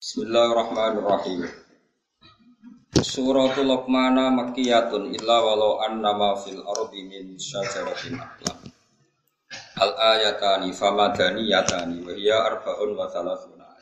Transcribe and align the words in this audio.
Bismillahirrahmanirrahim. 0.00 1.44
Suratul 3.04 3.68
Luqman 3.68 4.16
makkiyatun 4.32 5.12
illa 5.12 5.44
walau 5.44 5.84
anna 5.84 6.16
ma 6.16 6.32
fil 6.40 6.56
ardi 6.64 7.04
min 7.04 7.36
syajaratin 7.36 8.16
aqlam. 8.16 8.72
Al 9.76 9.92
ayatani 10.16 10.72
famadaniyatani 10.72 12.00
wa 12.00 12.16
hiya 12.16 12.48
arba'un 12.48 12.96
wa 12.96 13.12
thalathuna. 13.12 13.76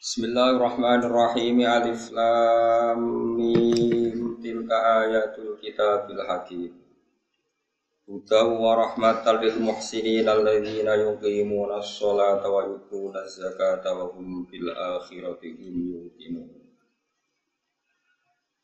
Bismillahirrahmanirrahim. 0.00 1.68
Alif 1.68 2.08
lam 2.16 3.36
mim 3.36 4.40
tilka 4.40 5.04
ayatul 5.04 5.60
kitabil 5.60 6.24
hakim. 6.24 6.81
Hudaw 8.02 8.58
wa 8.58 8.74
rahmatan 8.82 9.38
lil 9.38 9.62
muhsinin 9.62 10.26
alladzina 10.26 10.98
yuqimuna 10.98 11.78
as-salata 11.78 12.50
wa 12.50 12.66
yu'tuna 12.66 13.22
az-zakata 13.22 13.94
wa 13.94 14.10
hum 14.10 14.42
bil 14.50 14.74
akhirati 14.74 15.54
hum 15.54 15.76
yuqinun. 15.86 16.50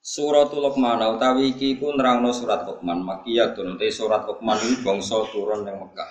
Suratul 0.03 0.65
Luqman 0.65 1.05
utawi 1.05 1.55
iki 1.55 1.79
ku 1.79 1.95
nerangno 1.95 2.35
surat 2.35 2.67
Luqman 2.67 2.99
makiyatun 3.05 3.79
te 3.79 3.87
surat 3.95 4.27
Luqman 4.27 4.59
iki 4.59 4.83
bangsa 4.83 5.23
turun 5.31 5.63
ning 5.63 5.77
Mekah. 5.87 6.11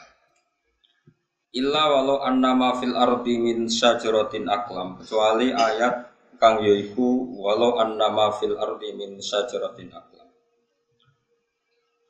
Illa 1.52 1.84
walau 1.92 2.24
annama 2.24 2.80
fil 2.80 2.96
ardi 2.96 3.42
min 3.42 3.68
syajaratin 3.68 4.48
aklam 4.48 5.02
kecuali 5.02 5.52
ayat 5.52 6.14
kang 6.40 6.64
yaiku 6.64 7.28
walau 7.44 7.76
annama 7.82 8.32
fil 8.40 8.56
ardi 8.56 8.96
min 8.96 9.20
syajaratin 9.20 9.92
aklam. 9.92 10.17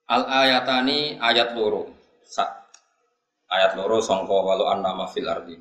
Al 0.08 0.24
ayatani 0.24 1.20
ayat 1.20 1.52
loro. 1.52 1.92
Sa 2.24 2.48
ayat 3.52 3.76
loro 3.76 4.00
sangka 4.00 4.36
walau 4.40 4.72
annama 4.72 5.08
fil 5.12 5.28
ardi. 5.28 5.60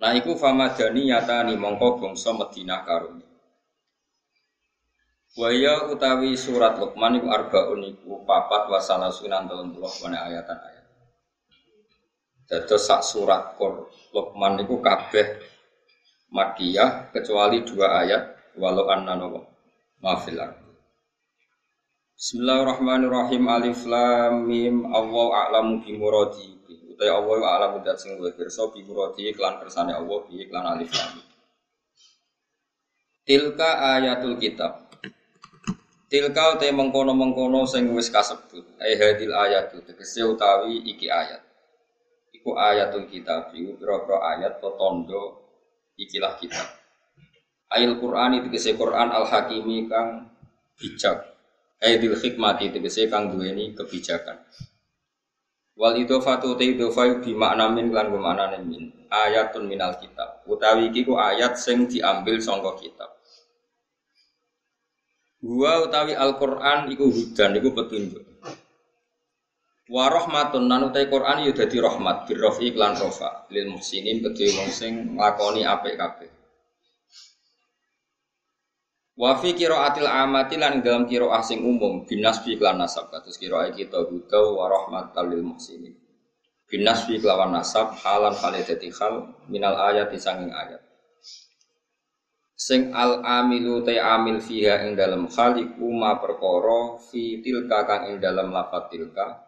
Nah 0.00 0.12
iku 0.12 0.36
famadani 0.36 1.08
yatani 1.08 1.56
mongko 1.56 1.96
bangsa 1.96 2.36
Madinah 2.36 2.84
karone. 2.84 3.24
Waya 5.34 5.90
utawi 5.90 6.38
surat 6.38 6.78
Luqman 6.78 7.18
iku 7.18 7.26
arbaun 7.32 7.82
iku 7.82 8.22
papat 8.22 8.70
wasala 8.70 9.10
sunan 9.10 9.50
telung 9.50 9.74
puluh 9.74 9.90
wane 10.04 10.14
ayatan 10.14 10.58
ayat. 10.60 10.86
Dados 12.44 12.84
sak 12.84 13.02
surat 13.02 13.56
Qur 13.58 13.88
Luqman 14.14 14.60
iku 14.62 14.78
kabeh 14.78 15.40
Makiyah 16.34 17.14
kecuali 17.14 17.62
dua 17.66 18.04
ayat 18.04 18.54
walau 18.60 18.90
anna 18.90 19.14
nawa 19.18 19.42
mafil 20.02 20.38
ardi. 20.38 20.63
Bismillahirrahmanirrahim. 22.24 23.52
Alif 23.52 23.84
Lam 23.84 24.48
Mim. 24.48 24.88
Allah 24.88 25.44
a'lamu 25.44 25.84
bi 25.84 25.92
muradi. 25.92 26.56
Utai 26.96 27.12
Allah 27.12 27.36
a'lamu 27.36 27.84
dat 27.84 28.00
sing 28.00 28.16
luwih 28.16 28.32
pirsa 28.32 28.64
bi 28.72 28.80
muradi 28.80 29.28
iklan 29.28 29.60
kersane 29.60 29.92
Allah 29.92 30.24
bi 30.24 30.40
iklan 30.40 30.64
Alif 30.64 30.88
Lam. 30.96 31.20
Tilka 33.28 34.00
ayatul 34.00 34.40
kitab. 34.40 34.88
Tilka 36.08 36.56
utai 36.56 36.72
mengkono-mengkono 36.72 37.68
sing 37.68 37.92
wis 37.92 38.08
kasebut. 38.08 38.72
Ai 38.80 38.96
hadil 38.96 39.36
ayatul 39.36 39.84
tegese 39.84 40.24
utawi 40.24 40.80
iki 40.80 41.12
ayat. 41.12 41.44
Iku 42.32 42.56
ayatul 42.56 43.04
kitab. 43.04 43.52
Iku 43.52 43.76
pira-pira 43.76 44.24
ayat 44.32 44.64
to 44.64 44.72
tondo 44.80 45.44
ikilah 46.00 46.40
kitab. 46.40 46.72
Ayat 47.68 48.00
Quran 48.00 48.40
itu 48.40 48.48
Quran 48.80 49.12
al-Hakimi 49.12 49.92
kang 49.92 50.32
bijak 50.80 51.33
Aidil 51.84 52.16
hikmati 52.16 52.72
tegese 52.72 53.12
kang 53.12 53.28
duweni 53.28 53.76
kebijakan. 53.76 54.40
Wal 55.76 56.00
idofatu 56.00 56.56
te 56.56 56.64
idofa 56.72 57.20
bi 57.20 57.36
makna 57.36 57.68
min 57.68 57.92
lan 57.92 58.08
bermakna 58.08 58.56
min 58.64 58.88
ayatun 59.12 59.68
minal 59.68 60.00
kitab. 60.00 60.40
Utawi 60.48 60.88
iki 60.88 61.04
ku 61.04 61.20
ayat 61.20 61.60
sing 61.60 61.84
diambil 61.84 62.40
sangka 62.40 62.72
kitab. 62.80 63.10
Gua 65.44 65.84
utawi 65.84 66.16
Al-Qur'an 66.16 66.88
iku 66.88 67.12
hudan 67.12 67.52
iku 67.60 67.76
petunjuk. 67.76 68.24
Wa 69.92 70.08
rahmatun 70.08 70.64
nan 70.64 70.88
utawi 70.88 71.04
Qur'an 71.12 71.44
ya 71.44 71.52
dadi 71.52 71.76
rahmat 71.84 72.24
birrafi 72.24 72.72
lan 72.72 72.96
rafa 72.96 73.44
lil 73.52 73.68
muhsinin 73.68 74.24
kedhe 74.24 74.56
wong 74.56 74.72
sing 74.72 75.20
nglakoni 75.20 75.68
apik 75.68 76.00
kabeh. 76.00 76.30
Wa 79.14 79.38
fi 79.38 79.54
qiraatil 79.54 80.10
amati 80.10 80.58
lan 80.58 80.82
dalam 80.82 81.06
qiraah 81.06 81.38
sing 81.38 81.62
umum 81.62 82.02
binasbi 82.02 82.58
lan 82.58 82.82
nasab 82.82 83.14
kados 83.14 83.38
qiraah 83.38 83.70
kita 83.70 84.02
huda 84.02 84.42
wa 84.42 84.66
rahmatal 84.66 85.30
lil 85.30 85.46
muhsinin. 85.46 85.94
Binasbi 86.66 87.22
kelawan 87.22 87.54
nasab 87.54 87.94
halan 88.02 88.34
hale 88.34 88.66
dadi 88.66 88.90
hal 88.90 89.38
minal 89.46 89.78
ayat 89.78 90.10
sanging 90.18 90.50
ayat. 90.50 90.82
Sing 92.58 92.90
al 92.90 93.22
amilu 93.22 93.86
te 93.86 94.02
amil 94.02 94.42
fiha 94.42 94.82
ing 94.82 94.98
dalam 94.98 95.30
hal 95.30 95.62
iku 95.62 95.86
ma 95.94 96.18
perkara 96.18 96.98
fi 96.98 97.38
tilka 97.38 97.86
kang 97.86 98.02
ing 98.10 98.16
dalam 98.18 98.50
lafat 98.50 98.90
tilka 98.90 99.46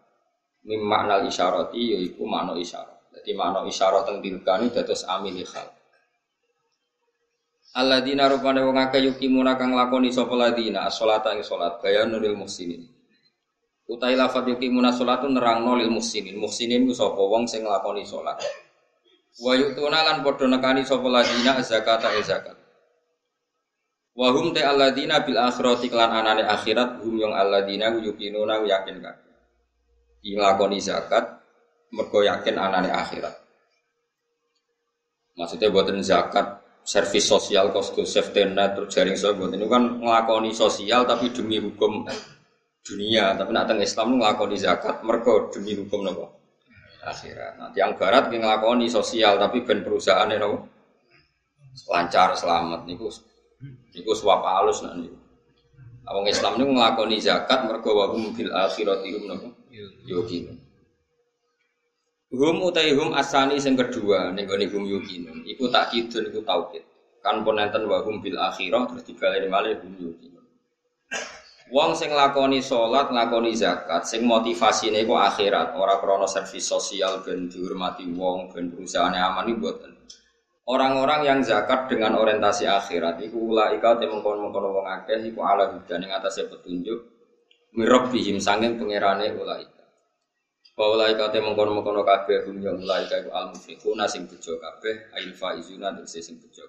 mim 0.67 0.83
makna 0.83 1.23
isyarati 1.23 1.95
yaiku 1.95 2.23
makna 2.27 2.55
isyarat. 2.59 3.15
Jadi 3.19 3.31
makna 3.35 3.67
isyarat 3.67 4.07
teng 4.07 4.19
tilka 4.23 4.59
ini 4.59 4.75
dados 4.75 5.03
amil 5.07 5.39
hal. 5.43 5.76
Alladzina 7.77 8.25
rupane 8.33 8.65
wong 8.65 8.81
akeh 8.81 9.05
yukimuna 9.05 9.61
kang 9.61 9.77
lakoni 9.77 10.09
sapa 10.09 10.33
ladina 10.33 10.89
as-sholata 10.89 11.37
ing 11.37 11.45
salat 11.45 11.77
gaya 11.85 12.09
nuril 12.09 12.33
muhsinin. 12.33 12.89
Utai 13.85 14.17
lafat 14.17 14.49
yukimuna 14.49 14.97
salatu 14.97 15.29
nerangno 15.29 15.77
lil 15.77 15.93
muhsinin. 15.93 16.41
Muhsinin 16.41 16.89
ku 16.89 16.97
sapa 16.97 17.21
wong 17.21 17.45
sing 17.45 17.69
nglakoni 17.69 18.03
salat. 18.09 18.41
Wa 19.45 19.53
yu'tuna 19.53 20.09
lan 20.09 20.25
padha 20.25 20.49
nekani 20.49 20.89
sapa 20.89 21.05
ladina 21.05 21.61
zakata 21.61 22.17
e 22.17 22.25
zakat. 22.25 22.57
Wa 24.17 24.33
hum 24.33 24.57
te 24.57 24.65
alladzina 24.65 25.21
bil 25.21 25.37
akhirati 25.37 25.93
kelan 25.93 26.17
anane 26.17 26.49
akhirat 26.49 27.05
hum 27.05 27.21
yang 27.21 27.37
alladzina 27.37 27.93
yuqinuna 27.93 28.65
yakin 28.65 29.05
kabeh. 29.05 29.37
Nglakoni 30.25 30.81
zakat 30.81 31.45
mergo 31.93 32.25
yakin 32.25 32.57
anane 32.57 32.89
akhirat. 32.89 33.37
Maksudnya 35.37 35.69
buatan 35.69 36.01
zakat 36.01 36.66
servis 36.87 37.27
sosial, 37.27 37.75
kosto 37.75 38.07
safety 38.07 38.47
net, 38.47 38.79
terus 38.79 38.95
jaring 38.95 39.19
sosial, 39.19 39.51
ini 39.51 39.67
kan 39.67 39.99
ngelakoni 39.99 40.55
sosial 40.55 41.03
tapi 41.03 41.35
demi 41.35 41.59
hukum 41.59 42.07
dunia, 42.87 43.35
tapi 43.35 43.51
nak 43.51 43.67
teng 43.67 43.83
Islam 43.83 44.23
ngelakoni 44.23 44.55
zakat, 44.55 45.03
mereka 45.03 45.51
demi 45.51 45.75
hukum 45.75 46.07
nopo 46.07 46.31
akhirat. 47.03 47.59
Nanti 47.59 47.83
yang 47.83 47.99
barat 47.99 48.31
yang 48.31 48.47
ngelakoni 48.47 48.87
sosial 48.87 49.35
tapi 49.35 49.67
ben 49.67 49.83
perusahaan 49.83 50.31
nopo 50.31 50.71
lancar 51.91 52.39
selamat, 52.39 52.87
niku 52.87 53.11
niku 53.91 54.13
suap 54.15 54.47
halus 54.47 54.87
nanti. 54.87 55.11
Awang 56.07 56.31
Islam 56.31 56.63
ini 56.63 56.65
ngelakoni 56.71 57.19
zakat, 57.19 57.67
mereka 57.67 57.91
wahum 57.91 58.31
bil 58.31 58.55
akhirat 58.55 59.03
nopo 59.27 59.59
yogi. 60.07 60.66
Hum 62.35 62.59
utai 62.59 62.91
hum 62.99 63.15
asani 63.15 63.63
sing 63.63 63.79
kedua 63.79 64.35
ning 64.35 64.51
gone 64.51 64.67
hum 64.67 64.83
yukinun. 64.83 65.47
Iku 65.47 65.71
tak 65.71 65.95
kidun 65.95 66.27
iku 66.27 66.43
tauhid. 66.43 66.83
Kan 67.23 67.47
ponenten 67.47 67.87
wa 67.87 68.03
hum 68.03 68.19
bil 68.19 68.35
akhirah 68.35 68.91
terus 68.91 69.07
dibaleni 69.07 69.47
malih 69.47 69.79
hum 69.79 69.95
yukinun. 69.95 70.43
Wong 71.67 71.99
sing 71.99 72.15
lakoni 72.15 72.63
salat, 72.63 73.11
lakoni 73.11 73.51
zakat, 73.51 74.07
sing 74.07 74.23
motivasine 74.23 75.03
iku 75.03 75.19
akhirat, 75.19 75.75
ora 75.75 75.99
krana 75.99 76.31
servis 76.31 76.63
sosial 76.63 77.27
ben 77.27 77.51
dihormati 77.51 78.07
wong, 78.07 78.55
ben 78.55 78.71
perusahaane 78.71 79.19
aman 79.19 79.51
iki 79.51 79.59
mboten. 79.59 79.91
Orang-orang 80.67 81.27
yang 81.27 81.39
zakat 81.47 81.91
dengan 81.91 82.19
orientasi 82.19 82.67
akhirat 82.71 83.23
iku 83.23 83.55
ulaika 83.55 83.99
te 83.99 84.07
mengkon-mengkon 84.07 84.67
wong 84.67 84.87
akeh 84.87 85.23
iku 85.27 85.43
ala 85.47 85.75
hudan 85.75 86.07
ing 86.07 86.11
atase 86.11 86.47
petunjuk 86.47 87.07
mirabbihim 87.75 88.39
sanging 88.43 88.75
pangerane 88.75 89.31
ulaika. 89.35 89.76
Wa 90.77 91.09
kate 91.17 91.41
mengkono-mengkono 91.41 92.05
kabeh 92.05 92.45
hum 92.45 92.61
ya 92.61 92.77
ulaika 92.77 93.25
iku 93.25 93.33
al 93.33 93.49
muflihuna 93.49 94.05
sing 94.05 94.29
bejo 94.29 94.61
kabeh 94.61 95.09
ail 95.17 95.33
faizuna 95.33 95.97
tegese 95.97 96.21
sing 96.21 96.37
bejo. 96.37 96.69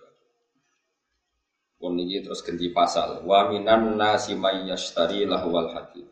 Pun 1.76 2.00
iki 2.00 2.24
terus 2.24 2.40
ganti 2.40 2.72
pasal. 2.72 3.20
Wa 3.28 3.52
minan 3.52 4.00
nasi 4.00 4.32
may 4.32 4.64
yashtari 4.64 5.28
lahwal 5.28 5.76
hadith. 5.76 6.08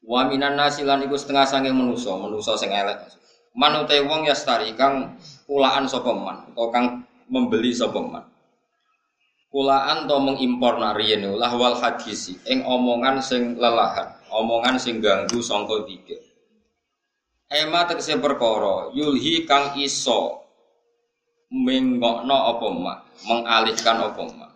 Wa 0.00 0.24
minan 0.24 0.56
nasi 0.56 0.88
lan 0.88 1.04
setengah 1.04 1.44
sange 1.44 1.68
manusa, 1.68 2.16
manusa 2.16 2.56
sing 2.56 2.72
elek. 2.72 3.12
Man 3.52 3.76
utai 3.84 4.00
wong 4.00 4.24
yastari 4.24 4.72
kang 4.72 5.20
kulaan 5.44 5.84
sapa 5.84 6.16
man 6.16 6.48
utawa 6.48 6.72
kang 6.72 6.86
membeli 7.28 7.76
sapa 7.76 8.00
man. 8.00 8.24
Kulaan 9.52 10.08
to 10.08 10.16
mengimpor 10.16 10.80
nariyen 10.80 11.28
lahwal 11.36 11.76
hadisi 11.76 12.40
ing 12.48 12.64
omongan 12.64 13.20
sing 13.20 13.60
lelahan 13.60 14.15
omongan 14.32 14.76
sing 14.80 14.98
ganggu 14.98 15.38
sangka 15.42 15.86
tiga. 15.86 16.18
Ema 17.46 17.86
tegese 17.86 18.18
perkara 18.18 18.90
yulhi 18.90 19.46
kang 19.46 19.78
iso 19.78 20.42
menggokno 21.52 22.36
apa 22.50 22.66
mak, 22.74 22.98
mengalihkan 23.26 24.02
apa 24.02 24.22
mak. 24.34 24.52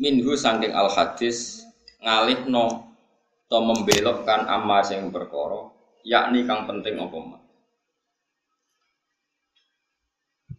Minhu 0.00 0.32
sangking 0.34 0.72
al 0.72 0.88
hadis 0.90 1.62
ngalihno 2.00 2.88
atau 3.46 3.60
membelokkan 3.60 4.48
amma 4.48 4.80
sing 4.80 5.12
perkara 5.12 5.70
yakni 6.02 6.48
kang 6.48 6.64
penting 6.64 6.96
apa 6.98 7.18
mak. 7.20 7.44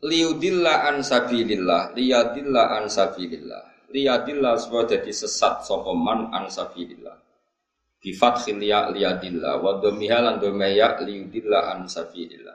liudilla 0.05 0.85
an 0.85 1.01
sabilillah 1.01 1.97
liyadilla 1.97 2.77
an 2.77 2.85
sabilillah 2.85 3.89
liyadilla 3.89 4.53
supaya 4.61 4.97
jadi 4.97 5.09
sesat 5.09 5.65
sopeman 5.65 6.29
an 6.29 6.45
sabilillah 6.45 7.17
bi 8.05 8.13
fathil 8.13 8.61
ya 8.61 8.93
liyadilla 8.93 9.57
wa 9.57 9.81
dhamiha 9.81 10.21
lan 10.21 10.35
dhamaya 10.37 11.01
liudilla 11.01 11.73
an 11.73 11.89
sabilillah. 11.89 12.53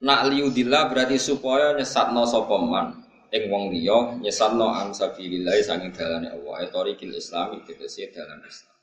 Nak 0.00 0.20
liudilla 0.32 0.88
berarti 0.88 1.20
supaya 1.20 1.76
nyesatno 1.76 2.24
sopeman 2.24 2.96
ing 3.28 3.52
wong 3.52 3.76
liya 3.76 4.16
nyesatno 4.24 4.72
an 4.72 4.96
sabilillah 4.96 5.52
sanging 5.60 5.92
dalane 5.92 6.32
Allah. 6.32 6.64
Etorikil 6.64 7.12
islami 7.12 7.60
tegese 7.68 8.08
dalan 8.08 8.40
Islam. 8.48 8.76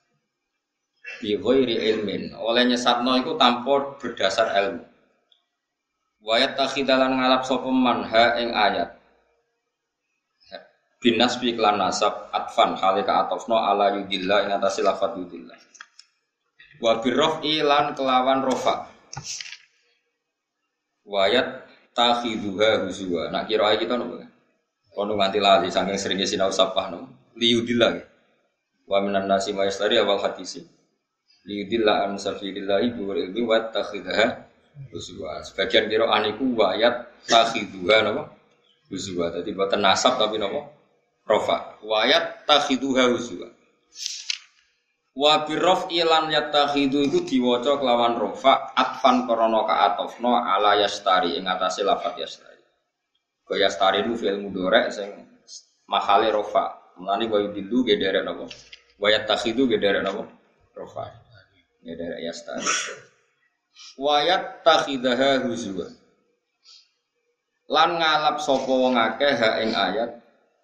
Bi 1.17 1.33
ghairi 1.41 1.75
ilmin. 1.89 2.37
Oleh 2.37 2.69
nyesatno 2.69 3.17
iku 3.17 3.41
tanpa 3.41 3.97
berdasar 3.97 4.53
ilmu. 4.53 4.85
Wayat 6.29 6.53
takhidalan 6.53 7.17
ngalap 7.17 7.41
sopeman 7.41 8.05
ha 8.05 8.37
ing 8.37 8.53
ayat. 8.53 8.98
Binas 10.99 11.39
bi 11.39 11.55
klan 11.55 11.79
nasab 11.79 12.27
atfan 12.35 12.75
halika 12.75 13.23
atofno 13.23 13.55
ala 13.55 13.95
yudillah 13.95 14.43
ing 14.43 14.51
atas 14.51 14.83
lafat 14.83 15.15
yudillah. 15.15 15.55
Wa 16.83 16.99
birrof 16.99 17.39
ilan 17.39 17.95
kelawan 17.95 18.43
rofa. 18.43 18.91
Wayat 21.07 21.63
takhiduha 21.95 22.83
huzwa. 22.83 23.31
Nak 23.31 23.47
kira 23.47 23.79
kita 23.79 23.95
nopo. 23.95 24.19
Kono 24.91 25.15
nganti 25.15 25.39
lali 25.39 25.71
saking 25.71 25.95
seringnya 25.95 26.27
sinau 26.27 26.51
sapah 26.51 26.91
no. 26.91 27.31
Liyudillah. 27.39 28.03
Wa 28.83 28.99
minan 28.99 29.23
nasi 29.23 29.55
mayastari 29.55 29.95
awal 29.95 30.19
hadisi. 30.19 30.67
Liyudillah 31.47 32.11
an 32.11 32.19
sabilillahi 32.19 32.91
bi 32.91 33.01
ilmi 33.07 33.41
wa 33.47 33.71
takhidaha 33.71 34.51
Huzwa. 34.91 35.43
Sebagian 35.43 35.91
kira 35.91 36.07
aniku 36.07 36.43
wayat 36.55 37.23
takhiduha 37.27 38.03
napa? 38.03 38.31
Huzwa. 38.91 39.31
Dadi 39.31 39.51
boten 39.55 39.83
nasab 39.83 40.15
tapi 40.15 40.39
napa? 40.39 40.78
Rofa. 41.29 41.77
Wayat 41.85 42.49
takhiduha 42.49 43.13
huzwa. 43.13 43.53
Wa 45.13 45.45
birrof 45.45 45.85
ilan 45.93 46.33
yatakhidu 46.33 47.05
iku 47.05 47.21
diwaca 47.21 47.77
kelawan 47.77 48.17
rofa 48.17 48.73
atfan 48.73 49.29
krana 49.29 49.61
kaatofno 49.67 50.41
ala 50.41 50.79
yastari 50.81 51.37
ing 51.37 51.45
atase 51.45 51.85
lafat 51.85 52.17
yastari. 52.17 52.63
Kaya 53.45 53.69
yastari 53.69 54.01
itu 54.05 54.17
fil 54.17 54.41
mudorek 54.41 54.89
sing 54.89 55.09
mahale 55.85 56.33
rofa. 56.33 56.97
Mulane 56.97 57.29
wa 57.29 57.37
yudilu 57.45 57.85
ge 57.85 57.95
derek 58.01 58.25
napa? 58.25 58.49
Wa 58.97 59.07
yatakhidu 59.13 59.69
ge 59.69 59.77
derek 59.77 60.01
napa? 60.01 60.25
Rofa. 60.73 61.13
Ya 61.85 61.93
derek 61.93 62.25
yastari 62.25 62.65
wayat 63.99 64.63
takhidaha 64.63 65.43
huzwa 65.43 65.87
lan 67.69 67.89
ngalap 68.01 68.37
sapa 68.41 68.71
wong 68.71 68.95
akeh 68.97 69.33
ha 69.35 69.49
ing 69.61 69.71
ayat 69.75 70.11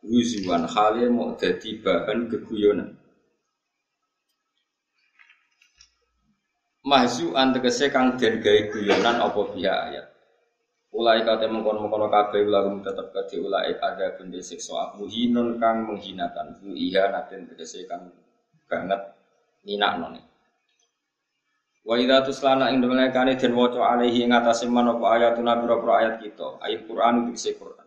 huzwan 0.06 0.69
hale 0.69 1.10
mau 1.10 1.34
dadi 1.34 1.81
bahan 1.81 2.30
keguyonan. 2.30 2.94
Mahzu 6.86 7.34
antegese 7.34 7.90
kang 7.90 8.13
den 8.22 8.46
gawe 8.46 8.62
guyonan 8.69 9.18
apa 9.18 9.42
biya 9.50 9.74
ayat? 9.90 10.07
Ulai 10.96 11.28
kate 11.28 11.52
mengkon-mengkon 11.52 12.07
kabeh 12.07 12.48
ulagum 12.48 12.80
tetep 12.80 13.12
kate 13.12 13.42
ulai 13.42 13.74
ada 13.75 14.16
bende 14.16 14.40
siksa. 14.40 14.96
Muhinun 14.96 15.60
kang 15.60 15.84
menghinakan. 15.90 16.56
Fu 16.62 16.72
iya 16.72 17.12
naten 17.12 17.50
tegese 17.52 17.84
kang 17.90 18.13
banget 18.69 19.02
ninakno 19.66 20.13
Wa 21.86 22.02
idza 22.02 22.25
tuslana 22.25 22.74
ing 22.74 22.81
kane 23.13 23.38
den 23.38 23.54
waca 23.54 23.94
alaihi 23.94 24.25
ing 24.25 24.34
atase 24.34 24.66
man 24.66 24.90
apa 24.90 25.06
ayatuna 25.22 25.54
pira 25.62 25.78
ayat 26.02 26.16
kita, 26.18 26.57
ayat 26.66 26.81
Quran 26.90 27.30
dikse 27.30 27.54
Quran. 27.62 27.84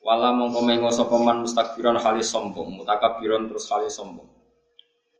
Wala 0.00 0.32
mongko 0.32 0.64
mengo 0.64 0.88
sapa 0.88 1.12
man 1.20 1.44
mustakbiran 1.44 2.00
halis 2.00 2.32
sombong, 2.32 2.72
mutakabbiron 2.72 3.52
terus 3.52 3.68
halis 3.68 4.00
sombong. 4.00 4.24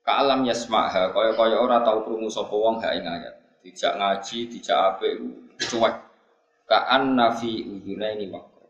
Ka 0.01 0.25
alam 0.25 0.41
yasmaha 0.49 1.13
kaya-kaya 1.13 1.61
ora 1.61 1.85
tau 1.85 2.01
krungu 2.01 2.33
sapa 2.33 2.57
wong 2.57 2.81
ha 2.81 2.97
ing 2.97 3.05
ayat. 3.05 3.61
Dijak 3.61 4.01
ngaji, 4.01 4.49
dijak 4.49 4.79
apik 4.97 5.21
cuek. 5.61 5.95
Ka 6.65 6.89
annafi 6.97 7.69
udunaini 7.69 8.33
waqra. 8.33 8.65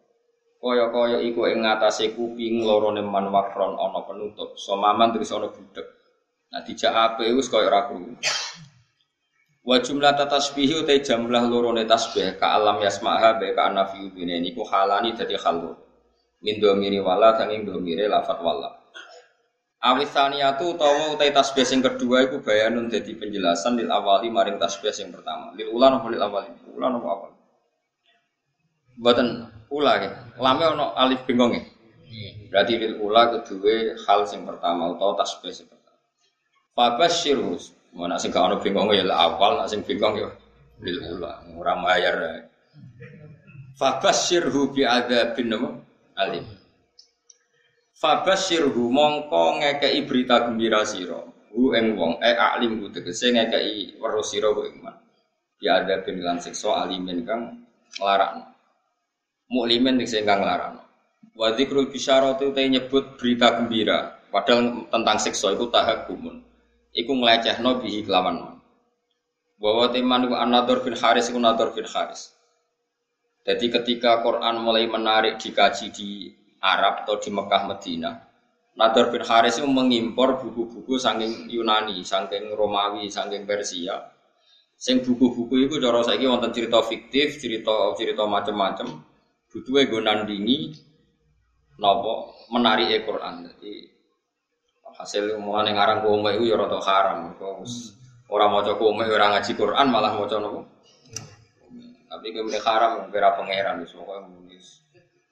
Kaya-kaya 0.59 1.23
iku 1.23 1.47
ing 1.47 1.63
ngatasé 1.63 2.19
kuping 2.19 2.67
lorone 2.67 3.07
man 3.07 3.31
wakron 3.31 3.79
ana 3.79 4.03
penutup. 4.03 4.59
Somaman 4.59 5.15
terus 5.15 5.31
ana 5.31 5.47
budek. 5.47 5.87
Nah 6.51 6.67
dijak 6.67 6.91
apik 6.91 7.31
wis 7.39 7.47
kaya 7.47 7.71
ora 7.71 7.87
krungu. 7.87 8.19
Wa 9.63 9.79
jumlah 9.79 10.19
tasbihi 10.19 10.83
utai 10.83 11.07
jumlah 11.07 11.47
lorone 11.47 11.87
tasbih 11.87 12.35
ka 12.35 12.59
alam 12.59 12.83
yasmaha 12.83 13.39
be 13.39 13.55
ka 13.55 13.71
anafi 13.71 14.11
ubine 14.11 14.43
niku 14.43 14.67
halani 14.67 15.15
dadi 15.15 15.39
halu. 15.39 15.79
Min 16.41 16.57
domiri 16.57 17.01
wala 17.01 17.37
sanging 17.37 17.69
domire 17.69 18.09
lafat 18.09 18.41
wala. 18.41 18.81
Awisaniatu 19.81 20.77
utawa 20.77 21.17
utai 21.17 21.33
tasbih 21.33 21.65
sing 21.65 21.81
kedua 21.81 22.29
iku 22.29 22.45
bayanun 22.45 22.93
dadi 22.93 23.17
penjelasan 23.17 23.81
lil 23.81 23.89
awali 23.89 24.29
maring 24.29 24.61
tasbih 24.61 24.93
sing 24.93 25.09
pertama. 25.09 25.57
Lil 25.57 25.73
ulan 25.73 26.01
apa 26.01 26.07
lil 26.13 26.21
awali? 26.21 26.53
Ulan 26.77 27.01
apa 27.01 27.09
awal? 27.09 27.31
Mboten 29.01 29.29
ula 29.73 29.93
ya. 30.05 30.11
Lame 30.37 30.65
ono 30.69 30.93
alif 30.93 31.25
bengong 31.25 31.57
ya. 31.57 31.63
Berarti 32.53 32.73
lil 32.77 33.01
ula 33.01 33.41
kedua 33.41 33.97
hal 34.05 34.29
sing 34.29 34.45
pertama 34.45 34.93
utawa 34.93 35.17
tasbih 35.17 35.53
sing 35.53 35.65
pertama. 35.65 35.97
Fabasyirus 36.77 37.81
Mau 37.91 38.07
nak 38.07 38.23
sing 38.23 38.31
ono 38.31 38.63
bingung 38.63 38.95
ya 38.95 39.03
awal, 39.11 39.59
nak 39.59 39.69
sing 39.71 39.83
bingung 39.83 40.15
ya 40.15 40.31
lil 40.79 40.99
ula, 41.19 41.43
ora 41.59 41.75
bayar. 41.83 42.47
Fabasyirhu 43.75 44.71
bi 44.71 44.87
adzabin 44.87 45.51
alim. 46.21 46.45
Fabasyirhu 48.01 48.89
mongko 48.93 49.61
ngekei 49.61 50.05
berita 50.05 50.49
gembira 50.49 50.85
sira. 50.85 51.21
Hu 51.53 51.75
ing 51.77 51.97
wong 51.99 52.21
e 52.21 52.33
alim 52.37 52.81
ku 52.81 52.87
tegese 52.93 53.33
ngekei 53.33 53.97
weruh 54.01 54.25
sira 54.25 54.53
ku 54.53 54.65
iman. 54.69 54.97
Bi 55.57 55.69
adzabin 55.69 56.21
lan 56.25 56.41
siksa 56.41 56.85
alimin 56.85 57.25
kang 57.29 57.65
nglarakno. 58.01 58.45
Muklimin 59.53 60.01
sing 60.09 60.25
kang 60.25 60.41
nglarakno. 60.41 60.81
Wa 61.37 61.53
dzikrul 61.57 61.93
bisyarati 61.93 62.53
nyebut 62.53 63.17
berita 63.17 63.57
gembira 63.57 64.21
padahal 64.31 64.87
tentang 64.89 65.19
siksa 65.19 65.53
iku 65.53 65.69
tahakumun 65.69 66.41
iku 66.95 67.13
nglecehno 67.15 67.83
bihi 67.83 68.07
kelawan. 68.07 68.57
Bahwa 69.61 69.93
teman 69.93 70.25
iku 70.25 70.41
An-Nadhr 70.41 70.81
bin 70.81 70.97
Haris 70.97 71.29
iku 71.29 71.37
Nadhr 71.37 71.77
bin 71.77 71.85
Haris. 71.85 72.33
Jadi 73.51 73.67
ketika 73.67 74.23
Quran 74.23 74.63
mulai 74.63 74.87
menarik 74.87 75.43
dikaji 75.43 75.91
di 75.91 76.31
Arab 76.63 77.03
atau 77.03 77.19
di 77.19 77.35
Mekah 77.35 77.63
Medina, 77.67 78.15
Nadhr 78.79 79.11
bin 79.11 79.27
Haris 79.27 79.59
itu 79.59 79.67
mengimpor 79.67 80.39
buku-buku 80.39 80.95
saking 80.95 81.51
Yunani, 81.51 82.07
saking 82.07 82.55
Romawi, 82.55 83.11
saking 83.11 83.43
Persia. 83.43 83.99
Sing 84.79 85.03
buku-buku 85.03 85.67
itu 85.67 85.83
cara 85.83 85.99
saiki 86.07 86.31
wonten 86.31 86.55
cerita 86.55 86.79
fiktif, 86.87 87.43
cerita 87.43 87.91
cerita 87.99 88.23
macam-macam. 88.23 89.03
Butuhe 89.51 89.91
nggo 89.91 89.99
nandingi 89.99 90.71
napa 91.83 92.31
menarik 92.55 93.03
Quran. 93.03 93.51
Jadi 93.51 93.99
Hasil 94.91 95.39
mulane 95.41 95.73
ngarang 95.73 96.03
kome 96.05 96.35
iku 96.37 96.45
ya 96.45 96.57
rada 96.61 96.79
haram. 96.83 97.33
Ora 98.31 98.47
maca 98.47 98.75
kome 98.79 99.09
ora 99.11 99.27
ngaji 99.35 99.53
Quran 99.59 99.87
malah 99.91 100.13
maca 100.15 100.37
nopo? 100.39 100.70
Tapi 102.11 102.27
kene 102.35 102.59
haram 102.59 103.07
ora 103.07 103.31
pangeran 103.39 103.87
wis 103.87 103.95
pokoke 103.95 104.51
wis 104.51 104.83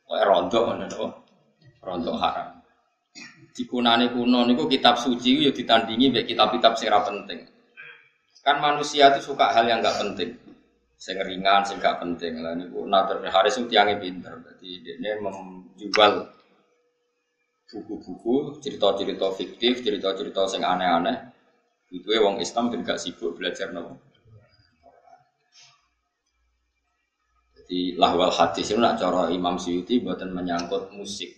koyo 0.07 0.23
rontok 0.23 0.63
ngono 0.63 0.87
to. 0.87 1.05
Rontok 1.83 2.17
haram. 2.23 2.49
Dikunane 3.51 4.15
kuno 4.15 4.47
niku 4.47 4.71
kitab 4.71 4.95
suci 4.95 5.43
ya 5.43 5.51
ditandingi 5.51 6.15
mek 6.15 6.25
kitab-kitab 6.31 6.79
sing 6.79 6.95
penting. 6.95 7.43
Kan 8.47 8.63
manusia 8.63 9.11
itu 9.11 9.35
suka 9.35 9.51
hal 9.51 9.67
yang 9.67 9.83
enggak 9.83 9.99
penting. 9.99 10.31
Sing 10.99 11.15
ringan, 11.19 11.63
sing 11.63 11.79
gak 11.79 12.03
penting. 12.03 12.43
Lah 12.43 12.59
niku 12.59 12.83
Nadir 12.87 13.23
Haris 13.31 13.55
itu 13.55 13.71
tiangnya 13.71 14.03
pinter. 14.03 14.35
Jadi 14.35 14.83
dia 14.83 15.15
menjual 15.23 16.13
buku-buku, 17.71 18.59
cerita-cerita 18.59 19.31
fiktif, 19.31 19.87
cerita-cerita 19.87 20.51
sing 20.51 20.67
aneh-aneh. 20.67 21.31
Itu 21.95 22.11
wong 22.19 22.43
Islam 22.43 22.75
dan 22.75 22.83
gak 22.83 22.99
sibuk 22.99 23.39
belajar 23.39 23.71
nopo. 23.71 24.03
Jadi 27.69 28.01
lahwal 28.01 28.33
hadis 28.33 28.73
itu 28.73 28.81
nak 28.81 28.97
cara 28.97 29.29
Imam 29.29 29.61
Syuuti 29.61 30.01
buatan 30.01 30.33
menyangkut 30.33 30.89
musik. 30.97 31.29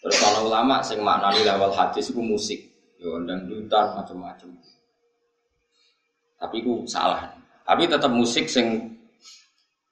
Terus 0.00 0.16
kalau 0.16 0.48
ulama 0.48 0.80
sing 0.80 1.04
maknani 1.04 1.44
lahwal 1.44 1.76
hadis 1.76 2.08
itu 2.08 2.24
musik, 2.24 2.56
yo 2.96 3.20
dan 3.28 3.44
dutan 3.44 4.00
macam-macam. 4.00 4.48
Tapi 6.40 6.56
itu 6.64 6.88
salah. 6.88 7.36
Tapi 7.68 7.84
tetap 7.84 8.08
musik 8.08 8.48
sing 8.48 8.96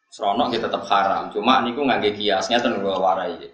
seronok 0.09 0.57
ya 0.57 0.65
tetap 0.65 0.88
haram. 0.88 1.29
Cuma 1.29 1.61
niku 1.61 1.85
nggak 1.85 2.17
kiasnya 2.17 2.57
ten 2.57 2.81
warai 2.81 3.53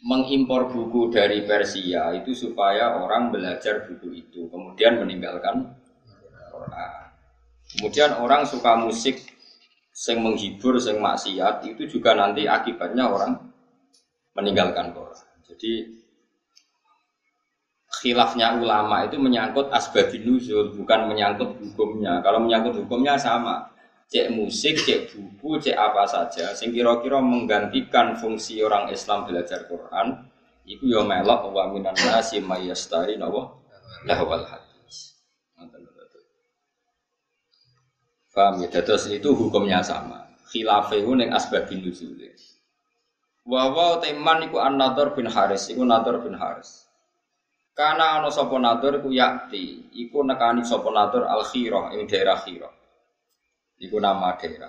mengimpor 0.00 0.72
buku 0.72 1.12
dari 1.12 1.44
Persia 1.44 2.16
itu 2.16 2.32
supaya 2.32 2.96
orang 2.96 3.28
belajar 3.28 3.84
buku 3.84 4.16
itu, 4.16 4.48
kemudian 4.48 4.96
meninggalkan. 4.96 5.76
Kemudian 7.76 8.18
orang 8.18 8.48
suka 8.48 8.80
musik 8.80 9.20
sing 10.00 10.24
menghibur, 10.24 10.80
sing 10.80 10.96
maksiat 10.96 11.68
itu 11.68 11.84
juga 11.84 12.16
nanti 12.16 12.48
akibatnya 12.48 13.12
orang 13.12 13.36
meninggalkan 14.32 14.96
Quran. 14.96 15.28
Jadi 15.44 16.00
khilafnya 18.00 18.56
ulama 18.56 19.04
itu 19.04 19.20
menyangkut 19.20 19.68
asbabun 19.68 20.24
nuzul 20.24 20.72
bukan 20.72 21.04
menyangkut 21.12 21.52
hukumnya. 21.60 22.24
Kalau 22.24 22.40
menyangkut 22.40 22.80
hukumnya 22.80 23.20
sama. 23.20 23.68
Cek 24.10 24.26
musik, 24.34 24.74
cek 24.74 25.14
buku, 25.14 25.62
cek 25.62 25.76
apa 25.78 26.02
saja 26.02 26.50
sing 26.50 26.74
kira-kira 26.74 27.22
menggantikan 27.22 28.18
fungsi 28.18 28.58
orang 28.58 28.90
Islam 28.90 29.22
belajar 29.22 29.70
Quran 29.70 30.26
iku 30.66 30.82
ya 30.90 31.06
melok 31.06 31.46
wa 31.54 31.70
minan 31.70 31.94
nasi 31.94 32.42
mayastari 32.42 33.14
nawa 33.14 33.54
lahwal 34.02 34.42
hadis. 34.50 34.69
Paham 38.40 38.64
ya? 38.64 38.72
Terus 38.72 39.04
itu 39.12 39.36
hukumnya 39.36 39.84
sama. 39.84 40.32
Yang 40.56 41.28
asbabun 41.36 41.84
nuzul. 41.84 42.16
Wa 43.44 43.68
wa 43.68 44.00
teman 44.00 44.48
iku 44.48 44.64
an-Nadhr 44.64 45.12
bin 45.12 45.28
Haris, 45.28 45.68
iku 45.68 45.84
Nadhr 45.84 46.24
bin 46.24 46.40
Haris. 46.40 46.88
Karena 47.76 48.20
ana 48.20 48.28
sapa 48.28 48.60
nadur 48.60 49.00
iku 49.00 49.08
yakti, 49.08 49.88
iku 49.96 50.20
nekani 50.20 50.66
sapa 50.66 50.90
nadur 50.92 51.24
al 51.24 51.46
khirah 51.48 51.96
ing 51.96 52.04
daerah 52.04 52.36
khirah. 52.36 52.72
Iku 53.80 53.96
nama 53.96 54.36
daerah. 54.36 54.68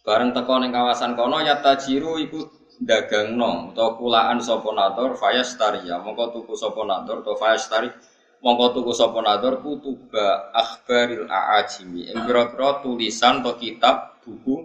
Bareng 0.00 0.32
teko 0.32 0.54
ning 0.64 0.72
kawasan 0.72 1.12
kono 1.20 1.44
ya 1.44 1.60
tajiru 1.60 2.16
iku 2.24 2.40
dagangno 2.80 3.68
utawa 3.76 4.00
kulaan 4.00 4.40
sapa 4.40 4.72
nadur 4.72 5.12
fayastariya 5.12 6.00
mongko 6.00 6.40
tuku 6.40 6.56
sapa 6.56 6.80
nadur 6.88 7.20
utawa 7.20 7.36
fayastari 7.36 7.92
mongko 8.40 8.80
tuku 8.80 8.92
sapa 8.96 9.20
nadur 9.20 9.60
kutuba 9.60 10.52
akhbaril 10.56 11.28
aajimi 11.28 12.08
ing 12.08 12.24
pira 12.24 12.48
tulisan 12.80 13.44
atau 13.44 13.56
kitab 13.60 14.20
buku 14.24 14.64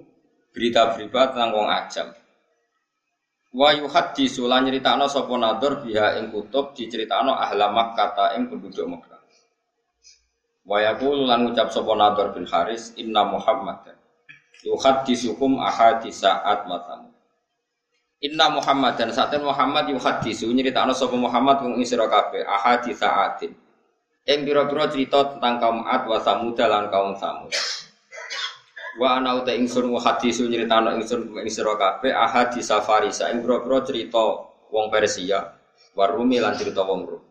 berita-berita 0.56 1.36
tentang 1.36 1.52
wong 1.52 1.68
ajam. 1.68 2.08
Wa 3.56 3.72
yuhaddisu 3.76 4.48
lan 4.48 4.68
nyeritakno 4.68 5.08
sapa 5.12 5.32
nadur 5.36 5.84
biha 5.84 6.20
ing 6.20 6.32
kutub 6.32 6.76
diceritakno 6.76 7.36
ahla 7.36 7.72
Makkah 7.72 8.36
ing 8.36 8.48
penduduk 8.48 8.88
Makkah. 8.88 9.20
Wa 10.66 10.80
yaqulu 10.84 11.28
lan 11.28 11.44
ngucap 11.48 11.72
sapa 11.72 11.92
nadur 11.96 12.32
bin 12.36 12.48
Haris 12.48 12.96
inna 13.00 13.28
Muhammadan 13.28 13.96
yuhaddisukum 14.64 15.60
ahadisa 15.60 16.42
atmatam. 16.44 17.12
Inna 18.24 18.48
Muhammadan 18.50 19.12
saten 19.12 19.44
Muhammad 19.44 19.92
yuhaddisu 19.92 20.48
nyeritakno 20.52 20.96
sapa 20.96 21.16
Muhammad 21.20 21.64
wong 21.64 21.80
ing 21.80 21.88
sira 21.88 22.08
kabeh 22.08 22.48
ahadisa 22.48 23.08
atin. 23.28 23.65
Ing 24.26 24.42
pira-pira 24.42 24.90
cerita 24.90 25.38
tentang 25.38 25.62
kaum 25.62 25.80
Ad 25.86 26.10
wa 26.10 26.18
Samud 26.18 26.58
lan 26.58 26.90
kaum 26.90 27.14
Samud. 27.14 27.54
Wa 28.98 29.22
ana 29.22 29.38
uta 29.38 29.54
ingsun 29.54 29.86
wa 29.94 30.02
hadisu 30.02 30.50
nyritano 30.50 30.98
ingsun 30.98 31.30
ing 31.38 31.46
sira 31.46 31.78
kabeh 31.78 32.10
ahad 32.10 32.58
di 32.58 32.66
safari 32.66 33.14
sa 33.14 33.30
ing 33.30 33.46
boro 33.46 33.86
cerita 33.86 34.18
wong 34.74 34.90
Persia 34.90 35.46
warumi 35.94 36.42
lan 36.42 36.58
cerita 36.58 36.82
wong 36.82 37.06
Rum. 37.06 37.22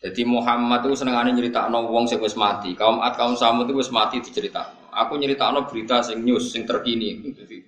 Jadi 0.00 0.24
Muhammad 0.24 0.88
itu 0.88 1.04
senengane 1.04 1.36
nyeritakno 1.36 1.84
wong 1.92 2.08
sing 2.08 2.16
wis 2.24 2.32
mati. 2.32 2.72
Kaum 2.72 3.04
Ad 3.04 3.20
kaum 3.20 3.36
Samud 3.36 3.68
itu 3.68 3.76
wis 3.76 3.92
mati 3.92 4.24
diceritakno. 4.24 4.88
Aku 4.88 5.20
nyeritakno 5.20 5.68
berita 5.68 6.00
sing 6.00 6.24
news 6.24 6.48
sing 6.48 6.64
terkini. 6.64 7.20
Jadi 7.28 7.60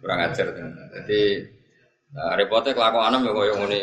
kurang 0.00 0.24
ajar. 0.24 0.56
Jadi 0.56 1.20
nah, 2.16 2.32
repotnya 2.32 2.72
kelakuan 2.72 3.20
ya 3.20 3.28
koyo 3.28 3.52
ngene 3.60 3.78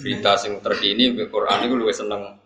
berita 0.00 0.40
sing 0.40 0.64
terkini 0.64 1.12
Quran 1.28 1.68
iku 1.68 1.76
luwih 1.76 1.92
seneng. 1.92 2.39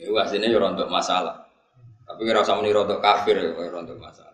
Iku 0.00 0.16
asline 0.16 0.48
yo 0.48 0.58
untuk 0.64 0.88
masalah. 0.88 1.44
Tapi 2.08 2.20
kira 2.24 2.40
usah 2.40 2.56
muni 2.56 2.72
rontok 2.72 3.04
kafir 3.04 3.36
ya, 3.36 3.52
rontok 3.52 4.00
masalah. 4.00 4.30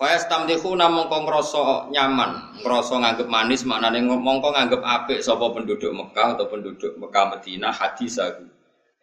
Fayas 0.00 0.24
tamdihu 0.32 0.80
namung 0.80 1.12
kong 1.12 1.28
ngrasa 1.28 1.92
nyaman, 1.92 2.56
ngrasa 2.64 3.04
nganggep 3.04 3.28
manis, 3.28 3.68
maknane 3.68 4.00
mongko 4.00 4.48
nganggep 4.56 4.80
apik 4.80 5.20
sapa 5.20 5.52
penduduk 5.52 5.92
Mekah 5.92 6.40
atau 6.40 6.48
penduduk 6.48 6.96
Mekah 6.96 7.36
Madinah 7.36 7.68
hadis 7.68 8.16
aku. 8.16 8.48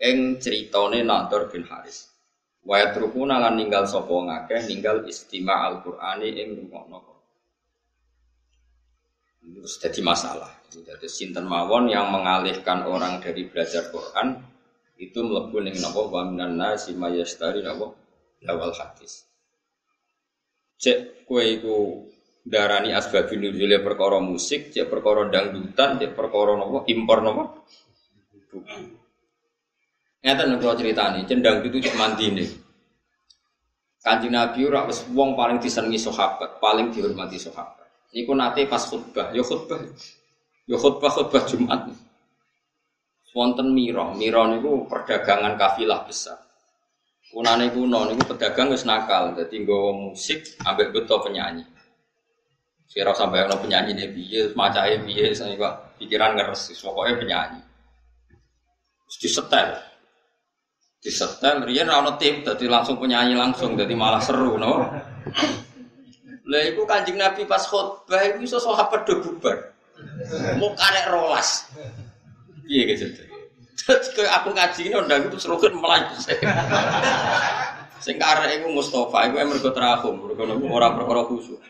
Ing 0.02 0.42
critane 0.42 1.06
Nadhr 1.06 1.54
bin 1.54 1.70
Haris. 1.70 2.10
Wa 2.66 2.82
yatrukuna 2.82 3.38
lan 3.38 3.62
ninggal 3.62 3.86
sapa 3.86 4.10
ngakeh 4.10 4.74
ninggal 4.74 5.06
istima' 5.06 5.70
Al-Qur'ani 5.70 6.34
ing 6.34 6.66
rungokno. 6.66 7.00
Terus 9.48 9.78
jadi 9.78 10.02
masalah. 10.02 10.50
Jadi 10.74 11.08
sinten 11.08 11.46
mawon 11.46 11.94
yang 11.94 12.10
mengalihkan 12.10 12.84
orang 12.90 13.22
dari 13.22 13.46
belajar 13.46 13.94
Quran 13.94 14.57
itu 14.98 15.20
mlebu 15.22 15.58
ning 15.62 15.78
napa? 15.78 16.02
Wa 16.10 16.26
minan 16.26 16.58
nasi 16.58 16.98
mayastari 16.98 17.62
napa? 17.62 17.94
Lawal 18.46 18.74
hadis. 18.74 19.26
Cek 20.78 21.26
kowe 21.26 21.42
iku 21.42 22.06
darani 22.46 22.94
asbabun 22.94 23.50
nuzule 23.50 23.82
perkara 23.82 24.22
musik 24.22 24.74
cek 24.74 24.90
perkara 24.90 25.30
dangdutan 25.30 26.02
cek 26.02 26.12
perkara 26.18 26.58
napa? 26.58 26.86
Impor 26.90 27.20
napa? 27.22 27.44
Buku 28.34 28.58
Ngeten 30.18 30.60
kalau 30.60 30.76
cerita 30.76 31.14
nih, 31.14 31.24
cendang 31.30 31.64
itu 31.64 31.78
nih. 31.80 32.50
Kanjeng 34.02 34.34
Nabi 34.34 34.66
ora 34.66 34.84
wis 34.90 35.06
wong 35.14 35.38
paling 35.38 35.62
disenengi 35.62 36.00
sahabat, 36.02 36.60
paling 36.60 36.92
dihormati 36.92 37.38
sahabat. 37.40 37.88
Niku 38.12 38.34
nate 38.34 38.66
pas 38.68 38.82
khutbah, 38.82 39.32
ya 39.32 39.44
khutbah. 39.46 39.78
Ya 40.68 40.76
khutbah 40.76 41.12
khutbah 41.12 41.44
Jumat 41.48 41.92
wonten 43.38 43.70
miro. 43.70 44.18
Miro 44.18 44.50
niku 44.50 44.90
perdagangan 44.90 45.54
kafilah 45.54 46.02
besar. 46.10 46.42
Kunane 47.28 47.70
kuno 47.70 48.10
niku 48.10 48.34
pedagang 48.34 48.74
wis 48.74 48.88
nakal, 48.88 49.36
dadi 49.38 49.62
nggawa 49.62 49.92
musik 50.10 50.58
ambek 50.64 50.96
beto 50.96 51.22
penyanyi. 51.22 51.62
Sira 52.88 53.12
sampai 53.12 53.44
ono 53.44 53.60
penyanyi 53.60 53.92
nih 53.94 54.10
piye, 54.16 54.42
macahe 54.56 54.96
piye, 55.04 55.36
saya 55.36 55.54
pikiran 56.00 56.40
ngeres, 56.40 56.72
pokoknya 56.80 57.20
penyanyi. 57.20 57.62
Terus 59.06 59.18
disetel. 59.20 59.70
Disetel, 61.04 61.68
riyen 61.68 61.92
ono 61.92 62.16
tim, 62.16 62.48
dadi 62.48 62.64
langsung 62.66 62.96
penyanyi 62.96 63.36
langsung, 63.36 63.76
dadi 63.76 63.92
malah 63.92 64.24
seru, 64.24 64.56
no. 64.56 64.88
Lah 66.48 66.64
iku 66.64 66.88
Kanjeng 66.88 67.20
Nabi 67.20 67.44
pas 67.44 67.68
khutbah 67.68 68.24
iku 68.24 68.40
iso 68.40 68.56
sahabat 68.56 69.04
do 69.04 69.20
bubar. 69.20 69.76
Karek 70.80 71.06
rolas. 71.12 71.68
Piye 72.64 72.88
gitu. 72.96 73.27
Terus 73.78 74.10
aku 74.34 74.50
ngaji 74.58 74.82
ini 74.90 74.96
udah 74.98 75.18
itu 75.22 75.38
serukun 75.38 75.78
melaju. 75.78 76.18
Sing 78.02 78.18
karek 78.18 78.62
iku 78.62 78.74
Mustafa 78.74 79.30
iku 79.30 79.36
mergo 79.46 79.70
terakhum, 79.70 80.18
mergo 80.22 80.44
ora 80.74 80.94
perkara 80.94 81.22
khusyuk. 81.30 81.62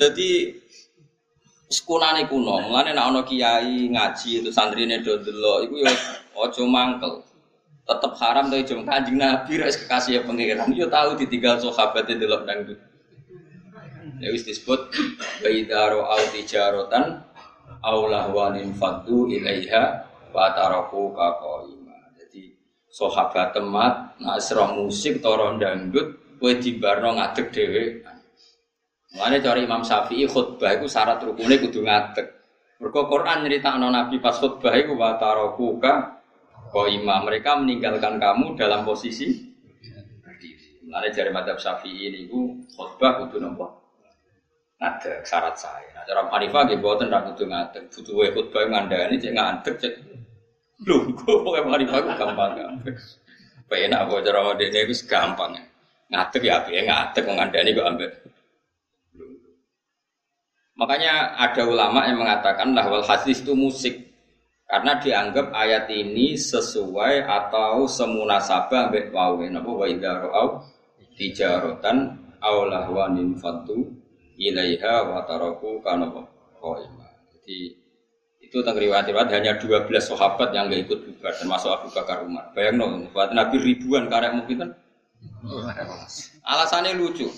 Jadi 0.00 0.58
sekunane 1.70 2.26
kuno, 2.28 2.60
mulane 2.66 2.92
nek 2.92 3.04
ana 3.04 3.20
kiai 3.24 3.88
ngaji 3.88 4.42
itu 4.42 4.50
santrine 4.52 5.00
do 5.04 5.20
delok 5.20 5.68
iku 5.68 5.74
ya 5.84 5.92
aja 6.40 6.62
mangkel. 6.64 7.24
Tetep 7.84 8.12
haram 8.16 8.48
to 8.48 8.56
jom 8.64 8.88
Kanjeng 8.88 9.20
Nabi 9.20 9.60
res 9.60 9.76
kekasih 9.76 10.24
pangeran 10.24 10.72
yo 10.72 10.88
tahu 10.88 11.20
ditinggal 11.20 11.60
sahabat 11.60 12.08
delok 12.08 12.48
dangdut. 12.48 12.80
Ya 14.24 14.32
wis 14.32 14.48
disebut 14.48 14.88
baidaro 15.44 16.00
au 16.08 16.22
tijarotan 16.32 17.20
aulah 17.84 18.32
wanin 18.32 18.72
fadu 18.72 19.28
ilaiha 19.28 20.08
wa 20.32 20.48
taraku 20.56 21.12
kaqaima. 21.12 22.16
Jadi 22.16 22.56
sahabat 22.88 23.52
temat 23.52 24.16
nak 24.24 24.40
serah 24.40 24.72
musik 24.72 25.20
toro 25.20 25.60
dangdut 25.60 26.40
kowe 26.40 26.52
dibarno 26.56 27.20
ngadeg 27.20 27.46
dhewe. 27.52 27.84
Mulane 29.14 29.38
cari 29.38 29.62
Imam 29.62 29.86
Syafi'i 29.86 30.26
khutbah 30.26 30.74
iku 30.74 30.90
syarat 30.90 31.22
rukune 31.22 31.54
kudu 31.60 31.86
ngadeg. 31.86 32.26
Mergo 32.82 33.06
Quran 33.06 33.46
nyeritakno 33.46 33.86
Nabi 33.92 34.18
pas 34.18 34.34
khutbah 34.40 34.74
iku 34.74 34.98
wa 34.98 35.14
taraku 35.20 35.78
qaima. 36.72 37.22
Mereka 37.22 37.62
meninggalkan 37.62 38.18
kamu 38.18 38.58
dalam 38.58 38.82
posisi 38.82 39.30
berdiri. 40.24 40.82
Cari 40.90 41.30
madzhab 41.30 41.60
Syafi'i 41.62 42.10
niku 42.10 42.58
khutbah 42.74 43.22
kudu 43.22 43.38
nopo? 43.38 43.83
Ada 44.82 45.22
syarat 45.22 45.54
saya. 45.54 45.86
Nah, 45.94 46.02
cara 46.02 46.26
Hanifah 46.34 46.66
gitu, 46.66 46.82
buatan 46.82 47.08
ra 47.08 47.22
kudu 47.30 47.46
ngadeg, 47.46 47.84
butuh 47.94 48.14
wae 48.18 48.28
khutbah 48.34 48.62
ngandani 48.66 49.14
cek 49.16 49.32
ngadeg 49.32 49.74
cek. 49.78 49.94
Kok 50.84 51.24
pokoke 51.24 51.60
Hanifah 51.62 51.98
ku 52.02 52.10
gampang 52.18 52.50
gampang. 52.58 52.96
Penak 53.70 54.00
kok 54.10 54.20
cara 54.26 54.40
modene 54.44 54.80
wis 54.90 55.00
gampang. 55.06 55.56
Ngadeg 56.10 56.42
ya 56.42 56.56
piye 56.66 56.80
ngadeg 56.84 57.24
ngandani 57.24 57.70
kok 57.70 57.88
ambek. 57.88 58.12
Makanya 60.74 61.38
ada 61.38 61.62
ulama 61.70 62.02
yang 62.10 62.18
mengatakan 62.18 62.74
lahwal 62.74 63.06
hadis 63.06 63.46
itu 63.46 63.54
musik 63.54 63.94
karena 64.66 64.98
dianggap 64.98 65.54
ayat 65.54 65.86
ini 65.86 66.34
sesuai 66.34 67.22
atau 67.22 67.86
semunasabah 67.86 68.90
ambek 68.90 69.14
wawe 69.14 69.44
napa 69.54 69.70
wa 69.70 69.86
idza 69.86 70.12
ra'au 70.18 70.66
tijaratan 71.14 72.18
aw 72.42 72.66
lahwanin 72.66 73.38
fatu 73.38 74.03
ilaiha 74.38 74.94
wa 75.10 75.22
taraku 75.26 75.80
kana 75.82 76.10
qaima. 76.60 77.06
Jadi 77.34 77.84
Itu 78.44 78.60
tentang 78.60 78.76
riwayat-riwayat 78.76 79.32
hanya 79.32 79.56
12 79.56 79.88
sahabat 80.14 80.52
yang 80.52 80.68
nggak 80.68 80.86
ikut 80.86 80.98
bubar 81.08 81.32
termasuk 81.34 81.74
Abu 81.74 81.88
Bakar 81.90 82.22
Umar. 82.28 82.52
Bayang 82.52 82.76
no, 82.76 82.86
buat 83.10 83.32
Nabi 83.32 83.56
ribuan 83.56 84.06
karek 84.12 84.36
mungkin 84.36 84.56
kan. 84.62 84.70
Alasannya 86.44 86.92
lucu. 86.94 87.32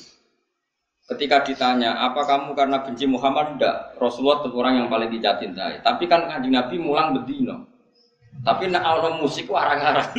Ketika 1.07 1.47
ditanya, 1.47 2.03
apa 2.03 2.27
kamu 2.27 2.59
karena 2.59 2.83
benci 2.83 3.07
Muhammad? 3.07 3.55
Tidak. 3.55 4.03
Rasulullah 4.03 4.43
itu 4.43 4.59
orang 4.59 4.75
yang 4.83 4.89
paling 4.91 5.07
dicintai. 5.07 5.79
Tapi 5.87 6.05
kan 6.11 6.27
kanjeng 6.27 6.59
Nabi 6.59 6.83
mulang 6.83 7.15
bedino. 7.15 7.63
Tapi 8.43 8.69
nak 8.69 8.85
orang 8.85 9.23
musik 9.23 9.47
warang-arang. 9.49 10.11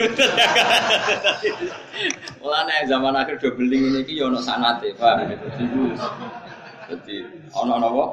Mulane 2.41 2.88
zaman 2.88 3.19
akhir 3.19 3.43
do 3.43 3.51
beling 3.53 3.93
ini 3.93 4.01
ki 4.07 4.17
yo 4.17 4.31
ono 4.31 4.39
sanate, 4.39 4.96
Pak. 4.96 5.27
Jadi 6.88 7.15
ono 7.51 7.75
napa? 7.79 8.06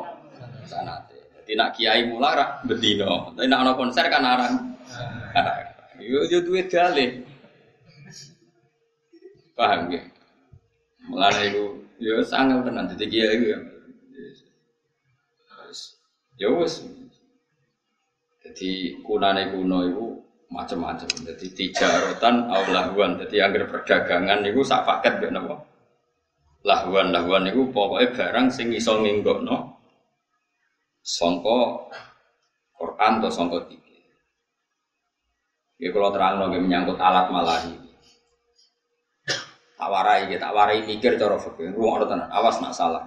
Sanate. 0.66 1.18
Jadi 1.38 1.52
nak 1.54 1.70
kiai 1.78 2.10
mulang 2.10 2.34
ra 2.34 2.46
bedino. 2.66 3.30
Tapi 3.38 3.46
nak 3.46 3.62
ono 3.62 3.72
konser 3.78 4.06
kan 4.10 4.26
arang. 4.26 4.54
Yo 6.02 6.26
yo 6.26 6.42
duwe 6.42 6.66
dalih. 6.66 7.22
Paham 9.54 9.94
ya? 9.94 10.02
Mulane 11.06 11.40
iku 11.54 11.64
Ya 12.02 12.18
sangat 12.26 12.66
tenan 12.66 12.90
dadi 12.90 13.06
kiai 13.06 13.38
ya. 13.38 13.58
Ya 16.34 16.48
wis. 16.50 16.82
Jadi 18.42 18.98
kunane 19.06 19.54
kuno 19.54 19.78
itu 19.86 20.06
macam-macam. 20.50 21.06
Jadi 21.06 21.46
tijarotan 21.54 22.50
au 22.50 22.66
lahuan. 22.74 23.14
Jadi 23.22 23.38
anggar 23.38 23.70
perdagangan 23.70 24.42
itu 24.42 24.60
sak 24.66 24.82
paket 24.82 25.22
gak 25.22 25.32
napa? 25.32 25.73
Lahuan 26.64 27.12
lahuan 27.12 27.44
itu 27.44 27.68
pokoknya 27.68 28.16
barang 28.16 28.48
sing 28.48 28.72
iso 28.72 28.96
nginggokno 28.96 29.76
songko 31.04 31.92
Quran 32.72 33.20
atau 33.20 33.28
songko 33.30 33.68
tiga. 33.68 33.84
Ya 35.76 35.92
kalau 35.92 36.08
terang 36.08 36.40
lagi 36.40 36.56
menyangkut 36.64 36.96
alat 36.96 37.28
malahi. 37.28 37.76
Tak 39.74 39.88
warai 39.90 40.32
ya, 40.32 40.40
tak 40.40 40.54
warai 40.56 40.80
mikir 40.86 41.20
cara 41.20 41.36
fikih. 41.36 41.76
Ruang 41.76 42.08
tenan, 42.08 42.30
awas 42.32 42.56
nak 42.62 42.72
salah. 42.72 43.04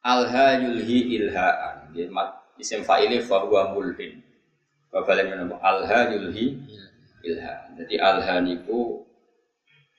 Alha 0.00 0.56
yulhi 0.64 1.18
ilhaan. 1.18 1.92
Ya, 1.92 2.08
mat 2.08 2.56
isim 2.56 2.86
fa'ili 2.86 3.20
fa 3.20 3.44
huwa 3.44 3.76
mulhin. 3.76 4.22
Babalen 4.88 5.28
menapa? 5.28 5.60
Alha 5.60 6.14
yulhi 6.14 6.56
ilha. 7.26 7.74
Jadi 7.76 7.94
alha 8.00 8.40
niku 8.40 9.02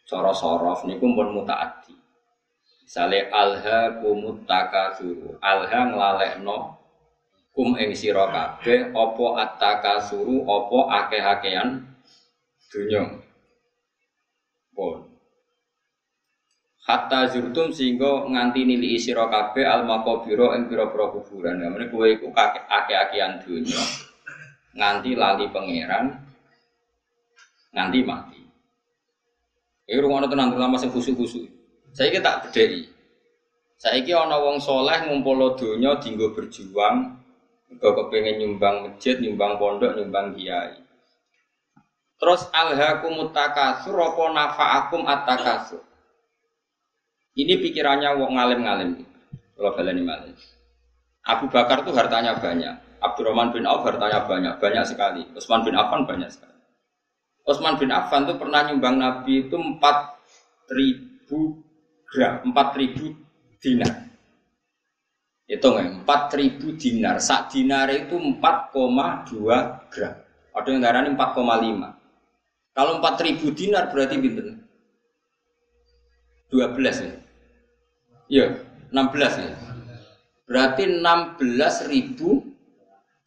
cara 0.07 0.33
sorof 0.33 0.87
niku 0.87 1.05
pun 1.11 1.37
mutaaddi. 1.37 1.98
Misale 2.89 3.29
alha 3.29 4.01
kumut 4.01 4.49
takasuru. 4.49 5.37
Alha 5.45 5.93
nglalekno 5.93 6.73
kum 7.53 7.77
ing 7.77 7.93
sira 7.93 8.25
kabeh 8.33 8.89
apa 8.89 9.25
attakasuru 9.45 10.41
apa 10.41 10.79
akeh-akehan 10.97 11.85
dunya. 12.73 13.05
Pun 14.73 15.05
hatta 16.89 17.29
zurtum 17.29 17.69
sehingga 17.69 18.25
nganti 18.25 18.65
nili 18.65 18.97
sira 18.97 19.29
kabeh 19.29 19.69
al 19.69 19.85
maqabira 19.85 20.57
ing 20.57 20.65
pira-pira 20.65 21.13
kuburan. 21.13 21.61
Ya 21.61 21.69
meneh 21.69 21.93
kowe 21.93 22.09
iku 22.09 22.33
akeh-akehan 22.33 23.45
nganti 24.73 25.13
lali 25.13 25.45
pangeran 25.53 26.25
nganti 27.69 27.99
mati. 28.01 28.41
Iki 29.85 30.01
rungono 30.01 30.25
tenan 30.25 30.49
terutama 30.49 30.81
sing 30.81 30.89
khusuk-khusuk. 30.89 31.58
Saiki 31.99 32.23
tak 32.23 32.47
bedheki. 32.47 32.87
Saiki 33.75 34.15
ana 34.15 34.39
wong 34.39 34.63
soleh 34.63 35.03
ngumpul 35.03 35.59
donya 35.59 35.99
dienggo 35.99 36.31
berjuang 36.31 37.19
mergo 37.67 37.89
kepengin 37.91 38.39
nyumbang 38.39 38.87
masjid, 38.87 39.19
nyumbang 39.19 39.59
pondok, 39.59 39.99
nyumbang 39.99 40.31
kiai. 40.31 40.79
Terus 42.15 42.47
alhaqumut 42.55 43.35
takasur 43.35 43.99
apa 43.99 44.23
nafa'akum 44.31 45.03
at-takasur? 45.03 45.83
Ini 47.35 47.59
pikirannya 47.59 48.15
wong 48.15 48.31
ngalim-ngalim. 48.35 49.03
Kalau 49.59 49.75
baleni 49.75 50.03
malih. 50.03 50.35
Abu 51.27 51.51
Bakar 51.51 51.83
tuh 51.83 51.91
hartanya 51.95 52.39
banyak. 52.39 52.79
Abdurrahman 53.03 53.51
bin 53.51 53.67
Auf 53.67 53.83
hartanya 53.83 54.23
banyak, 54.23 54.55
banyak 54.59 54.83
sekali. 54.87 55.27
Utsman 55.35 55.67
bin 55.67 55.75
Affan 55.75 56.07
banyak 56.07 56.31
sekali. 56.31 56.59
Utsman 57.43 57.75
bin 57.75 57.91
Affan 57.91 58.23
tuh 58.23 58.39
pernah 58.39 58.63
nyumbang 58.67 58.99
Nabi 58.99 59.47
itu 59.47 59.55
4000 59.55 61.68
gram, 62.09 62.41
4000 62.45 63.15
dinar. 63.61 63.93
Hitung 65.49 65.75
ya, 65.81 65.87
4000 66.05 66.77
dinar. 66.77 67.15
Sak 67.17 67.49
dinar 67.53 67.89
itu 67.89 68.17
4,2 68.17 69.89
gram. 69.89 70.13
Ada 70.53 70.67
yang 70.69 70.81
darah 70.81 71.01
4,5. 71.05 71.97
Kalau 72.73 73.01
4000 73.01 73.57
dinar 73.57 73.89
berarti 73.89 74.15
bintang 74.21 74.61
12 76.49 77.05
ya. 77.05 77.13
Iya, 78.29 78.45
16 78.93 79.33
ya. 79.41 79.53
Berarti 80.49 80.83
16 80.85 81.89
ribu 81.89 82.45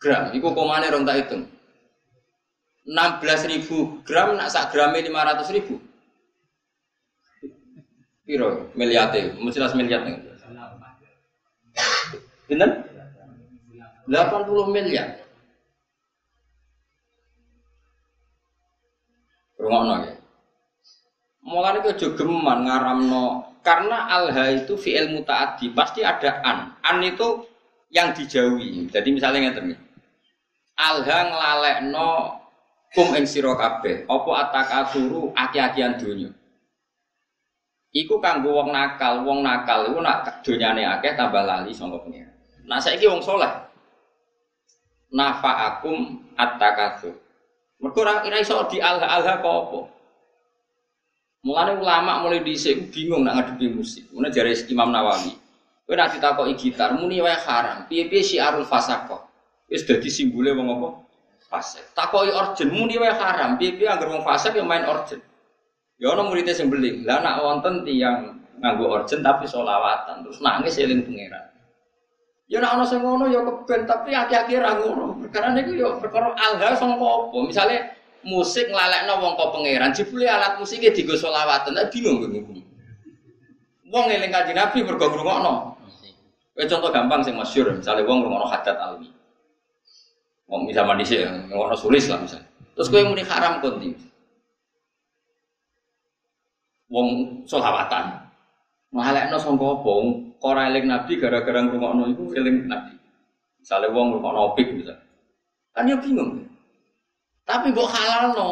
gram. 0.03 0.35
Iku 0.35 0.55
komane 0.55 0.91
rong 0.91 1.07
tak 1.07 1.17
hitung. 1.23 1.47
16 2.87 3.47
ribu 3.47 4.03
gram 4.03 4.35
nak 4.35 4.51
sak 4.51 4.75
grame 4.75 4.99
500 5.07 5.55
ribu. 5.55 5.79
Piro 8.23 8.71
miliate? 8.79 9.35
Mesti 9.35 9.59
miliat 9.75 10.03
nih. 10.07 10.17
Pinten? 12.47 12.71
80 14.07 14.75
miliar. 14.75 15.09
Rungokno 19.59 19.95
ya. 20.07 20.15
Mulane 21.43 21.83
kok 21.83 21.95
aja 21.99 22.09
geman 22.15 22.59
ngaramno 22.67 23.27
karena 23.63 24.11
alha 24.11 24.51
itu 24.51 24.75
fi'il 24.75 25.11
mutaaddi, 25.11 25.71
pasti 25.75 26.03
ada 26.03 26.43
an. 26.43 26.59
An 26.83 27.03
itu 27.03 27.47
yang 27.95 28.15
dijauhi. 28.15 28.91
Jadi 28.91 29.09
misalnya 29.11 29.51
ngeten 29.51 29.75
iki. 29.75 29.87
Alha 30.79 31.19
nglalekno 31.31 32.43
kum 32.91 33.15
ing 33.15 33.27
sira 33.27 33.55
kabeh, 33.55 34.07
apa 34.11 34.31
atakasuru 34.47 35.31
aki-akian 35.35 35.99
donya. 35.99 36.31
Iku 37.93 38.17
kanggo 38.25 38.57
wong 38.57 38.73
nakal, 38.73 39.21
wong 39.21 39.45
nakal 39.45 39.93
iku 39.93 40.01
nak 40.01 40.41
donyane 40.41 40.81
akeh 40.89 41.13
tambah 41.13 41.45
lali 41.45 41.77
sangka 41.77 42.01
pengira. 42.01 42.33
Nah 42.65 42.81
saiki 42.81 43.05
wong 43.05 43.21
saleh. 43.21 43.53
Nafa'akum 45.13 46.25
at-takasur. 46.41 47.13
Mergo 47.85 48.01
ora 48.01 48.25
iso 48.41 48.65
di 48.73 48.81
alha-alha 48.81 49.45
kok 49.45 49.57
apa. 49.61 49.81
Mulane 51.43 51.73
ulama 51.77 52.23
mulai 52.25 52.41
dhisik 52.41 52.95
bingung 52.95 53.29
nak 53.29 53.45
ngadepi 53.45 53.77
musik. 53.77 54.09
Mulane 54.15 54.33
jare 54.33 54.57
Imam 54.73 54.89
Nawawi. 54.89 55.37
Kowe 55.85 55.93
nak 55.99 56.15
ditakoki 56.15 56.55
gitar 56.57 56.97
muni 56.97 57.19
wae 57.21 57.35
haram. 57.35 57.85
Piye-piye 57.91 58.23
syiarul 58.23 58.65
fasaqah. 58.65 59.27
Wis 59.69 59.83
dadi 59.85 60.09
simbole 60.09 60.55
wong 60.55 60.81
apa? 60.81 60.89
Fasik. 61.51 61.93
Takoki 61.93 62.33
orjen 62.33 62.71
muni 62.73 62.97
wae 62.97 63.13
haram. 63.13 63.61
Piye-piye 63.61 63.91
anggere 63.91 64.17
wong 64.17 64.25
fasik 64.25 64.57
yang 64.57 64.71
main 64.71 64.87
orjen. 64.87 65.21
Ya 66.03 66.19
ana 66.19 66.27
muridé 66.27 66.51
sing 66.51 66.67
beling. 66.67 67.07
Lah 67.07 67.23
nak 67.23 67.47
wonten 67.47 67.87
tiyang 67.87 68.43
nganggo 68.59 68.91
orjen 68.91 69.23
tapi 69.23 69.47
solawatan 69.47 70.27
terus 70.27 70.43
nangis 70.43 70.75
eling 70.83 71.07
pangeran. 71.07 71.47
Ya 72.51 72.59
nak 72.59 72.75
ana 72.75 72.85
sing 72.85 73.07
ngono 73.07 73.31
ya 73.31 73.39
keben 73.47 73.87
tapi 73.87 74.11
akhir-akhir 74.11 74.59
ra 74.59 74.83
ngono. 74.83 75.23
Karena 75.31 75.55
niku 75.55 75.79
ya 75.79 75.95
perkara 76.03 76.35
alha 76.35 76.75
sangka 76.75 77.07
apa? 77.07 77.39
Misale 77.47 77.77
musik 78.27 78.67
nglalekno 78.71 79.15
wong 79.19 79.33
kok 79.39 79.51
pangeran, 79.55 79.91
jebule 79.95 80.27
alat 80.27 80.59
musiknya 80.59 80.95
digo 80.95 81.15
selawatan, 81.19 81.75
tak 81.75 81.91
bingung 81.91 82.23
kowe 82.23 82.31
Wong 83.93 84.07
eling 84.09 84.33
kanjeng 84.33 84.57
Nabi 84.57 84.79
mergo 84.87 85.07
ngrungokno. 85.11 85.55
Kowe 86.55 86.65
contoh 86.65 86.91
gampang 86.95 87.21
sing 87.27 87.35
masyhur, 87.35 87.75
misalnya 87.75 88.07
wong 88.07 88.23
ngrungokno 88.23 88.47
hadat 88.47 88.79
alwi. 88.79 89.11
Wong 90.47 90.71
zaman 90.71 90.99
dhisik 91.03 91.27
ngrungokno 91.27 91.77
sulis 91.77 92.07
lah 92.11 92.19
misalnya. 92.23 92.47
Terus 92.79 92.89
kowe 92.91 93.03
muni 93.07 93.23
haram 93.27 93.59
konti. 93.59 94.12
Wong 96.93 97.09
selawatan. 97.49 98.21
Ngalekno 98.93 99.41
sangka 99.41 99.81
apa? 99.81 99.93
Ora 100.45 100.69
eling 100.69 100.85
Nabi 100.85 101.17
gara-gara 101.17 101.65
ngrungokno 101.65 102.13
iku 102.13 102.25
eling 102.37 102.69
Nabi. 102.69 102.93
Misalnya 103.65 103.89
wong 103.97 104.07
ngrungokno 104.13 104.41
opik 104.53 104.69
misalnya. 104.77 105.01
Kan 105.73 105.89
ya 105.89 105.97
bingung. 105.97 106.45
Tapi 107.49 107.73
mbok 107.73 107.89
halal 107.89 108.37
no. 108.37 108.49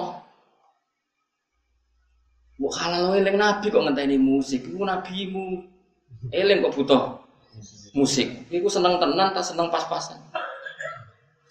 Mbok 2.57 2.75
halal 2.81 3.01
no 3.05 3.13
eling 3.21 3.37
nabi 3.37 3.69
kok 3.69 3.85
ngenteni 3.85 4.17
musik. 4.17 4.65
Iku 4.65 4.81
nabimu. 4.81 5.61
Eling 6.33 6.65
kok 6.65 6.75
butuh 6.81 7.03
musik. 7.93 8.29
Iku 8.49 8.73
seneng 8.73 8.97
tenan 8.97 9.37
tak 9.37 9.45
seneng 9.45 9.69
pas-pasan. 9.69 10.17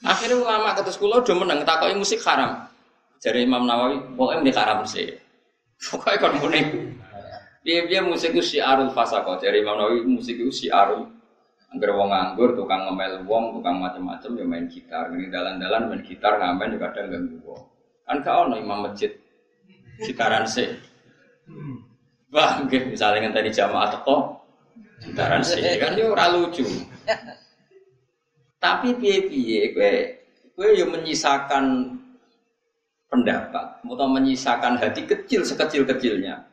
Akhirnya 0.01 0.39
ulama 0.39 0.73
kata 0.73 0.89
sekolah 0.89 1.21
udah 1.21 1.35
menang 1.35 1.61
takoki 1.67 1.93
musik 1.93 2.23
haram. 2.23 2.65
Jadi 3.19 3.43
Imam 3.43 3.67
Nawawi, 3.67 3.99
pokoknya 4.15 4.47
ini 4.47 4.51
haram 4.55 4.79
sih. 4.87 5.11
Pokoknya 5.79 6.19
kon 6.19 6.35
muni. 6.43 6.61
Dia 7.63 8.01
musik 8.03 8.35
itu 8.35 8.43
syiarul 8.43 8.91
fasaqah. 8.91 9.39
Jadi 9.39 9.63
Imam 9.63 9.79
Nawawi 9.79 10.03
musik 10.03 10.35
itu 10.35 10.51
syiarul 10.51 11.19
Angger 11.69 11.93
wong 11.93 12.09
nganggur, 12.09 12.57
tukang 12.57 12.89
ngemel 12.89 13.29
wong, 13.29 13.61
tukang 13.61 13.77
macam-macam 13.77 14.31
ya 14.41 14.45
main 14.45 14.65
gitar. 14.65 15.13
Ini 15.13 15.29
dalan-dalan 15.29 15.93
main 15.93 16.01
gitar 16.01 16.41
ngamen 16.41 16.73
juga 16.73 16.89
kadang 16.89 17.13
ganggu 17.13 17.37
wong. 17.45 17.61
Kan 18.09 18.17
kau 18.25 18.49
ono 18.49 18.57
imam 18.57 18.89
masjid 18.89 19.13
gitaran 20.01 20.49
sih. 20.49 20.65
Wah, 22.33 22.57
mungkin 22.57 22.89
misalnya 22.89 23.29
tadi 23.29 23.53
jamaah 23.53 23.89
teko 23.93 24.17
gitaran 25.05 25.45
sih 25.45 25.61
kan 25.77 25.93
itu 25.93 26.09
ora 26.09 26.25
lucu. 26.33 26.65
Tapi 28.57 28.97
piye-piye 28.97 29.69
kowe 29.77 29.93
kowe 30.57 30.69
yo 30.73 30.89
menyisakan 30.89 31.95
pendapat 33.09 33.81
atau 33.81 34.07
menyisakan 34.07 34.77
hati 34.77 35.03
kecil 35.09 35.41
sekecil-kecilnya. 35.41 36.45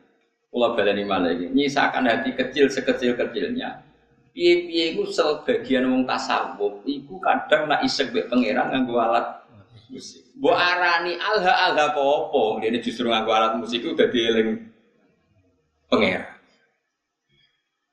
Kula 0.49 0.73
baleni 0.73 1.05
malah 1.05 1.37
menyisakan 1.37 2.09
hati 2.09 2.33
kecil 2.33 2.67
sekecil-kecilnya. 2.67 3.85
Piye-piye 4.33 4.93
iku 4.93 5.05
sebagian 5.09 5.89
wong 5.89 6.05
tasawuf 6.05 6.85
iku 6.85 7.17
kadang 7.21 7.69
nak 7.69 7.81
isek 7.81 8.13
mbek 8.13 8.29
pangeran 8.29 8.69
nganggo 8.69 9.01
alat 9.01 9.25
musik. 9.89 10.21
Mbok 10.37 10.53
arani 10.53 11.17
alha-alha 11.17 11.89
apa? 11.89 12.43
Dene 12.61 12.77
justru 12.81 13.09
nganggo 13.09 13.33
alat 13.33 13.57
musik 13.57 13.81
iku 13.81 13.97
dadi 13.97 14.19
eling 14.29 14.49
pangeran. 15.89 16.37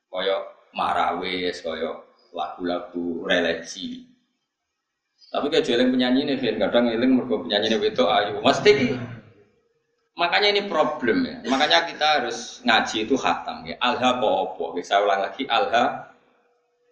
Kaya 0.09 0.37
marawis, 0.71 1.59
kaya 1.65 1.91
lagu-lagu 2.29 3.25
religi. 3.25 4.14
Tapi 5.35 5.51
kayak 5.51 5.65
jeleng 5.67 5.91
penyanyi 5.91 6.21
nih, 6.31 6.35
Vin. 6.39 6.55
kadang 6.55 6.87
eling 6.87 7.11
mergo 7.11 7.43
penyanyi 7.43 7.75
nih 7.75 7.91
itu 7.91 8.03
ayu. 8.07 8.39
Mesti 8.39 8.71
makanya 10.15 10.47
ini 10.55 10.61
problem 10.71 11.27
ya. 11.27 11.35
Makanya 11.43 11.91
kita 11.91 12.07
harus 12.23 12.63
ngaji 12.63 13.03
itu 13.03 13.15
khatam 13.19 13.67
ya. 13.67 13.75
Alha 13.83 14.15
popo. 14.23 14.71
Saya 14.79 15.03
ulang 15.03 15.27
lagi 15.27 15.43
alha 15.51 16.15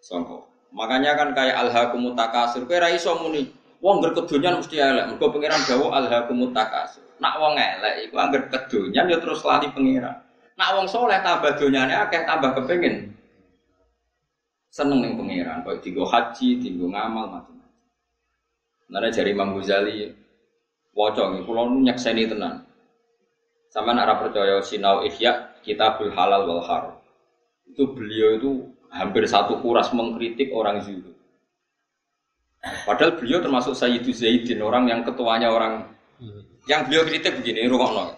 songko. 0.04 0.44
Makanya 0.76 1.16
kan 1.16 1.32
kayak 1.32 1.56
alha 1.56 1.88
kumutakasur. 1.88 2.68
Kayak 2.68 2.92
raiso 2.92 3.16
muni. 3.16 3.48
Wong 3.80 4.04
berkedunyan 4.04 4.60
mesti 4.60 4.76
elek. 4.76 5.16
Mergo 5.16 5.32
pangeran 5.32 5.64
dawa 5.64 5.86
alha 6.04 6.18
kumutakasur. 6.28 7.04
Nak 7.24 7.34
wong 7.40 7.56
elek 7.56 7.94
iku 8.04 8.20
angger 8.20 8.52
kedunyan 8.52 9.08
ya 9.08 9.16
terus 9.16 9.40
lali 9.40 9.72
pangeran. 9.72 10.20
Nak 10.60 10.68
wong 10.76 10.86
soleh 10.86 11.18
tambah 11.24 11.56
donyane 11.56 11.96
akeh 11.96 12.28
tambah 12.28 12.52
kepengin 12.60 13.14
seneng 14.74 15.06
ning 15.06 15.14
pangeran, 15.14 15.62
kok 15.62 15.86
digo 15.86 16.02
haji, 16.02 16.58
digo 16.58 16.90
ngamal 16.90 17.30
macam-macam. 17.30 17.63
Nana 18.94 19.10
jari 19.10 19.34
Imam 19.34 19.58
Ghazali 19.58 20.14
nggih 20.94 21.42
kula 21.42 21.66
nyakseni 21.66 22.30
tenan. 22.30 22.62
Sama 23.74 23.90
arah 23.90 24.22
percaya 24.22 24.62
sinau 24.62 25.02
ihya 25.02 25.58
kitabul 25.66 26.14
halal 26.14 26.46
wal 26.46 26.62
haram. 26.62 26.94
Itu 27.66 27.90
beliau 27.90 28.38
itu 28.38 28.50
hampir 28.94 29.26
satu 29.26 29.58
kuras 29.58 29.90
mengkritik 29.90 30.54
orang 30.54 30.78
zuhud. 30.86 31.10
Padahal 32.86 33.18
beliau 33.18 33.42
termasuk 33.42 33.74
Sayyidu 33.74 34.14
Zaidin, 34.14 34.62
orang 34.62 34.86
yang 34.86 35.02
ketuanya 35.02 35.50
orang 35.50 35.90
yang 36.70 36.86
beliau 36.86 37.02
kritik 37.02 37.42
begini, 37.42 37.66
rungokno. 37.66 38.14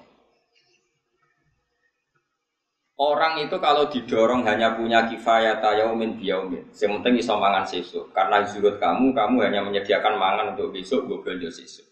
Orang 2.97 3.45
itu 3.45 3.61
kalau 3.61 3.93
didorong 3.93 4.49
hanya 4.49 4.73
punya 4.73 5.05
kifayat 5.05 5.61
yaumin 5.61 6.17
biyaumin. 6.17 6.65
Yang 6.73 6.91
penting 6.97 7.15
iso 7.21 7.37
mangan 7.37 7.69
sesuk. 7.69 8.09
Karena 8.17 8.41
zuhud 8.49 8.81
kamu, 8.81 9.13
kamu 9.13 9.37
hanya 9.45 9.61
menyediakan 9.69 10.17
mangan 10.17 10.57
untuk 10.57 10.73
besok, 10.73 11.05
gue 11.05 11.21
belanja 11.21 11.61
sesuk. 11.61 11.85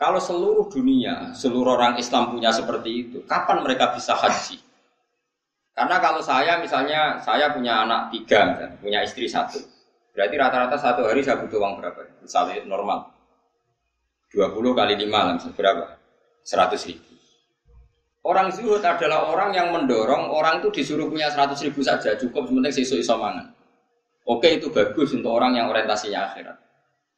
Kalau 0.00 0.16
seluruh 0.16 0.72
dunia, 0.72 1.36
seluruh 1.36 1.76
orang 1.76 2.00
Islam 2.00 2.32
punya 2.32 2.52
seperti 2.52 2.90
itu, 3.04 3.18
kapan 3.28 3.60
mereka 3.60 3.92
bisa 3.92 4.16
haji? 4.16 4.60
Karena 5.76 6.00
kalau 6.00 6.24
saya 6.24 6.56
misalnya, 6.56 7.20
saya 7.20 7.52
punya 7.52 7.84
anak 7.84 8.08
tiga, 8.12 8.56
misalnya, 8.56 8.76
punya 8.80 9.00
istri 9.04 9.28
satu. 9.28 9.60
Berarti 10.16 10.34
rata-rata 10.40 10.76
satu 10.80 11.04
hari 11.04 11.20
saya 11.20 11.36
butuh 11.40 11.60
uang 11.60 11.84
berapa? 11.84 12.00
Misalnya 12.24 12.64
normal. 12.64 13.12
20 14.32 14.52
kali 14.72 14.96
5 15.04 15.52
berapa? 15.52 16.00
100 16.44 16.88
ribu. 16.88 17.15
Orang 18.26 18.50
zuhud 18.50 18.82
adalah 18.82 19.30
orang 19.30 19.54
yang 19.54 19.70
mendorong 19.70 20.26
orang 20.26 20.58
itu 20.58 20.82
disuruh 20.82 21.06
punya 21.06 21.30
100 21.30 21.62
ribu 21.62 21.78
saja 21.78 22.18
cukup 22.18 22.50
sementing 22.50 22.74
sesuai 22.74 23.06
iso 23.06 23.14
mangan. 23.14 23.54
Oke 24.26 24.58
itu 24.58 24.66
bagus 24.74 25.14
untuk 25.14 25.30
orang 25.30 25.54
yang 25.54 25.70
orientasinya 25.70 26.34
akhirat. 26.34 26.58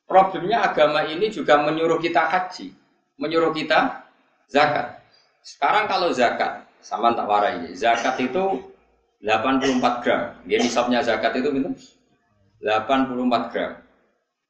Problemnya 0.05 0.69
agama 0.69 1.09
ini 1.09 1.33
juga 1.33 1.65
menyuruh 1.65 1.97
kita 1.97 2.29
haji, 2.29 2.77
menyuruh 3.17 3.57
kita 3.57 4.05
zakat. 4.53 5.01
Sekarang 5.41 5.89
kalau 5.89 6.13
zakat, 6.13 6.69
sama 6.85 7.17
tak 7.17 7.25
warai, 7.25 7.73
zakat 7.73 8.21
itu 8.21 8.69
84 9.25 10.05
gram. 10.05 10.37
Dia 10.45 10.61
nisabnya 10.61 11.01
zakat 11.01 11.41
itu 11.41 11.49
gitu. 11.57 11.73
84 12.61 13.49
gram. 13.49 13.81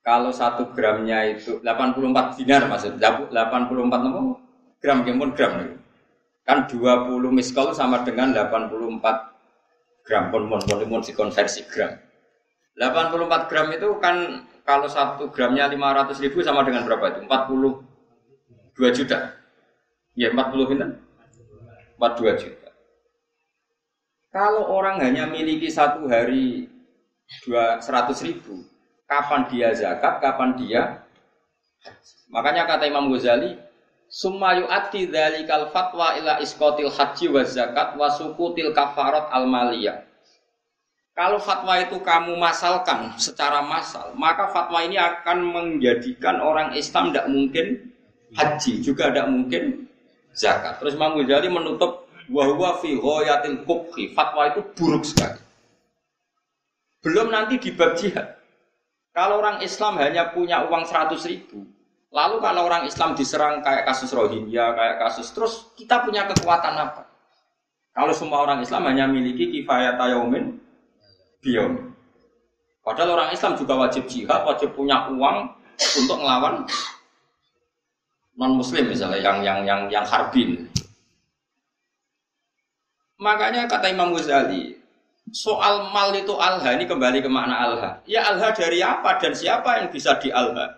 Kalau 0.03 0.35
satu 0.35 0.75
gramnya 0.75 1.39
itu 1.39 1.63
84 1.63 2.35
dinar 2.35 2.67
maksud 2.67 2.99
84 2.99 3.31
nomor 3.79 4.43
gram 4.83 5.07
pun 5.07 5.31
gram. 5.39 5.53
Gitu. 5.63 5.88
Kan 6.49 6.65
20 6.65 7.29
miskol 7.29 7.77
sama 7.77 8.01
dengan 8.09 8.33
84 8.33 8.73
gram 10.09 10.33
pun 10.33 10.49
pun 10.49 10.61
pun 10.65 10.81
pun 10.89 11.01
dikonversi 11.05 11.69
gram. 11.69 11.93
84 12.81 13.51
gram 13.53 13.69
itu 13.77 13.89
kan 14.01 14.49
kalau 14.65 14.89
satu 14.89 15.29
gramnya 15.29 15.69
500 15.69 16.25
ribu 16.25 16.41
sama 16.41 16.65
dengan 16.65 16.89
berapa 16.89 17.13
itu? 17.13 17.21
42 17.29 18.97
juta. 18.97 19.37
Ya 20.17 20.33
40 20.33 20.73
itu 20.73 20.87
42 22.01 22.41
juta. 22.41 22.69
Kalau 24.33 24.73
orang 24.73 25.05
hanya 25.05 25.29
miliki 25.29 25.69
satu 25.69 26.09
hari 26.09 26.65
dua 27.45 27.77
seratus 27.85 28.25
ribu, 28.25 28.65
kapan 29.05 29.45
dia 29.53 29.69
zakat, 29.77 30.21
kapan 30.25 30.57
dia 30.57 30.83
Makanya 32.29 32.69
kata 32.69 32.85
Imam 32.89 33.09
Ghazali, 33.09 33.57
Summa 34.09 34.57
yu'ati 34.57 35.13
dzalikal 35.13 35.69
fatwa 35.69 36.17
ila 36.17 36.41
iskotil 36.41 36.89
haji 36.89 37.29
wa 37.29 37.45
zakat 37.45 37.93
wa 38.01 38.09
sukutil 38.09 38.73
kafarat 38.73 39.29
al 39.29 39.45
maliyah. 39.45 40.09
Kalau 41.13 41.37
fatwa 41.37 41.77
itu 41.77 42.01
kamu 42.01 42.39
masalkan 42.41 43.13
secara 43.21 43.61
masal, 43.61 44.17
maka 44.17 44.49
fatwa 44.49 44.81
ini 44.81 44.97
akan 44.97 45.39
menjadikan 45.51 46.41
orang 46.41 46.73
Islam 46.73 47.13
tidak 47.13 47.27
mungkin 47.29 47.67
haji, 48.33 48.73
juga 48.81 49.11
tidak 49.13 49.29
mungkin 49.29 49.91
zakat. 50.33 50.79
Terus 50.79 50.95
Imam 50.95 51.19
Ghazali 51.19 51.51
menutup 51.53 52.07
bahwa 52.31 52.79
fi 52.79 52.95
ghayatil 52.95 53.67
kubhi, 53.67 54.15
fatwa 54.15 54.47
itu 54.47 54.61
buruk 54.79 55.05
sekali. 55.05 55.43
Belum 57.03 57.29
nanti 57.35 57.59
di 57.59 57.75
bab 57.75 57.99
jihad. 57.99 58.39
Kalau 59.11 59.43
orang 59.43 59.59
Islam 59.61 59.99
hanya 59.99 60.31
punya 60.31 60.71
uang 60.71 60.87
100 60.87 61.19
ribu, 61.27 61.67
Lalu 62.09 62.41
kalau 62.41 62.65
orang 62.65 62.89
Islam 62.89 63.13
diserang 63.13 63.61
kayak 63.61 63.85
kasus 63.85 64.09
Rohingya, 64.17 64.73
kayak 64.73 64.97
kasus 64.97 65.29
terus 65.37 65.69
kita 65.77 66.01
punya 66.09 66.25
kekuatan 66.25 66.75
apa? 66.77 67.05
Kalau 67.93 68.15
semua 68.17 68.49
orang 68.49 68.65
Islam 68.65 68.89
hanya 68.89 69.05
miliki 69.05 69.53
kifayat 69.53 70.01
yaumin 70.01 70.57
biom. 71.45 71.93
Padahal 72.81 73.21
orang 73.21 73.31
Islam 73.37 73.61
juga 73.61 73.77
wajib 73.77 74.09
jihad, 74.09 74.49
wajib 74.49 74.73
punya 74.73 75.13
uang 75.13 75.53
untuk 75.77 76.17
melawan 76.17 76.65
non 78.39 78.55
muslim 78.55 78.87
misalnya 78.89 79.21
yang 79.21 79.43
yang 79.43 79.61
yang 79.67 79.81
yang 79.93 80.07
harbin. 80.07 80.71
Makanya 83.19 83.67
kata 83.67 83.91
Imam 83.91 84.15
Ghazali, 84.15 84.79
soal 85.35 85.91
mal 85.91 86.15
itu 86.15 86.39
alha 86.39 86.71
ini 86.71 86.87
kembali 86.87 87.19
ke 87.19 87.29
makna 87.29 87.67
alha. 87.67 87.91
Ya 88.07 88.25
alha 88.31 88.55
dari 88.55 88.79
apa 88.79 89.19
dan 89.19 89.35
siapa 89.35 89.83
yang 89.83 89.91
bisa 89.91 90.17
di 90.23 90.31
alha? 90.31 90.78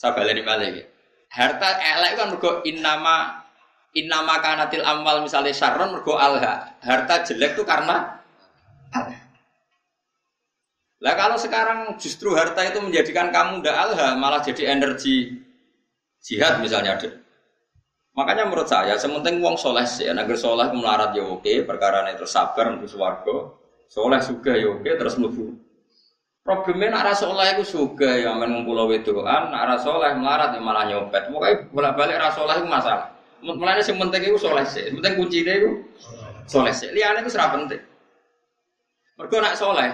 Saya 0.00 0.16
balik 0.16 0.48
balik. 0.48 0.88
Harta 1.28 1.76
elek 1.76 2.16
kan 2.16 2.32
mergo 2.32 2.64
innama 2.64 3.44
innama 3.92 4.40
kanatil 4.40 4.80
amal 4.80 5.20
misalnya 5.20 5.52
syarron 5.52 5.92
mergo 5.92 6.16
alha. 6.16 6.72
Harta 6.80 7.20
jelek 7.28 7.52
tuh 7.52 7.68
karena. 7.68 8.16
Lah 11.04 11.14
kalau 11.20 11.36
sekarang 11.36 12.00
justru 12.00 12.32
harta 12.32 12.64
itu 12.64 12.80
menjadikan 12.80 13.28
kamu 13.28 13.60
ndak 13.60 13.76
alha, 13.76 14.16
malah 14.16 14.40
jadi 14.40 14.72
energi 14.72 15.36
jihad 16.24 16.64
misalnya 16.64 16.96
ada. 16.96 17.08
Makanya 18.16 18.44
menurut 18.48 18.68
saya, 18.68 19.00
sementing 19.00 19.40
uang 19.40 19.56
soleh 19.56 19.84
sih, 19.88 20.04
agar 20.04 20.36
soleh 20.36 20.68
melarat 20.76 21.16
ya 21.16 21.24
oke, 21.24 21.64
perkara 21.64 22.04
itu 22.12 22.28
sabar 22.28 22.76
untuk 22.76 22.84
suwargo, 22.90 23.36
soleh 23.88 24.20
juga 24.20 24.52
ya 24.52 24.68
oke, 24.76 24.90
terus 24.92 25.16
mlebu 25.16 25.69
Problemnya 26.40 26.88
nak 26.88 27.12
rasa 27.12 27.28
soleh 27.28 27.52
itu 27.52 27.64
juga 27.76 28.16
ya 28.16 28.32
main 28.32 28.48
ngumpul 28.48 28.88
wedoan, 28.88 29.52
nak 29.52 29.76
rasa 29.76 29.92
soleh 29.92 30.16
melarat 30.16 30.56
ya 30.56 30.60
malah 30.64 30.88
nyopet. 30.88 31.28
Pokoknya 31.28 31.68
bolak 31.68 31.92
balik 32.00 32.16
rasa 32.16 32.40
soleh 32.40 32.56
itu 32.56 32.68
masalah. 32.68 33.12
Mulanya 33.44 33.84
sing 33.84 34.00
penting 34.00 34.24
itu 34.24 34.40
soleh 34.40 34.64
sih, 34.64 34.88
penting 34.88 35.20
kunci 35.20 35.44
itu 35.44 35.84
soleh 36.48 36.72
sih. 36.72 36.88
Liane 36.96 37.20
itu 37.20 37.28
serap 37.28 37.52
penting. 37.52 37.80
Mereka 39.20 39.36
nak 39.36 39.52
soleh, 39.60 39.88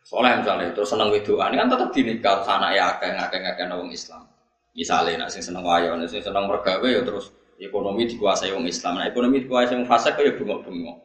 soleh 0.00 0.32
misalnya 0.40 0.72
terus 0.72 0.88
seneng 0.88 1.12
wedoan 1.12 1.52
kan 1.52 1.68
tetap 1.68 1.92
dinikah 1.92 2.40
anak 2.48 2.72
ya 2.72 2.84
akeh 2.96 3.10
ngakeh 3.12 3.38
ngakeh 3.44 3.64
orang 3.68 3.92
Islam. 3.92 4.24
Misalnya 4.72 5.24
nak 5.24 5.28
sing 5.28 5.44
seneng 5.44 5.60
wayo, 5.60 5.92
nak 5.92 6.08
sing 6.08 6.24
seneng 6.24 6.48
mergawe 6.48 6.88
ya 6.88 7.04
terus 7.04 7.36
ekonomi 7.60 8.08
dikuasai 8.08 8.48
orang 8.48 8.64
Islam. 8.64 8.96
Nah 8.96 9.12
ekonomi 9.12 9.44
dikuasai 9.44 9.76
orang 9.76 9.88
fasik 9.88 10.16
ya 10.16 10.32
bengok 10.32 10.64
bengok. 10.64 10.96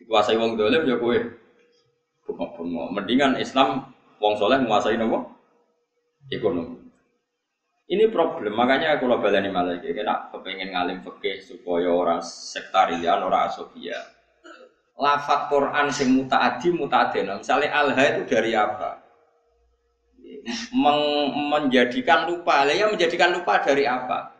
Dikuasai 0.00 0.36
orang 0.40 0.56
dolim 0.56 0.82
ya 0.88 0.96
kue 0.96 1.43
bengok-bengok. 2.24 2.88
Mendingan 2.92 3.32
Islam 3.40 3.92
wong 4.18 4.34
soleh 4.40 4.58
menguasai 4.60 4.96
nopo 4.96 5.28
ekonomi. 6.32 6.84
Ini 7.84 8.08
problem, 8.08 8.56
makanya 8.56 8.96
aku 8.96 9.04
lo 9.04 9.20
baleni 9.20 9.52
malah 9.52 9.76
kena 9.76 10.32
kepengen 10.32 10.72
ngalim 10.72 10.98
fikih 11.04 11.44
supaya 11.44 11.92
orang 11.92 12.24
sektarian, 12.24 13.20
orang 13.20 13.52
asofia. 13.52 14.00
Lafat 14.96 15.52
Quran 15.52 15.92
sing 15.92 16.16
mutaadi 16.16 16.72
mutaadena. 16.72 17.44
Misalnya 17.44 17.76
alha 17.76 18.02
itu 18.08 18.24
dari 18.24 18.56
apa? 18.56 19.04
Meng 20.72 21.00
menjadikan 21.52 22.24
lupa, 22.24 22.64
ya 22.72 22.88
menjadikan 22.88 23.36
lupa 23.36 23.60
dari 23.60 23.84
apa? 23.84 24.32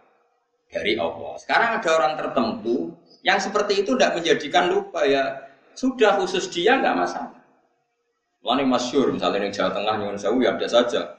Dari 0.72 0.96
Allah. 0.96 1.36
Sekarang 1.36 1.84
ada 1.84 1.90
orang 2.00 2.14
tertentu 2.16 2.96
yang 3.20 3.36
seperti 3.36 3.84
itu 3.84 3.92
tidak 3.92 4.16
menjadikan 4.16 4.72
lupa 4.72 5.04
ya 5.04 5.52
sudah 5.76 6.16
khusus 6.16 6.48
dia 6.48 6.80
nggak 6.80 6.96
masalah. 6.96 7.43
Lalu 8.44 8.68
masyur 8.68 9.08
misalnya 9.08 9.48
di 9.48 9.56
Jawa 9.56 9.72
Tengah 9.72 9.94
Nyuwun 9.96 10.20
Sewu 10.20 10.44
ya 10.44 10.52
ada 10.52 10.68
saja 10.68 11.16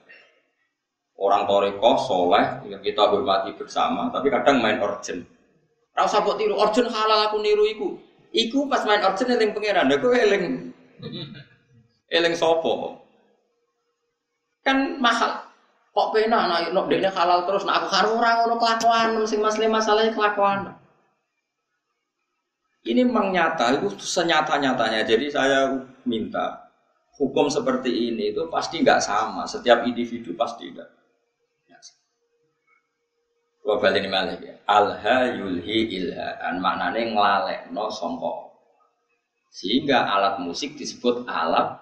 orang 1.17 1.47
toreko 1.49 1.97
soleh 1.97 2.45
yang 2.69 2.81
kita 2.85 3.01
hormati 3.07 3.49
bersama 3.57 4.13
tapi 4.13 4.29
kadang 4.29 4.61
main 4.61 4.77
urgent. 4.77 5.25
Rasa 5.97 6.21
kok 6.21 6.37
tiru 6.37 6.53
urgent 6.53 6.91
halal 6.91 7.25
aku 7.25 7.41
niru 7.41 7.65
iku. 7.65 7.87
Iku 8.29 8.69
pas 8.69 8.85
main 8.85 9.01
urgent 9.01 9.31
eling 9.31 9.57
pangeran, 9.57 9.89
aku 9.89 10.13
eling 10.13 10.43
eling 12.13 12.33
sopo. 12.37 13.01
Kan 14.61 15.01
mahal. 15.01 15.49
Kok 15.95 16.11
pena 16.11 16.45
anak 16.45 16.75
nok 16.75 16.91
dekne 16.91 17.09
halal 17.09 17.47
terus 17.47 17.63
nak 17.63 17.79
aku 17.81 17.87
karo 17.89 18.09
ora 18.19 18.31
ngono 18.43 18.55
kelakuan 18.59 19.15
sing 19.23 19.39
masalah 19.39 19.71
masalahnya 19.71 20.11
kelakuan. 20.11 20.75
Ini 22.85 23.01
memang 23.01 23.33
nyata, 23.33 23.81
itu 23.81 23.97
senyata-nyatanya. 23.97 25.09
Jadi 25.09 25.33
saya 25.33 25.73
minta 26.05 26.64
hukum 27.15 27.47
seperti 27.47 28.11
ini 28.11 28.31
itu 28.35 28.47
pasti 28.51 28.83
nggak 28.83 29.01
sama. 29.01 29.47
Setiap 29.47 29.87
individu 29.87 30.35
pasti. 30.35 30.71
Gua 33.65 33.81
balik 33.81 34.05
ini 34.05 34.09
malah 34.13 34.37
ya. 34.37 34.61
Alha 34.69 35.19
yulhi 35.41 35.89
ilhaan 35.97 36.61
maknanya 36.61 37.01
ngelalek 37.01 37.59
no 37.73 37.89
songko. 37.89 38.53
Sehingga 39.49 40.05
alat 40.05 40.37
musik 40.37 40.77
disebut 40.77 41.25
alat 41.25 41.81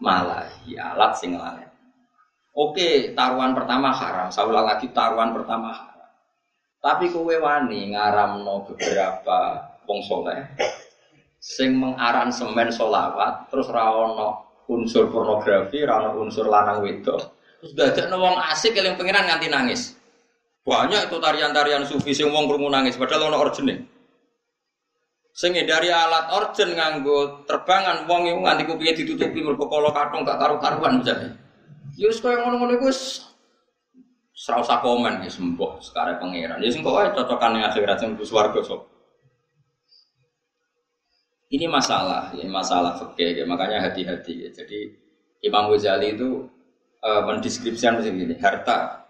malahi, 0.00 0.80
alat 0.80 1.12
sing 1.20 1.36
ngelalek. 1.36 1.68
Oke, 2.56 3.12
taruhan 3.12 3.52
pertama 3.52 3.92
haram. 3.92 4.32
Saya 4.32 4.48
lagi 4.64 4.88
taruhan 4.96 5.36
pertama 5.36 5.76
haram. 5.76 6.08
Tapi 6.80 7.12
kowe 7.12 7.36
wani 7.36 7.92
ngaramno 7.92 8.64
beberapa 8.72 9.68
wong 9.84 10.00
soleh 10.00 10.40
sing 11.40 11.72
mengaransemen 11.80 12.68
solawat 12.68 13.48
terus 13.48 13.66
rawono 13.72 14.49
unsur 14.70 15.10
pornografi, 15.10 15.82
rawono 15.82 16.22
unsur 16.22 16.46
lanang 16.46 16.86
wedok. 16.86 17.34
Terus 17.60 17.72
dadekno 17.74 18.16
wong 18.16 18.38
asik 18.54 18.78
yang 18.78 18.94
pengiran 18.94 19.26
nganti 19.26 19.50
nangis. 19.50 19.98
Banyak 20.64 21.10
itu 21.10 21.16
tarian-tarian 21.18 21.84
sufi 21.84 22.14
sing 22.14 22.30
wong 22.30 22.46
krungu 22.46 22.70
nangis 22.70 22.94
padahal 22.94 23.32
ono 23.32 23.42
origine. 23.42 23.84
Sing 25.34 25.56
dari 25.56 25.88
alat 25.88 26.30
origin 26.36 26.76
nganggo 26.76 27.44
terbangan 27.48 28.04
wong 28.04 28.28
iku 28.28 28.40
nganti 28.44 28.62
kupinge 28.68 28.92
ditutupi 29.02 29.40
mergo 29.40 29.66
kala 29.66 29.90
kathong 29.90 30.22
gak 30.22 30.38
karu-karuan 30.38 31.00
misalnya. 31.00 31.32
Ya 31.96 32.06
wis 32.08 32.20
koyo 32.22 32.38
ngono-ngono 32.44 32.76
iku 32.76 32.86
wis 32.92 33.24
serasa 34.36 34.80
komen 34.80 35.20
ya 35.24 35.30
sembuh 35.32 35.80
sekarang 35.84 36.16
pangeran. 36.20 36.60
Ya 36.64 36.70
sing 36.72 36.80
kok 36.80 37.12
cocokan 37.12 37.50
ning 37.56 37.64
akhirat 37.66 37.96
sing 38.00 38.10
swarga 38.20 38.60
sok. 38.64 38.89
Ini 41.50 41.66
masalah, 41.66 42.30
ini 42.38 42.46
masalah 42.46 42.94
fikih, 42.94 43.42
ya. 43.42 43.44
makanya 43.44 43.82
hati-hati. 43.82 44.46
Ya. 44.46 44.50
Jadi 44.54 44.86
Imam 45.42 45.66
Ghazali 45.66 46.14
itu 46.14 46.46
e, 47.02 47.10
mendeskripsikan 47.26 47.98
begini, 47.98 48.38
harta, 48.38 49.02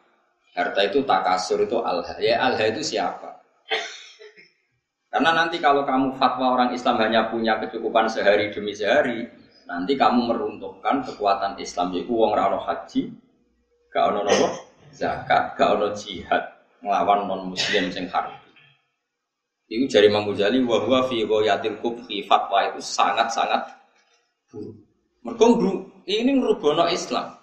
harta 0.57 0.81
itu 0.81 1.05
takasur 1.05 1.69
itu 1.69 1.85
alha. 1.85 2.17
Ya 2.17 2.41
alha 2.41 2.65
itu 2.65 2.81
siapa? 2.81 3.45
Karena 5.13 5.37
nanti 5.37 5.61
kalau 5.61 5.85
kamu 5.85 6.17
fatwa 6.17 6.57
orang 6.57 6.73
Islam 6.73 6.97
hanya 7.05 7.29
punya 7.29 7.61
kecukupan 7.61 8.09
sehari 8.09 8.49
demi 8.49 8.73
sehari, 8.73 9.29
nanti 9.69 9.93
kamu 10.01 10.33
meruntuhkan 10.33 11.05
kekuatan 11.05 11.61
Islam. 11.61 11.93
Yaitu 11.93 12.17
uang 12.17 12.33
rano 12.33 12.65
haji, 12.65 13.11
gak 13.93 14.17
ono 14.17 14.25
zakat, 14.97 15.61
gak 15.61 15.77
ono 15.77 15.93
jihad, 15.93 16.41
melawan 16.81 17.29
non 17.29 17.53
Muslim 17.53 17.93
sing 17.93 18.09
haram. 18.09 18.40
Itu 19.71 19.87
dari 19.87 20.11
Imam 20.11 20.27
Ghazali 20.27 20.59
bahwa 20.67 21.07
fi 21.07 21.23
ghayatil 21.23 21.79
kubhi 21.79 22.27
fatwa 22.27 22.67
itu 22.75 22.83
sangat-sangat 22.83 23.71
buruk. 24.51 24.75
Mereka 25.23 25.47
ini 26.11 26.43
ngerubono 26.43 26.91
Islam. 26.91 27.39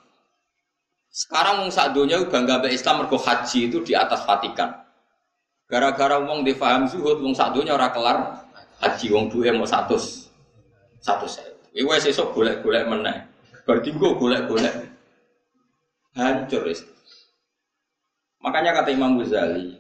Sekarang 1.07 1.63
wong 1.63 1.71
sak 1.71 1.95
donya 1.95 2.19
bangga 2.27 2.59
mbek 2.59 2.75
Islam 2.75 3.01
mergo 3.01 3.15
haji 3.15 3.71
itu 3.71 3.79
di 3.81 3.95
atas 3.95 4.27
Vatikan. 4.27 4.69
Gara-gara 5.71 6.19
wong 6.19 6.43
difaham 6.43 6.83
zuhud 6.91 7.23
wong 7.23 7.31
sak 7.31 7.55
donya 7.55 7.79
ora 7.79 7.89
kelar 7.95 8.43
haji 8.83 9.07
wong 9.07 9.31
duwe 9.31 9.49
mau 9.55 9.63
100. 9.63 10.27
100. 10.99 11.79
Iku 11.79 11.87
wis 11.89 12.11
esuk 12.11 12.35
golek-golek 12.35 12.91
meneh. 12.91 13.23
Bar 13.63 13.79
dinggo 13.79 14.19
golek-golek. 14.19 14.73
Hancur 16.17 16.65
Islam. 16.67 16.97
Makanya 18.41 18.71
kata 18.81 18.89
Imam 18.93 19.17
Ghazali, 19.21 19.77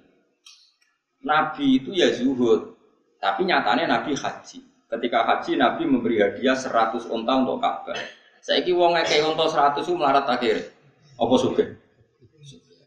Nabi 1.27 1.83
itu 1.83 1.91
ya 1.91 2.07
zuhud, 2.15 2.79
tapi 3.19 3.43
nyatanya 3.43 3.99
Nabi 3.99 4.15
haji. 4.15 4.63
Ketika 4.87 5.19
haji 5.27 5.59
Nabi 5.59 5.83
memberi 5.83 6.23
hadiah 6.23 6.55
100 6.55 7.11
onta 7.11 7.33
untuk 7.35 7.59
Ka'bah. 7.59 7.99
Saya 8.39 8.63
kira 8.63 8.79
wong 8.79 8.95
ngekei 8.95 9.19
onta 9.19 9.43
100 9.51 9.83
itu 9.83 9.91
melarat 9.99 10.23
akhir. 10.23 10.71
Apa 11.19 11.35
suge? 11.35 11.75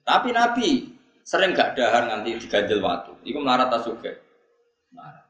Tapi 0.00 0.32
Nabi 0.32 0.96
sering 1.20 1.52
gak 1.52 1.76
dahar 1.76 2.08
nanti 2.08 2.40
diganjel 2.40 2.80
waktu. 2.80 3.12
Iku 3.28 3.44
melarat 3.44 3.68
tak 3.68 3.84
suge. 3.84 4.16
Melarat. 4.96 5.28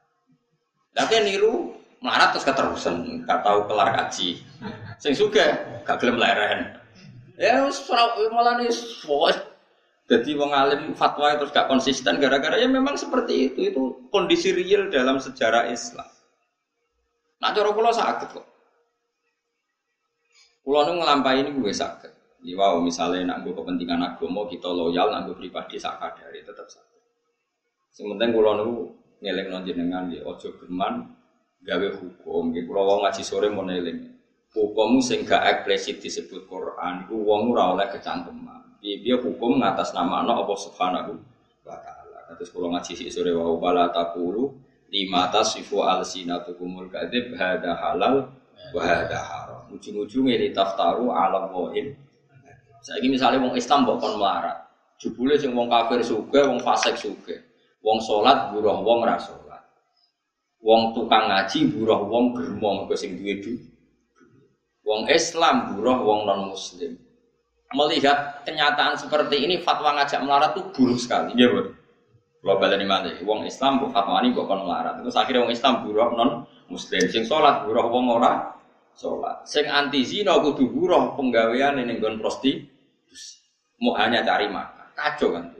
Tapi 0.95 1.13
niru 1.27 1.75
melarat 1.99 2.31
terus 2.31 2.47
keterusan, 2.47 3.27
gak 3.27 3.43
tahu 3.43 3.67
kelar 3.67 3.91
haji. 3.91 4.39
Sing 5.03 5.11
suge 5.11 5.43
gak 5.83 5.99
gelem 5.99 6.15
leren. 6.15 6.79
Ya 7.35 7.67
malah 8.31 8.63
nih 8.63 8.71
jadi 10.11 10.35
wong 10.35 10.51
alim 10.51 10.91
fatwa 10.91 11.31
terus 11.39 11.55
gak 11.55 11.71
konsisten 11.71 12.19
gara-gara 12.19 12.59
ya 12.59 12.67
memang 12.67 12.99
seperti 12.99 13.47
itu. 13.47 13.71
Itu 13.71 13.81
kondisi 14.11 14.51
real 14.51 14.91
dalam 14.91 15.23
sejarah 15.23 15.71
Islam. 15.71 16.03
Nah 17.39 17.55
cara 17.55 17.71
kula 17.71 17.95
sakit 17.95 18.27
kok. 18.35 18.47
Kula 20.67 20.91
nu 20.91 20.99
ngelampai 20.99 21.47
ini 21.47 21.55
gue 21.55 21.71
sakit. 21.71 22.43
Ya 22.43 22.59
wow, 22.59 22.83
misalnya 22.83 23.31
nak 23.31 23.47
gue 23.47 23.55
kepentingan 23.55 24.03
agama 24.03 24.49
kita 24.51 24.67
loyal, 24.67 25.15
nak 25.15 25.31
gue 25.31 25.35
pribadi 25.39 25.79
dari 25.79 26.39
tetap 26.43 26.67
sakit. 26.67 27.01
Sementara 27.95 28.35
kula 28.35 28.51
nu 28.59 28.91
ngeleng 29.23 29.47
nonjenengan 29.47 30.11
ya 30.11 30.27
ojo 30.27 30.59
geman 30.59 31.07
gawe 31.63 31.87
hukum. 32.03 32.51
Ya 32.51 32.67
kula 32.67 32.81
wong 32.83 32.99
ngaji 33.07 33.23
sore 33.23 33.47
mau 33.47 33.63
neling. 33.63 34.11
Hukum 34.51 34.99
sing 34.99 35.23
gak 35.23 35.47
eksplisit 35.47 36.03
disebut 36.03 36.51
Quran, 36.51 37.07
iku 37.07 37.15
wong 37.15 37.55
ora 37.55 37.71
oleh 37.71 37.87
kecangkeman 37.87 38.60
dia 38.81 39.15
hukum 39.21 39.61
ngatas 39.61 39.93
nama 39.93 40.25
Allah 40.25 40.41
subhanahu 40.41 41.13
wa 41.61 41.77
ta'ala. 41.77 42.33
Terus 42.35 42.49
kalau 42.49 42.73
ngaji 42.73 42.91
si 42.97 43.05
sore 43.13 43.29
wa 43.31 43.53
wala 43.53 43.93
takulu 43.93 44.57
lima 44.89 45.29
tasifu 45.29 45.85
al 45.85 46.01
sinatukumul 46.01 46.89
kadib 46.89 47.37
hada 47.37 47.77
halal 47.77 48.33
wa 48.73 48.81
hada 48.81 49.21
haram. 49.21 49.61
Ujung-ujungnya 49.71 50.51
taftaru 50.51 51.13
ala 51.13 51.47
saya 52.81 52.97
ini 52.97 53.13
misalnya 53.13 53.37
wong 53.45 53.53
Islam 53.53 53.85
bukan 53.85 54.17
melarat. 54.17 54.57
Jebule 54.97 55.37
sing 55.37 55.53
wong 55.53 55.69
kafir 55.69 56.01
suge 56.01 56.41
wong 56.41 56.57
fasik 56.65 56.97
suge 56.97 57.51
wong 57.81 57.97
sholat 58.01 58.53
buruh 58.53 58.81
wong 58.85 59.01
rasolat 59.01 59.65
wong 60.61 60.93
tukang 60.93 61.25
ngaji 61.25 61.73
buruh 61.73 62.05
wong 62.05 62.37
germo 62.37 62.85
mergo 62.85 62.93
sing 62.93 63.17
duwe 63.17 63.41
wong 64.85 65.09
Islam 65.09 65.73
buruh 65.73 65.97
wong 66.05 66.19
non 66.29 66.53
muslim 66.53 67.01
melihat 67.71 68.43
kenyataan 68.43 68.99
seperti 68.99 69.47
ini 69.47 69.59
fatwa 69.63 69.95
ngajak 69.95 70.19
melarat 70.23 70.51
itu 70.55 70.63
buruk 70.75 70.99
sekali. 70.99 71.35
Iya, 71.35 71.47
Bu. 71.51 71.61
Kalau 72.41 72.57
balik 72.57 72.81
mana? 72.89 73.13
Wong 73.21 73.45
Islam 73.45 73.77
bu 73.77 73.93
fatwa 73.93 74.17
ini 74.25 74.33
bukan 74.33 74.65
melarat. 74.65 74.97
Terus 74.97 75.13
akhirnya 75.13 75.45
wong 75.45 75.53
Islam 75.53 75.85
buruk 75.85 76.09
non 76.17 76.31
Muslim. 76.73 77.05
Sing 77.05 77.21
sholat 77.21 77.69
buruk 77.69 77.85
wong 77.93 78.17
ora 78.17 78.57
sholat. 78.97 79.45
Sing 79.45 79.69
anti 79.69 80.01
zina 80.01 80.41
kudu 80.41 80.65
buruk 80.73 81.13
penggawean 81.21 81.77
ini 81.85 82.01
gon 82.01 82.17
prosti. 82.17 82.65
Mau 83.77 83.93
hanya 83.93 84.25
cari 84.25 84.49
makan. 84.49 84.87
Kacau 84.97 85.37
kan. 85.37 85.53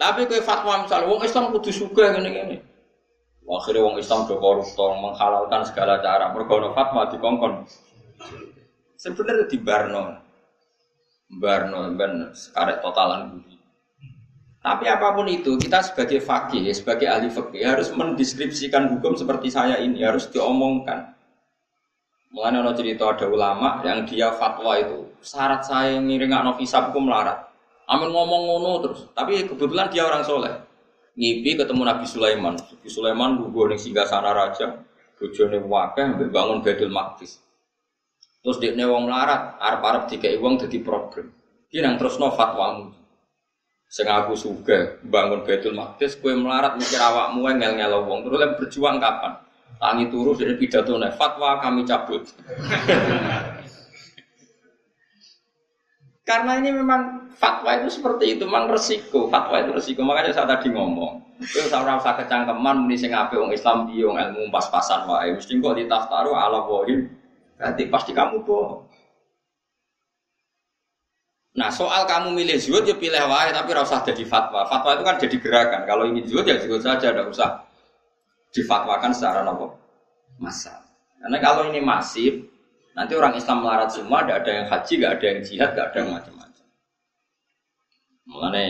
Tapi 0.00 0.24
kue 0.24 0.40
fatwa 0.40 0.80
misalnya 0.80 1.12
wong 1.12 1.20
Islam 1.28 1.52
kudu 1.52 1.68
suka 1.68 2.16
gini 2.16 2.28
gini. 2.32 2.56
Akhirnya 3.52 3.84
wong 3.84 4.00
Islam 4.00 4.24
do 4.24 4.40
koruptor 4.40 4.96
menghalalkan 4.96 5.60
segala 5.68 6.00
cara. 6.00 6.32
Mergono 6.32 6.72
fatwa 6.72 7.12
dikongkon. 7.12 7.68
Sebenarnya 8.96 9.44
di 9.44 9.58
Barno, 9.60 10.14
barno 11.32 11.88
ben 11.96 12.32
sekarang 12.36 12.78
totalan 12.84 13.20
budi. 13.32 13.56
Tapi 14.62 14.86
apa 14.86 15.10
pun 15.10 15.26
itu, 15.26 15.58
kita 15.58 15.82
sebagai 15.82 16.22
fakih, 16.22 16.70
sebagai 16.70 17.10
ahli 17.10 17.26
fakih 17.26 17.66
harus 17.66 17.90
mendeskripsikan 17.90 18.94
hukum 18.94 19.18
seperti 19.18 19.50
saya 19.50 19.82
ini 19.82 20.06
harus 20.06 20.30
diomongkan. 20.30 21.18
Mulanya 22.30 22.64
ada 22.64 22.72
cerita 22.78 23.10
ada 23.10 23.26
ulama 23.28 23.82
yang 23.84 24.06
dia 24.08 24.32
fatwa 24.32 24.78
itu 24.78 25.12
syarat 25.22 25.62
saya 25.62 25.96
ngiring 26.02 26.34
anak 26.34 26.58
visa 26.58 26.82
aku 26.82 26.98
melarat. 26.98 27.48
Amin 27.86 28.10
ngomong 28.10 28.42
ngono 28.48 28.70
terus. 28.82 29.00
Tapi 29.14 29.46
kebetulan 29.46 29.88
dia 29.88 30.06
orang 30.06 30.26
soleh. 30.26 30.54
Ngipi 31.14 31.60
ketemu 31.60 31.82
Nabi 31.86 32.06
Sulaiman. 32.08 32.54
Nabi 32.58 32.88
Sulaiman 32.88 33.38
gugur 33.38 33.70
nih 33.70 33.78
singgah 33.78 34.08
sana 34.08 34.34
raja. 34.34 34.82
Bojone 35.20 35.62
wakeh 35.62 36.18
bangun 36.32 36.64
Baitul 36.66 36.90
Maqdis. 36.90 37.38
Terus 38.42 38.58
dia 38.58 38.74
wong 38.90 39.06
melarat, 39.06 39.54
arab-arab 39.62 40.10
tiga 40.10 40.26
wong 40.42 40.58
jadi 40.58 40.82
problem. 40.82 41.30
Nang 41.72 41.94
terus 41.96 42.18
no 42.18 42.34
fatwamu. 42.34 42.90
Sing 43.86 44.08
aku 44.08 44.34
suka 44.34 44.98
bangun 45.04 45.46
Baitul 45.46 45.78
Maqdis, 45.78 46.18
kue 46.18 46.34
melarat 46.34 46.74
mikir 46.74 46.98
awakmu 46.98 47.46
ngel 47.46 47.78
ngel 47.78 48.02
wong. 48.02 48.26
Terus 48.26 48.58
berjuang 48.58 48.98
kapan? 48.98 49.38
Tangi 49.78 50.10
turu 50.10 50.34
jadi 50.38 50.54
pidato 50.58 50.94
nih, 50.94 51.14
fatwa 51.14 51.58
kami 51.58 51.82
cabut. 51.82 52.22
Karena 56.22 56.54
ini 56.62 56.70
memang 56.70 57.34
fatwa 57.34 57.74
itu 57.82 57.90
seperti 57.90 58.38
itu, 58.38 58.46
memang 58.46 58.70
resiko. 58.70 59.26
Fatwa 59.26 59.58
itu 59.58 59.74
resiko. 59.74 60.06
Makanya 60.06 60.30
saya 60.30 60.46
tadi 60.54 60.70
ngomong, 60.70 61.42
itu 61.42 61.66
saya 61.66 61.82
rasa 61.82 62.14
kecangkeman 62.14 62.86
muni 62.86 62.94
sing 62.94 63.10
ape 63.10 63.34
wong 63.34 63.50
Islam 63.50 63.90
dia 63.90 64.06
wong 64.06 64.16
ilmu 64.22 64.54
pas-pasan 64.54 65.04
wae. 65.10 65.34
Mesti 65.34 65.58
kok 65.58 65.74
ditaftaru 65.82 66.30
ala 66.30 66.62
bohim. 66.62 67.21
Berarti 67.62 67.86
pasti 67.86 68.10
kamu 68.10 68.42
bohong. 68.42 68.90
Nah 71.54 71.70
soal 71.70 72.10
kamu 72.10 72.34
milih 72.34 72.58
zuhud 72.58 72.82
ya 72.82 72.98
pilih 72.98 73.22
wae 73.22 73.54
tapi 73.54 73.70
rasa 73.70 74.02
jadi 74.02 74.26
fatwa. 74.26 74.66
Fatwa 74.66 74.98
itu 74.98 75.04
kan 75.06 75.16
jadi 75.22 75.36
gerakan. 75.38 75.86
Kalau 75.86 76.10
ingin 76.10 76.26
zuhud 76.26 76.42
ya 76.42 76.58
zuhud 76.58 76.82
saja, 76.82 77.14
tidak 77.14 77.30
usah 77.30 77.62
difatwakan 78.50 79.14
secara 79.14 79.46
nopo 79.46 79.78
masal. 80.42 80.74
Karena 81.22 81.38
kalau 81.38 81.70
ini 81.70 81.78
masif, 81.78 82.42
nanti 82.98 83.14
orang 83.14 83.38
Islam 83.38 83.62
melarat 83.62 83.94
semua, 83.94 84.26
tidak 84.26 84.42
ada 84.42 84.50
yang 84.50 84.66
haji, 84.66 84.92
tidak 84.98 85.12
ada 85.14 85.24
yang 85.30 85.40
jihad, 85.46 85.68
tidak 85.70 85.86
ada 85.86 85.96
yang 86.02 86.10
macam-macam. 86.10 86.66
Mengenai 88.26 88.68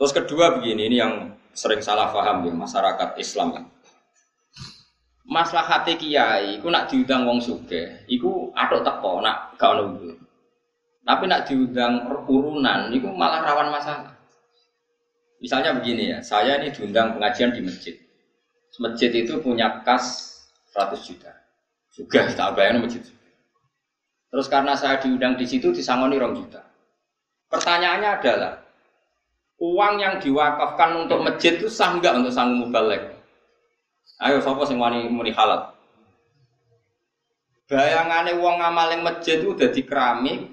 terus 0.00 0.12
kedua 0.16 0.56
begini, 0.56 0.88
ini 0.88 0.96
yang 0.96 1.14
sering 1.52 1.84
salah 1.84 2.08
paham 2.08 2.48
ya 2.48 2.56
masyarakat 2.56 3.20
Islam 3.20 3.48
ya. 3.52 3.62
Masalah 5.24 5.64
hati 5.64 5.96
kiai, 5.96 6.60
iku 6.60 6.68
nak 6.68 6.92
diundang 6.92 7.24
wong 7.24 7.40
suge, 7.40 8.04
iku 8.12 8.52
aduk 8.52 8.84
teko, 8.84 9.24
nak 9.24 9.56
gak 9.56 9.72
ono 9.72 9.96
Tapi 11.04 11.24
nak 11.24 11.48
diundang 11.48 12.04
urunan, 12.28 12.92
iku 12.92 13.08
malah 13.08 13.40
rawan 13.40 13.72
masalah. 13.72 14.12
Misalnya 15.40 15.76
begini 15.76 16.12
ya, 16.12 16.18
saya 16.20 16.60
ini 16.60 16.68
diundang 16.72 17.16
pengajian 17.16 17.56
di 17.56 17.64
masjid. 17.64 17.96
Masjid 18.80 19.12
itu 19.12 19.40
punya 19.40 19.80
kas 19.80 20.36
100 20.76 21.08
juta. 21.08 21.32
Juga 21.94 22.26
tak 22.38 22.52
bayangin 22.58 22.84
masjid. 22.84 23.02
Terus 24.34 24.50
karena 24.50 24.74
saya 24.74 24.98
diundang 24.98 25.38
di 25.38 25.46
situ 25.46 25.70
disangoni 25.70 26.18
rong 26.18 26.34
juta. 26.34 26.58
Pertanyaannya 27.48 28.10
adalah 28.18 28.52
uang 29.62 29.94
yang 30.02 30.18
diwakafkan 30.18 31.06
untuk 31.06 31.22
masjid 31.22 31.54
itu 31.54 31.70
sah 31.70 31.94
nggak 31.94 32.18
untuk 32.18 32.34
sanggup 32.34 32.66
mubalek? 32.66 33.13
Ayo 34.22 34.38
sopo 34.38 34.62
sing 34.62 34.78
wani 34.78 35.10
muni 35.10 35.34
halal. 35.34 35.74
Bayangane 37.66 38.38
uang 38.38 38.60
ngamaling 38.60 39.00
masjid 39.02 39.40
itu 39.40 39.56
udah 39.56 39.72
keramik, 39.72 40.52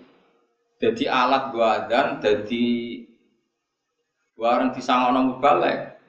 jadi 0.82 1.12
alat 1.12 1.54
gua 1.54 1.86
dan 1.86 2.18
jadi 2.24 2.66
barang 4.34 4.74
disangono 4.74 5.36
mubalek. 5.36 6.00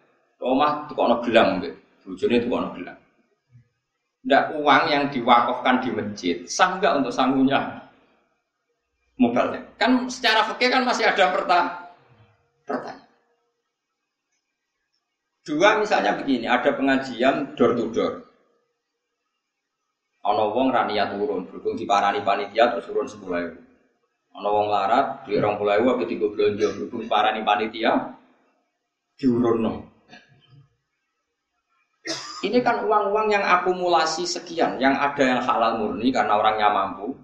Omah 0.43 0.91
tukokno 0.91 1.23
gelang 1.23 1.63
mbek. 1.63 1.75
Bojone 2.03 2.43
tukokno 2.43 2.69
gelang. 2.75 2.99
Ndak 4.23 4.45
uang 4.59 4.83
yang 4.91 5.05
diwakafkan 5.11 5.83
di 5.83 5.91
masjid 5.91 6.37
sah 6.47 6.79
nggak 6.79 7.03
untuk 7.03 7.15
sanggupnya 7.15 7.91
mobilnya? 9.19 9.63
Kan 9.79 10.07
secara 10.07 10.47
fikih 10.51 10.71
kan 10.71 10.83
masih 10.87 11.07
ada 11.07 11.31
pertanyaan. 11.31 13.02
Dua 15.43 15.75
misalnya 15.83 16.15
begini, 16.15 16.47
ada 16.47 16.71
pengajian 16.71 17.59
door 17.59 17.75
to 17.75 17.91
door. 17.91 18.13
Ono 20.23 20.55
wong 20.55 20.71
raniat 20.71 21.19
turun, 21.19 21.51
berhubung 21.51 21.75
di 21.75 21.83
parani 21.83 22.23
panitia 22.23 22.71
terus 22.71 22.87
turun 22.87 23.11
ribu. 23.11 23.59
Ono 24.39 24.49
wong 24.55 24.67
larat 24.71 25.27
di 25.27 25.35
orang 25.35 25.59
pulau 25.59 25.83
ribu, 25.83 26.07
tiga 26.07 26.27
belanja, 26.31 26.67
berhubung 26.79 27.11
parani 27.11 27.43
panitia 27.43 28.15
diurun 29.19 29.59
no. 29.59 29.73
Ini 32.43 32.59
kan 32.63 32.87
uang-uang 32.87 33.35
yang 33.35 33.43
akumulasi 33.43 34.27
sekian, 34.27 34.79
yang 34.79 34.99
ada 34.99 35.23
yang 35.23 35.41
halal 35.43 35.79
murni 35.79 36.11
karena 36.11 36.39
orangnya 36.39 36.71
mampu, 36.71 37.15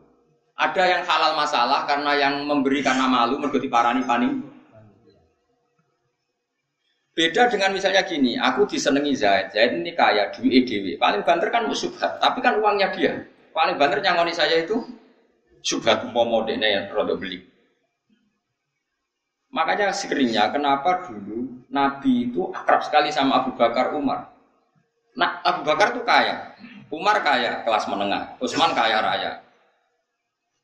ada 0.59 0.83
yang 0.87 1.03
halal 1.07 1.39
masalah 1.39 1.87
karena 1.87 2.19
yang 2.19 2.35
memberi 2.47 2.83
karena 2.83 3.07
malu, 3.07 3.39
mergo 3.39 3.63
parani 3.71 4.03
pani. 4.03 4.58
Beda 7.19 7.51
dengan 7.51 7.75
misalnya 7.75 8.07
gini, 8.07 8.39
aku 8.39 8.63
disenangi 8.71 9.11
Zaid, 9.19 9.51
Zaid 9.51 9.75
ini 9.75 9.91
kaya, 9.91 10.31
duit 10.31 10.63
EDW, 10.63 11.03
paling 11.03 11.27
banter 11.27 11.51
kan 11.51 11.67
subhat, 11.75 12.23
tapi 12.23 12.39
kan 12.39 12.63
uangnya 12.63 12.95
dia. 12.95 13.27
Paling 13.51 13.75
banter 13.75 13.99
nyangoni 13.99 14.31
saya 14.31 14.63
itu 14.63 14.79
subhat 15.67 16.07
umpama 16.07 16.47
dene 16.47 16.79
yang 16.79 16.87
produk 16.87 17.19
beli. 17.19 17.43
Makanya 19.51 19.91
sekeringnya 19.91 20.55
kenapa 20.55 21.11
dulu 21.11 21.67
Nabi 21.67 22.31
itu 22.31 22.55
akrab 22.55 22.87
sekali 22.87 23.11
sama 23.11 23.43
Abu 23.43 23.59
Bakar 23.59 23.99
Umar. 23.99 24.31
Nah, 25.19 25.43
Abu 25.43 25.67
Bakar 25.67 25.99
tuh 25.99 26.07
kaya, 26.07 26.55
Umar 26.87 27.19
kaya, 27.27 27.67
kelas 27.67 27.91
menengah, 27.91 28.39
Utsman 28.39 28.79
kaya 28.79 29.03
raya. 29.03 29.43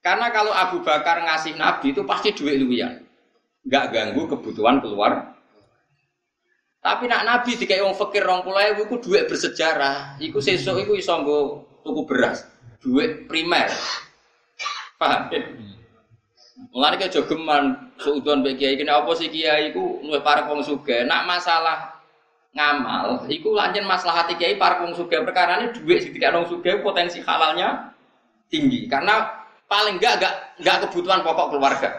Karena 0.06 0.30
kalau 0.30 0.54
Abu 0.54 0.86
Bakar 0.86 1.18
ngasih 1.18 1.58
Nabi 1.58 1.90
itu 1.90 2.06
pasti 2.06 2.30
duit 2.30 2.62
luwian, 2.62 3.02
nggak 3.66 3.90
ganggu 3.90 4.30
kebutuhan 4.30 4.78
keluar. 4.78 5.33
Tapi 6.84 7.08
nak 7.08 7.24
Nabi 7.24 7.56
dikai 7.56 7.80
wong 7.80 7.96
fakir 7.96 8.28
rong 8.28 8.44
pulau 8.44 8.60
itu 8.60 9.00
duit 9.00 9.24
bersejarah, 9.24 10.20
iku 10.20 10.36
sesuk 10.36 10.76
iku 10.84 10.92
iso 10.92 11.16
tuku 11.80 12.00
beras, 12.04 12.44
duit 12.76 13.24
primer. 13.24 13.72
Paham? 15.00 15.32
Ya? 15.32 15.40
Mulane 16.76 17.00
ke 17.00 17.08
jogeman 17.08 17.88
suudon 17.96 18.44
bagi 18.44 18.60
kiai 18.60 18.76
kene 18.76 18.92
apa 18.92 19.10
sih 19.16 19.32
kiai 19.32 19.72
iku 19.72 20.04
luwih 20.04 20.20
para 20.20 20.44
wong 20.44 20.60
sugih. 20.60 21.08
Nak 21.08 21.24
masalah 21.24 21.94
ngamal 22.54 23.26
iku 23.32 23.50
lanjen 23.56 23.82
masalah 23.88 24.22
hati 24.22 24.38
kiai 24.38 24.54
para 24.54 24.78
wong 24.84 24.94
sugih 24.94 25.24
perkara 25.26 25.64
ini 25.64 25.74
duit 25.74 26.06
sing 26.06 26.12
tidak 26.14 26.38
wong 26.38 26.46
sugih 26.46 26.78
potensi 26.84 27.18
halalnya 27.18 27.90
tinggi 28.46 28.86
karena 28.86 29.26
paling 29.66 29.98
enggak 29.98 30.22
enggak 30.22 30.34
enggak 30.62 30.76
kebutuhan 30.86 31.26
pokok 31.26 31.50
keluarga 31.50 31.90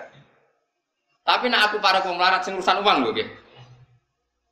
tapi 1.27 1.51
nak 1.51 1.67
aku 1.67 1.83
para 1.83 1.99
wong 2.07 2.15
melarat 2.15 2.47
sing 2.47 2.55
urusan 2.55 2.79
uang 2.79 2.97
loh 3.03 3.11
nggih 3.11 3.27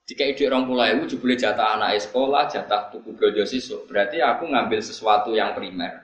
jika 0.03 0.23
ide 0.27 0.43
orang 0.51 0.67
pulau 0.67 0.83
itu 0.83 1.15
jebule 1.15 1.39
jatah 1.39 1.79
anak 1.79 2.03
sekolah, 2.03 2.51
jatah 2.51 2.91
tuku 2.91 3.15
belanja 3.15 3.47
siswa, 3.47 3.79
berarti 3.87 4.19
aku 4.19 4.51
ngambil 4.51 4.79
sesuatu 4.83 5.31
yang 5.31 5.55
primer. 5.55 6.03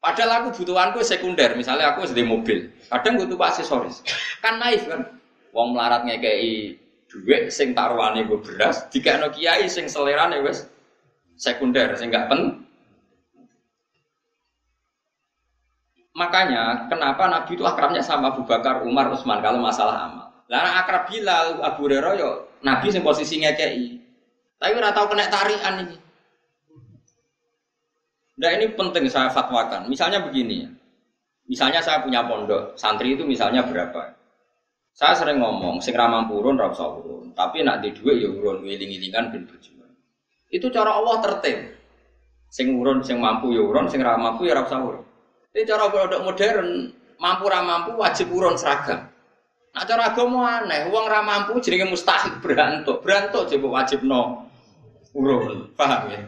Padahal 0.00 0.42
aku 0.42 0.64
butuhanku 0.64 1.04
sekunder, 1.04 1.54
misalnya 1.54 1.92
aku 1.92 2.08
sedih 2.08 2.26
mobil, 2.26 2.72
kadang 2.88 3.20
butuh 3.20 3.38
aksesoris. 3.38 4.02
Kan 4.42 4.58
naif 4.58 4.88
kan, 4.88 5.06
wong 5.52 5.76
melarat 5.76 6.08
ngekei 6.08 6.74
duit 7.06 7.52
sing 7.52 7.76
taruhane 7.76 8.24
gue 8.24 8.40
beras, 8.40 8.88
no 9.20 9.28
kiai 9.30 9.68
sing 9.68 9.86
selerane 9.86 10.40
wes 10.40 10.64
sekunder 11.36 11.92
sing 12.00 12.08
gak 12.08 12.32
pen. 12.32 12.64
Makanya 16.16 16.88
kenapa 16.88 17.28
Nabi 17.28 17.56
itu 17.56 17.64
akrabnya 17.64 18.00
sama 18.00 18.32
Abu 18.32 18.44
Bakar, 18.48 18.84
Umar, 18.84 19.12
Utsman 19.12 19.40
kalau 19.40 19.60
masalah 19.60 20.08
amal. 20.08 20.28
Lalu 20.48 20.70
akrab 20.76 21.02
Bilal, 21.08 21.46
Abu 21.64 21.88
Hurairah 21.88 22.51
Nabi 22.62 22.86
sing 22.94 23.02
posisinya 23.02 23.52
kiai. 23.58 23.98
Tapi 24.58 24.72
ora 24.78 24.94
tau 24.94 25.10
kena 25.10 25.26
tarian 25.26 25.74
ini. 25.82 25.96
Nah 28.38 28.50
ini 28.54 28.70
penting 28.72 29.10
saya 29.10 29.28
fatwakan. 29.28 29.90
Misalnya 29.90 30.22
begini 30.22 30.54
ya. 30.66 30.70
Misalnya 31.50 31.84
saya 31.84 32.00
punya 32.00 32.24
pondok, 32.24 32.78
santri 32.80 33.12
itu 33.12 33.28
misalnya 33.28 33.66
berapa? 33.66 34.14
Saya 34.96 35.12
sering 35.20 35.36
ngomong, 35.36 35.84
sing 35.84 35.92
ramah 35.92 36.24
purun 36.24 36.56
ra 36.56 36.72
usah 36.72 36.96
urun, 36.96 37.36
tapi 37.36 37.60
nak 37.60 37.84
di 37.84 37.92
dua 37.92 38.16
ya 38.16 38.28
urun 38.32 38.64
wiling-wilingan 38.64 39.28
ben 39.28 39.44
berjuang. 39.44 39.92
Itu 40.48 40.72
cara 40.72 40.96
Allah 40.96 41.20
tertib. 41.20 41.76
Sing 42.48 42.72
urun, 42.72 43.04
sing 43.04 43.20
mampu 43.20 43.52
ya 43.52 43.60
urun, 43.60 43.84
sing 43.92 44.00
ra 44.00 44.16
mampu 44.16 44.48
ya 44.48 44.56
ra 44.56 44.64
usah 44.64 44.80
urun. 44.80 45.04
Ini 45.52 45.68
cara 45.68 45.92
produk 45.92 46.24
modern, 46.24 46.68
mampu 47.20 47.44
ra 47.52 47.60
mampu 47.60 47.90
wajib 48.00 48.32
urun 48.32 48.56
seragam. 48.56 49.11
Nah 49.72 49.88
cara 49.88 50.12
agama 50.12 50.60
aneh, 50.60 50.92
uang 50.92 51.06
ra 51.08 51.24
mampu 51.24 51.56
jenenge 51.64 51.88
mustahil 51.88 52.36
berantuk. 52.44 53.00
Berantuk 53.00 53.48
coba 53.48 53.80
wajib 53.80 54.04
no 54.04 54.44
urun. 55.16 55.72
Paham 55.72 56.12
ya? 56.12 56.20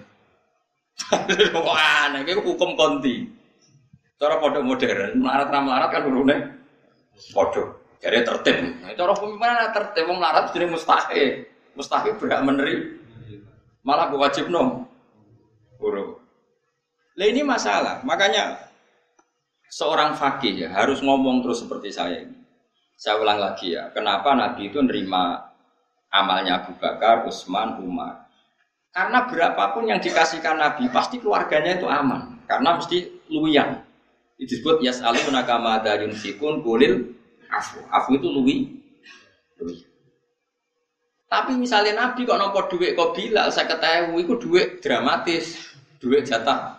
Kok 1.53 1.69
aneh, 1.77 2.25
itu 2.25 2.41
hukum 2.41 2.73
konti. 2.73 3.29
Cara 4.17 4.41
produk 4.41 4.65
modern, 4.65 5.21
melarat 5.21 5.49
ra 5.53 5.61
melarat 5.61 5.89
kan 5.93 6.03
urune 6.09 6.37
padha. 7.37 7.85
Jadi 8.05 8.21
tertib. 8.21 8.57
Nah, 8.85 8.93
cara 8.93 9.13
pemimpinan 9.17 9.73
tertib 9.73 10.05
wong 10.05 10.21
larat 10.21 10.53
jadi 10.53 10.69
mustahil. 10.69 11.49
Mustahil 11.73 12.13
berhak 12.21 12.45
meneri. 12.45 13.01
Malah 13.81 14.13
wajib 14.13 14.53
no. 14.53 14.85
Guru. 15.81 16.21
Lah 17.17 17.27
ini 17.27 17.41
masalah. 17.41 18.05
Makanya 18.05 18.61
seorang 19.73 20.13
fakih 20.21 20.65
ya 20.65 20.69
harus 20.77 21.01
ngomong 21.01 21.41
terus 21.41 21.65
seperti 21.65 21.89
saya 21.89 22.29
ini. 22.29 22.44
Saya 22.95 23.21
ulang 23.21 23.43
lagi 23.43 23.75
ya, 23.75 23.91
kenapa 23.91 24.33
Nabi 24.33 24.71
itu 24.71 24.79
nerima 24.81 25.51
amalnya 26.09 26.63
Abu 26.63 26.79
Bakar, 26.79 27.27
Utsman, 27.27 27.83
Umar? 27.83 28.31
Karena 28.95 29.27
berapapun 29.27 29.91
yang 29.91 29.99
dikasihkan 29.99 30.55
Nabi, 30.55 30.87
pasti 30.89 31.19
keluarganya 31.19 31.83
itu 31.83 31.91
aman. 31.91 32.39
Karena 32.47 32.79
mesti 32.79 33.27
luyan. 33.27 33.83
Disebut 34.39 34.83
yas'aluna 34.83 35.43
kama 35.43 35.83
yunfikun 35.83 36.63
kulil 36.63 37.15
afu. 37.51 37.83
Afu 37.91 38.19
itu 38.19 38.31
luwi. 38.31 38.57
luwi. 39.59 39.83
Tapi 41.27 41.59
misalnya 41.59 41.99
Nabi 41.99 42.23
kok 42.23 42.39
nopo 42.39 42.71
duit 42.71 42.95
kok 42.95 43.19
Bilal 43.19 43.51
saya 43.51 43.67
ketahui 43.67 44.23
itu 44.23 44.39
duit 44.39 44.79
dramatis, 44.79 45.75
duit 45.99 46.23
jatah 46.23 46.79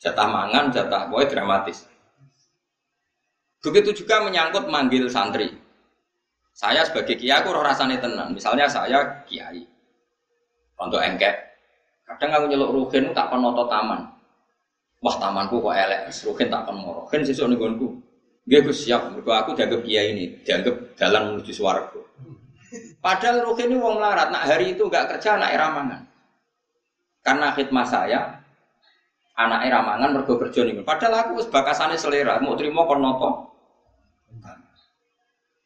jatah 0.00 0.28
mangan, 0.28 0.68
jatah 0.68 1.08
boy 1.08 1.24
dramatis. 1.24 1.89
Begitu 3.60 4.04
juga 4.04 4.24
menyangkut 4.24 4.68
manggil 4.72 5.08
santri. 5.12 5.52
Saya 6.56 6.84
sebagai 6.84 7.16
kiai 7.20 7.40
aku 7.40 7.52
roh 7.52 7.64
rasane 7.64 8.00
tenan. 8.00 8.32
Misalnya 8.32 8.68
saya 8.68 9.24
kiai. 9.28 9.64
Untuk 10.80 11.00
engkek. 11.00 11.36
Kadang 12.08 12.30
aku 12.40 12.44
nyeluk 12.48 12.72
ruhin 12.72 13.12
tak 13.12 13.28
penoto 13.28 13.68
taman. 13.68 14.00
Wah 15.00 15.16
tamanku 15.16 15.60
kok 15.64 15.76
elek, 15.76 16.12
ruhin 16.24 16.48
tak 16.48 16.68
moro. 16.72 17.08
Kan 17.08 17.24
sesuk 17.24 17.48
ning 17.48 17.60
gonku. 17.60 18.00
Nggih 18.48 18.72
siap, 18.72 19.12
mergo 19.12 19.30
aku 19.36 19.52
dianggap 19.52 19.84
kiai 19.84 20.16
ini, 20.16 20.40
dianggap 20.42 20.96
jalan 20.96 21.36
menuju 21.36 21.52
swarga. 21.52 22.00
Padahal 22.98 23.44
ruhin 23.44 23.70
ini 23.70 23.76
wong 23.78 24.00
larat, 24.00 24.32
nak 24.32 24.48
hari 24.48 24.74
itu 24.74 24.88
gak 24.88 25.06
kerja 25.06 25.36
anak 25.36 25.54
ramangan. 25.54 26.02
Karena 27.20 27.52
khidmat 27.52 27.86
saya, 27.86 28.39
anak 29.46 29.68
ramangan 29.72 30.10
mergo 30.12 30.36
kerja 30.36 30.60
nih. 30.66 30.84
Padahal 30.84 31.32
aku 31.32 31.48
bakasane 31.48 31.96
selera, 31.96 32.36
mau 32.42 32.58
terima 32.58 32.84
kon 32.84 33.00
noto. 33.00 33.30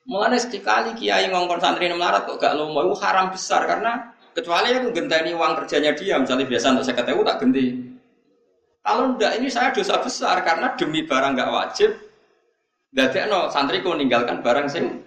Mulane 0.04 0.36
sekali 0.36 0.92
kiai 1.00 1.32
ngongkon 1.32 1.60
santri 1.64 1.88
melarat 1.88 2.28
kok 2.28 2.36
gak 2.36 2.60
lomo 2.60 2.84
itu 2.84 2.94
haram 3.00 3.32
besar 3.32 3.64
karena 3.64 4.12
kecuali 4.36 4.76
aku 4.76 4.92
genteni 4.92 5.32
uang 5.32 5.64
kerjanya 5.64 5.96
dia 5.96 6.20
misalnya 6.20 6.44
biasa 6.44 6.76
untuk 6.76 6.84
saya 6.84 6.96
ketemu 7.00 7.20
tak 7.24 7.38
genti. 7.40 7.66
Kalau 8.84 9.16
ndak 9.16 9.32
ini 9.40 9.48
saya 9.48 9.72
dosa 9.72 9.96
besar 10.04 10.44
karena 10.44 10.76
demi 10.76 11.08
barang 11.08 11.32
gak 11.32 11.52
wajib. 11.52 11.90
no 13.26 13.48
santriku 13.50 13.96
meninggalkan 13.96 14.44
barang 14.44 14.68
sing 14.70 15.02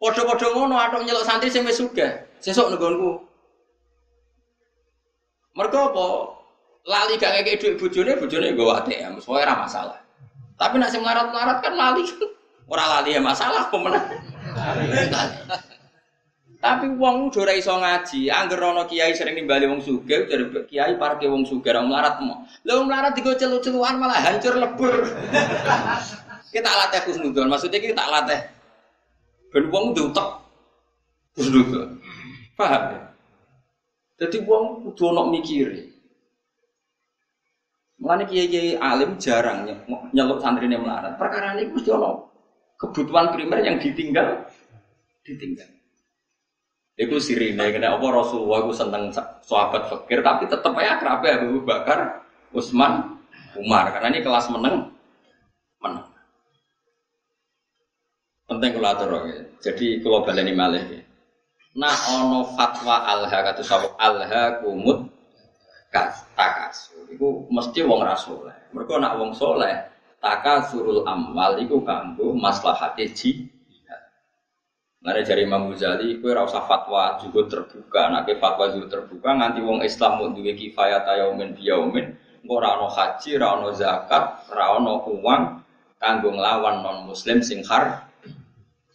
Podo-podo 0.00 0.56
ngono 0.56 0.80
atau 0.80 1.04
nyelok 1.04 1.28
santri 1.28 1.52
sing 1.52 1.60
wis 1.68 1.76
sugih. 1.76 2.24
Sesuk 2.40 2.72
nggonku. 2.72 3.20
Mergo 5.52 5.80
apa? 5.92 6.39
Lali 6.88 7.20
gak 7.20 7.32
ngekek 7.36 7.56
dhuwit 7.60 7.76
bojone, 7.76 8.12
bojone 8.16 8.46
nggo 8.56 8.72
ATM, 8.72 9.20
soalnya 9.20 9.52
ora 9.52 9.54
masalah. 9.68 9.98
Tapi 10.56 10.74
nek 10.76 10.90
sing 10.92 11.00
melarat-melarat 11.04 11.58
kan 11.64 11.74
lali. 11.76 12.04
Ora 12.70 12.86
lali 12.86 13.18
ya 13.18 13.20
masalah 13.24 13.66
pemenang. 13.66 14.06
Tapi 16.60 16.86
wong 16.94 17.32
udah 17.32 17.40
ora 17.42 17.56
iso 17.56 17.74
ngaji, 17.74 18.30
angger 18.30 18.62
kiai 18.86 19.10
sering 19.10 19.34
nimbali 19.34 19.66
wong 19.66 19.82
sugih, 19.82 20.30
dari 20.30 20.44
kiai 20.70 20.94
parke 20.94 21.26
wong 21.26 21.42
sugih 21.42 21.74
ora 21.74 21.82
melarat 21.82 22.22
mo. 22.22 22.46
Lah 22.62 22.78
wong 22.78 22.86
melarat 22.86 23.18
digo 23.18 23.34
celu-celuan 23.34 23.98
malah 23.98 24.22
hancur 24.22 24.54
lebur. 24.54 24.92
kita 26.54 26.70
latih 26.70 27.00
khusnudon, 27.10 27.50
maksudnya 27.50 27.82
kita 27.82 28.04
latih 28.06 28.38
ben 29.50 29.66
wong 29.66 29.90
diutek 29.90 30.30
khusnudon. 31.34 31.98
Paham 32.54 32.82
ya? 32.94 33.00
Jadi 34.22 34.36
wong 34.46 34.86
kudu 34.86 35.10
ana 35.10 35.26
mikire. 35.26 35.89
Mulane 38.00 38.24
kiai-kiai 38.24 38.80
alim 38.80 39.20
jarang 39.20 39.68
nyeluk 40.16 40.40
santrine 40.40 40.80
melarat. 40.80 41.20
Perkara 41.20 41.52
ini 41.60 41.68
mesti 41.68 41.92
ana 41.92 42.16
kebutuhan 42.80 43.28
primer 43.36 43.60
yang 43.60 43.76
ditinggal 43.76 44.48
ditinggal. 45.20 45.68
Iku 46.96 47.16
sirine 47.16 47.72
kena 47.72 47.96
apa 47.96 48.06
Rasulullah 48.08 48.64
aku 48.64 48.72
seneng 48.72 49.12
sahabat 49.44 49.88
fakir 49.88 50.20
tapi 50.20 50.48
tetep 50.48 50.72
aja 50.76 51.00
akrab 51.00 51.24
ya 51.24 51.40
Abu 51.40 51.64
Bakar, 51.64 52.24
Utsman, 52.52 53.20
Umar 53.56 53.88
karena 53.92 54.12
ini 54.12 54.20
kelas 54.20 54.48
meneng 54.52 54.92
meneng. 55.80 56.04
Penting 58.48 58.70
kula 58.76 58.96
atur 58.96 59.28
ya. 59.28 59.44
Jadi 59.64 60.00
kula 60.04 60.24
baleni 60.24 60.52
malih. 60.52 61.04
Nah 61.76 61.94
ono 62.16 62.48
fatwa 62.52 63.04
alha 63.06 63.38
kata 63.48 63.62
sawab 63.64 63.96
alha 63.96 64.60
kumut 64.60 65.08
takasur. 65.90 67.10
Iku 67.10 67.50
mesti 67.50 67.82
wong 67.82 68.00
rasul. 68.06 68.46
Mereka 68.70 68.94
nak 69.02 69.18
wong 69.18 69.34
soleh 69.34 69.90
taka 70.22 70.70
surul 70.70 71.02
amwal 71.04 71.58
iku 71.58 71.82
kanggo 71.82 72.30
maslahate 72.36 73.10
ji 73.10 73.50
Nare 75.00 75.24
jari 75.24 75.48
Imam 75.48 75.72
Ghazali, 75.72 76.20
kue 76.20 76.28
rasa 76.36 76.60
fatwa 76.68 77.16
juga 77.24 77.48
terbuka, 77.48 78.12
nak 78.12 78.28
fatwa 78.36 78.68
juga 78.68 79.00
terbuka, 79.00 79.32
nganti 79.32 79.64
wong 79.64 79.80
Islam 79.80 80.20
mau 80.20 80.28
duwe 80.28 80.52
kifayat 80.52 81.08
yaumin 81.08 81.56
biyaumin, 81.56 82.20
engko 82.44 82.56
ra 82.60 82.76
ono 82.76 82.92
haji, 82.92 83.40
ra 83.40 83.56
ono 83.56 83.72
zakat, 83.72 84.44
ra 84.52 84.76
ono 84.76 85.00
uang 85.08 85.64
kanggo 85.96 86.36
nglawan 86.36 86.84
non 86.84 87.08
muslim 87.08 87.40
sing 87.40 87.64
har. 87.64 88.12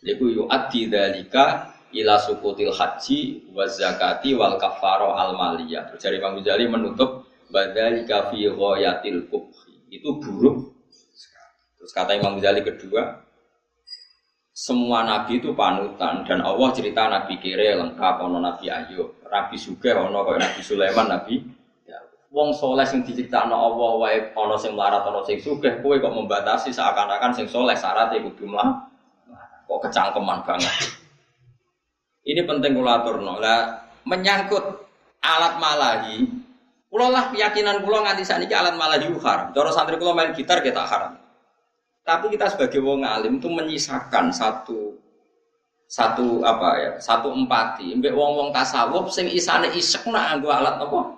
Iku 0.06 0.30
yu 0.30 0.44
addi 0.46 0.86
dalika 0.94 1.74
ila 1.96 2.20
sukutil 2.20 2.76
haji 2.76 3.48
wa 3.56 3.64
zakati 3.64 4.36
wal 4.36 4.60
kafaro 4.60 5.16
al 5.16 5.32
maliyah. 5.34 5.88
Terus 5.90 6.00
jari 6.04 6.16
Imam 6.20 6.36
Ghazali 6.44 6.68
menutup 6.68 7.24
badalika 7.48 8.28
fi 8.30 8.52
ghayatil 8.52 9.32
kubhi. 9.32 9.88
Itu 9.88 10.20
buruk 10.20 10.76
Terus 11.86 11.94
kata 11.94 12.18
Imam 12.18 12.42
Ghazali 12.42 12.66
kedua, 12.66 13.22
semua 14.50 15.06
nabi 15.06 15.38
itu 15.38 15.54
panutan 15.54 16.26
dan 16.26 16.42
Allah 16.42 16.74
cerita 16.74 17.06
nabi 17.06 17.38
kire 17.38 17.78
lengkap 17.78 18.26
ono 18.26 18.42
nabi 18.42 18.74
Ayub, 18.74 19.22
nabi 19.30 19.54
Suge 19.54 19.94
ono 19.94 20.26
kaya 20.26 20.50
nabi 20.50 20.66
Sulaiman, 20.66 21.06
nabi 21.06 21.46
ya. 21.86 22.02
Wong 22.34 22.58
soleh 22.58 22.90
sing 22.90 23.06
diciptakno 23.06 23.54
Allah 23.54 23.92
wae 24.02 24.18
ono 24.34 24.58
sing 24.58 24.74
melarat 24.74 25.06
ono 25.06 25.22
sing 25.30 25.38
sugih, 25.38 25.78
kowe 25.86 25.94
kok 26.02 26.10
membatasi 26.10 26.74
seakan-akan 26.74 27.38
sing 27.38 27.46
soleh 27.46 27.78
syaratnya 27.78 28.18
kudu 28.34 28.50
mlah. 28.50 28.90
Kok 29.70 29.86
kecangkeman 29.86 30.42
banget. 30.42 31.05
Ini 32.26 32.42
penting 32.44 32.74
kula 32.74 33.06
aturno. 33.06 33.38
Lah 33.38 33.86
menyangkut 34.10 34.66
alat 35.22 35.62
malahi, 35.62 36.26
kula 36.90 37.14
lah 37.14 37.24
keyakinan 37.30 37.86
kula 37.86 38.02
nganti 38.02 38.26
sakniki 38.26 38.58
alat 38.58 38.74
malahi 38.74 39.06
haram. 39.22 39.54
Cara 39.54 39.70
santri 39.70 40.02
kula 40.02 40.18
main 40.18 40.34
gitar 40.34 40.66
kita 40.66 40.82
haram. 40.82 41.22
Tapi 42.06 42.30
kita 42.34 42.54
sebagai 42.54 42.82
wong 42.86 43.02
alim 43.02 43.42
itu 43.42 43.50
menyisakan 43.50 44.30
satu 44.30 44.94
satu 45.86 46.42
apa 46.42 46.70
ya 46.82 46.92
satu 46.98 47.30
empati 47.30 47.94
mbek 47.94 48.14
wong 48.18 48.32
wong 48.38 48.50
tasawuf 48.50 49.14
sing 49.14 49.30
isane 49.30 49.70
isek 49.78 50.10
nak 50.10 50.34
anggo 50.34 50.50
alat 50.50 50.82
apa 50.82 51.14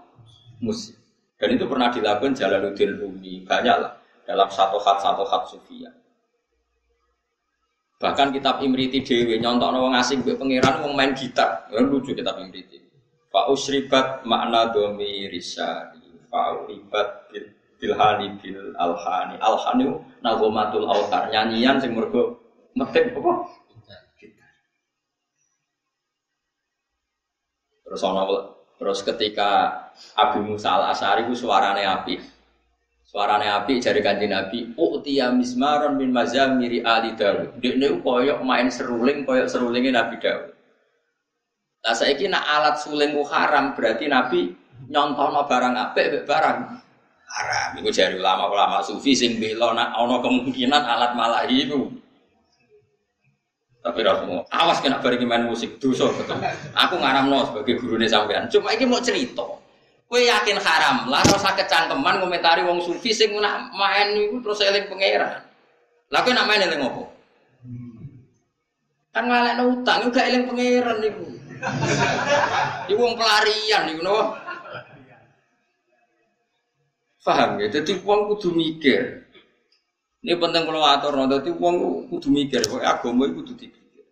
musik 0.60 1.00
dan 1.40 1.56
itu 1.56 1.64
pernah 1.66 1.88
dilakukan 1.88 2.36
Jalaluddin 2.36 3.00
Rumi 3.00 3.48
banyak 3.48 3.76
lah 3.80 3.96
dalam 4.28 4.50
satu 4.52 4.76
hat 4.84 5.00
satu 5.00 5.24
hat 5.24 5.48
sufia 5.48 5.88
bahkan 7.98 8.30
kitab 8.30 8.62
Imriti 8.62 9.02
Dewi 9.02 9.42
nyontok 9.42 9.74
wong 9.74 9.94
asing 9.98 10.22
mbek 10.22 10.38
pangeran 10.38 10.86
wong 10.86 10.94
main 10.94 11.12
gitar. 11.18 11.66
Ya, 11.74 11.82
lucu 11.82 12.14
kitab 12.14 12.38
Imriti. 12.38 12.78
Pak 13.34 13.50
Usribat 13.52 14.24
makna 14.24 14.72
domi 14.72 15.28
risari 15.30 16.26
Pak 16.30 16.46
Uribat 16.64 17.30
bil 17.30 17.46
bilhani 17.82 18.38
bil 18.38 18.74
alhani. 18.78 19.36
Alhani 19.42 19.86
nagomatul 20.22 20.86
autar 20.86 21.30
nyanyian 21.34 21.82
sing 21.82 21.98
mergo 21.98 22.38
metik 22.78 23.18
apa? 23.18 23.34
Terus 27.88 28.04
terus 28.78 29.00
ketika 29.02 29.50
Abu 30.14 30.44
Musa 30.44 30.76
al 30.76 30.94
Asari 30.94 31.26
ku 31.26 31.34
suarane 31.34 31.82
api 31.82 32.37
suarane 33.08 33.48
api 33.48 33.80
jari 33.80 34.04
kanjeng 34.04 34.36
Nabi 34.36 34.76
utia 34.76 35.32
mismaron 35.32 35.96
min 35.96 36.12
mazamiri 36.12 36.84
ali 36.84 37.16
Dawud 37.16 37.58
dekne 37.64 38.04
koyok 38.04 38.44
main 38.44 38.68
seruling 38.68 39.24
koyok 39.24 39.48
serulingnya 39.48 40.04
Nabi 40.04 40.20
Dawud 40.20 40.58
Nah 41.88 41.96
saya 41.96 42.20
nak 42.28 42.44
alat 42.44 42.76
suling 42.84 43.16
haram 43.32 43.72
berarti 43.72 44.12
Nabi 44.12 44.52
nyontono 44.92 45.48
barang 45.48 45.72
apik 45.72 46.28
barang 46.28 46.58
haram. 47.32 47.70
Iku 47.80 47.90
jari 47.96 48.20
ulama-ulama 48.20 48.84
sufi 48.84 49.16
sing 49.16 49.40
bela 49.40 49.72
nak 49.72 49.96
ana 49.96 50.20
kemungkinan 50.20 50.84
alat 50.84 51.16
malah 51.16 51.48
itu. 51.48 51.88
Tapi 53.88 54.04
semua 54.04 54.44
awas 54.52 54.84
kena 54.84 55.00
bareng 55.00 55.24
main 55.24 55.48
musik 55.48 55.80
dosa 55.80 56.12
betul. 56.12 56.36
Aku 56.76 57.00
ngaramno 57.00 57.56
sebagai 57.56 57.80
gurune 57.80 58.04
sampean. 58.12 58.52
Cuma 58.52 58.76
iki 58.76 58.84
mau 58.84 59.00
cerita. 59.00 59.48
Kowe 60.08 60.24
yakin 60.24 60.56
haram 60.64 61.12
lah 61.12 61.20
rasa 61.28 61.52
kecangkeman 61.52 62.24
komentari 62.24 62.64
wong 62.64 62.80
sufi 62.80 63.12
sing 63.12 63.36
nak 63.44 63.76
main 63.76 64.16
iku 64.16 64.40
terus 64.40 64.64
eling 64.64 64.88
pangeran. 64.88 65.44
Lah 66.08 66.20
kowe 66.24 66.32
nak 66.32 66.48
main 66.48 66.64
eling 66.64 66.80
opo? 66.80 67.12
Kan 69.12 69.28
ngalekno 69.28 69.64
utang 69.76 70.08
juga 70.08 70.24
eling 70.24 70.48
pangeran 70.48 70.98
niku. 71.04 71.28
Iku 72.88 73.00
wong 73.04 73.20
pelarian 73.20 73.84
niku 73.92 74.02
no. 74.08 74.40
Paham 77.28 77.60
ya? 77.60 77.68
Jadi 77.68 78.00
uang 78.08 78.32
kudu 78.32 78.56
mikir. 78.56 79.28
Ini 80.24 80.40
penting 80.40 80.64
kalau 80.64 80.80
atur, 80.88 81.20
jadi 81.28 81.52
uang 81.52 82.08
kudu 82.08 82.32
mikir. 82.32 82.64
Pokoknya 82.64 82.96
agama 82.96 83.28
itu 83.28 83.44
kudu 83.44 83.54
dipikir. 83.60 84.06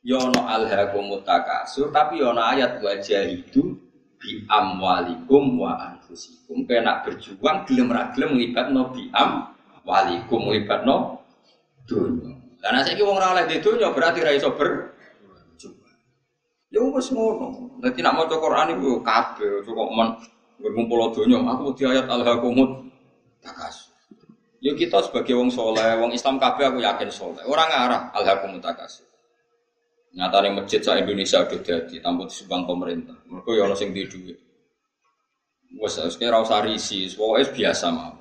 Yono 0.00 0.40
ya 0.48 0.56
alhaqumut 0.56 1.20
takasur, 1.28 1.92
tapi 1.92 2.24
yono 2.24 2.40
ya 2.40 2.48
ayat 2.56 2.72
wajah 2.80 3.28
itu 3.28 3.76
bi 4.22 4.46
amwalikum 4.46 5.58
wa 5.58 5.74
anfusikum. 5.90 6.62
Kena 6.64 7.02
berjuang 7.02 7.66
gelem 7.66 7.90
ra 7.90 8.14
gelem 8.14 8.38
no 8.70 8.94
bi 8.94 9.10
am 9.10 9.50
walikum 9.82 10.46
no 10.86 11.18
dunia. 11.84 12.30
Karena 12.62 12.86
saya 12.86 13.02
wong 13.02 13.18
ora 13.18 13.34
oleh 13.34 13.44
di 13.50 13.58
dunia 13.58 13.90
berarti 13.90 14.22
ra 14.22 14.30
iso 14.30 14.54
Ya 16.72 16.80
wis 16.80 17.12
ngono. 17.12 17.76
Dadi 17.84 18.00
nak 18.00 18.16
maca 18.16 18.38
Quran 18.40 18.72
iku 18.80 19.04
kabeh 19.04 19.60
kok 19.60 19.90
men 19.92 20.08
ngumpul 20.62 21.12
donya 21.12 21.36
aku 21.44 21.76
di 21.76 21.84
ayat 21.84 22.08
alhaqumut 22.08 22.88
takasur. 23.44 23.92
Ya 24.62 24.72
kita 24.78 25.04
sebagai 25.04 25.36
wong 25.36 25.50
soleh, 25.50 25.98
wong 26.00 26.16
Islam 26.16 26.40
kabeh 26.40 26.72
aku 26.72 26.80
yakin 26.80 27.10
soleh. 27.12 27.44
Orang 27.44 27.68
ngarah 27.68 28.08
alhaqumut 28.16 28.64
takasur. 28.64 29.11
Nyatane 30.12 30.52
masjid 30.52 30.84
sa 30.84 31.00
Indonesia 31.00 31.40
udah 31.40 31.60
jadi 31.64 31.96
tanpa 32.04 32.28
disumbang 32.28 32.68
pemerintah. 32.68 33.16
Mereka 33.24 33.50
ya 33.56 33.64
sing 33.72 33.96
duit. 33.96 34.36
Wes 35.72 35.96
kira 36.20 36.36
ora 36.36 36.44
usah 36.44 36.60
risi, 36.68 37.08
pokoke 37.16 37.56
biasa 37.56 37.88
mah. 37.88 38.12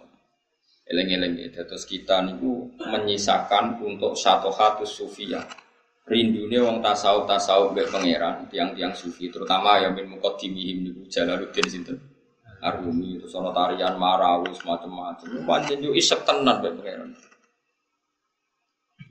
Eleng-eleng 0.88 1.36
ya, 1.40 1.64
terus 1.68 1.84
kita 1.88 2.24
niku 2.24 2.68
menyisakan 2.80 3.80
untuk 3.84 4.16
satu 4.16 4.52
hatu 4.52 4.88
sufia. 4.88 5.40
Rindunya 6.08 6.64
wong 6.64 6.84
tasawuf 6.84 7.28
tasawuf 7.30 7.72
be 7.72 7.88
pangeran, 7.88 8.44
tiang-tiang 8.52 8.92
sufi, 8.92 9.32
terutama 9.32 9.80
yang 9.80 9.96
min 9.96 10.12
muqaddimihim 10.12 10.84
niku 10.84 11.08
Jalaluddin 11.08 11.68
sinten. 11.68 11.98
Arumi, 12.62 13.20
terus 13.20 13.34
ono 13.36 13.56
tarian 13.56 13.96
marawis 13.96 14.60
macam-macam. 14.68 15.48
Pancen 15.48 15.80
yo 15.80 15.96
isek 15.96 16.28
tenan 16.28 16.60
be 16.60 16.72
pangeran. 16.76 17.12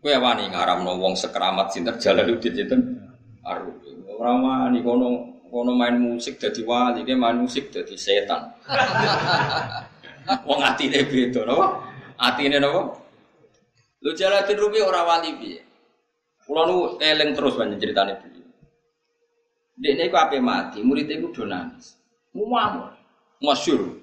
Kowe 0.01 0.17
wani 0.17 0.49
ngaramno 0.49 0.97
wong 0.97 1.13
sekeramat 1.13 1.77
sinten 1.77 2.01
Jalaluddin 2.01 2.57
sinten 2.57 2.81
Arumi. 3.45 4.01
Ora 4.17 4.33
wani 4.33 4.81
kono 4.81 5.09
kono 5.53 5.77
main 5.77 6.01
musik 6.01 6.41
dadi 6.41 6.65
wali, 6.65 7.05
ke 7.05 7.13
main 7.13 7.37
musik 7.37 7.69
dadi 7.69 8.01
setan. 8.01 8.49
wong 10.49 10.61
atine 10.65 11.05
beda 11.05 11.45
napa? 11.45 11.67
Atine 12.17 12.57
napa? 12.57 12.97
Lu 14.01 14.17
Jalaluddin 14.17 14.57
Rumi 14.57 14.81
ora 14.81 15.05
wali 15.05 15.37
piye? 15.37 15.61
Kula 16.49 16.65
nu 16.65 16.97
eling 16.97 17.37
terus 17.37 17.61
banyak 17.61 17.77
ceritane 17.77 18.17
beliau. 18.17 18.49
Dekne 19.77 20.03
iku 20.09 20.17
ape 20.17 20.41
mati, 20.41 20.81
muridnya 20.81 21.21
iku 21.21 21.29
do 21.29 21.45
nangis. 21.45 22.01
Muamur, 22.33 22.97
masyur. 23.45 24.01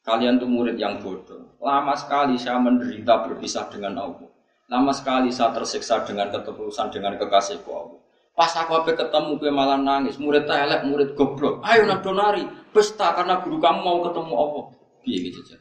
Kalian 0.00 0.40
tuh 0.40 0.48
murid 0.48 0.80
yang 0.80 1.02
bodoh. 1.02 1.58
Lama 1.60 1.92
sekali 1.92 2.40
saya 2.40 2.56
menderita 2.56 3.26
berpisah 3.26 3.68
dengan 3.68 4.00
Allah. 4.00 4.29
Lama 4.70 4.94
sekali 4.94 5.34
saya 5.34 5.50
tersiksa 5.50 6.06
dengan 6.06 6.30
ketulusan 6.30 6.94
dengan 6.94 7.18
kekasihku 7.18 7.70
Allah. 7.74 7.98
Pas 8.38 8.54
aku 8.54 8.72
apa 8.72 8.94
ketemu 8.94 9.36
gue 9.36 9.50
malah 9.50 9.76
nangis, 9.76 10.16
murid 10.16 10.46
telek, 10.46 10.86
murid 10.86 11.18
goblok. 11.18 11.58
Ayo 11.66 11.84
nak 11.90 12.06
donari, 12.06 12.46
pesta 12.70 13.12
karena 13.18 13.42
guru 13.42 13.58
kamu 13.58 13.82
mau 13.82 13.98
ketemu 14.06 14.32
Allah. 14.32 14.64
Biar 15.02 15.20
gitu 15.26 15.38
aja. 15.42 15.56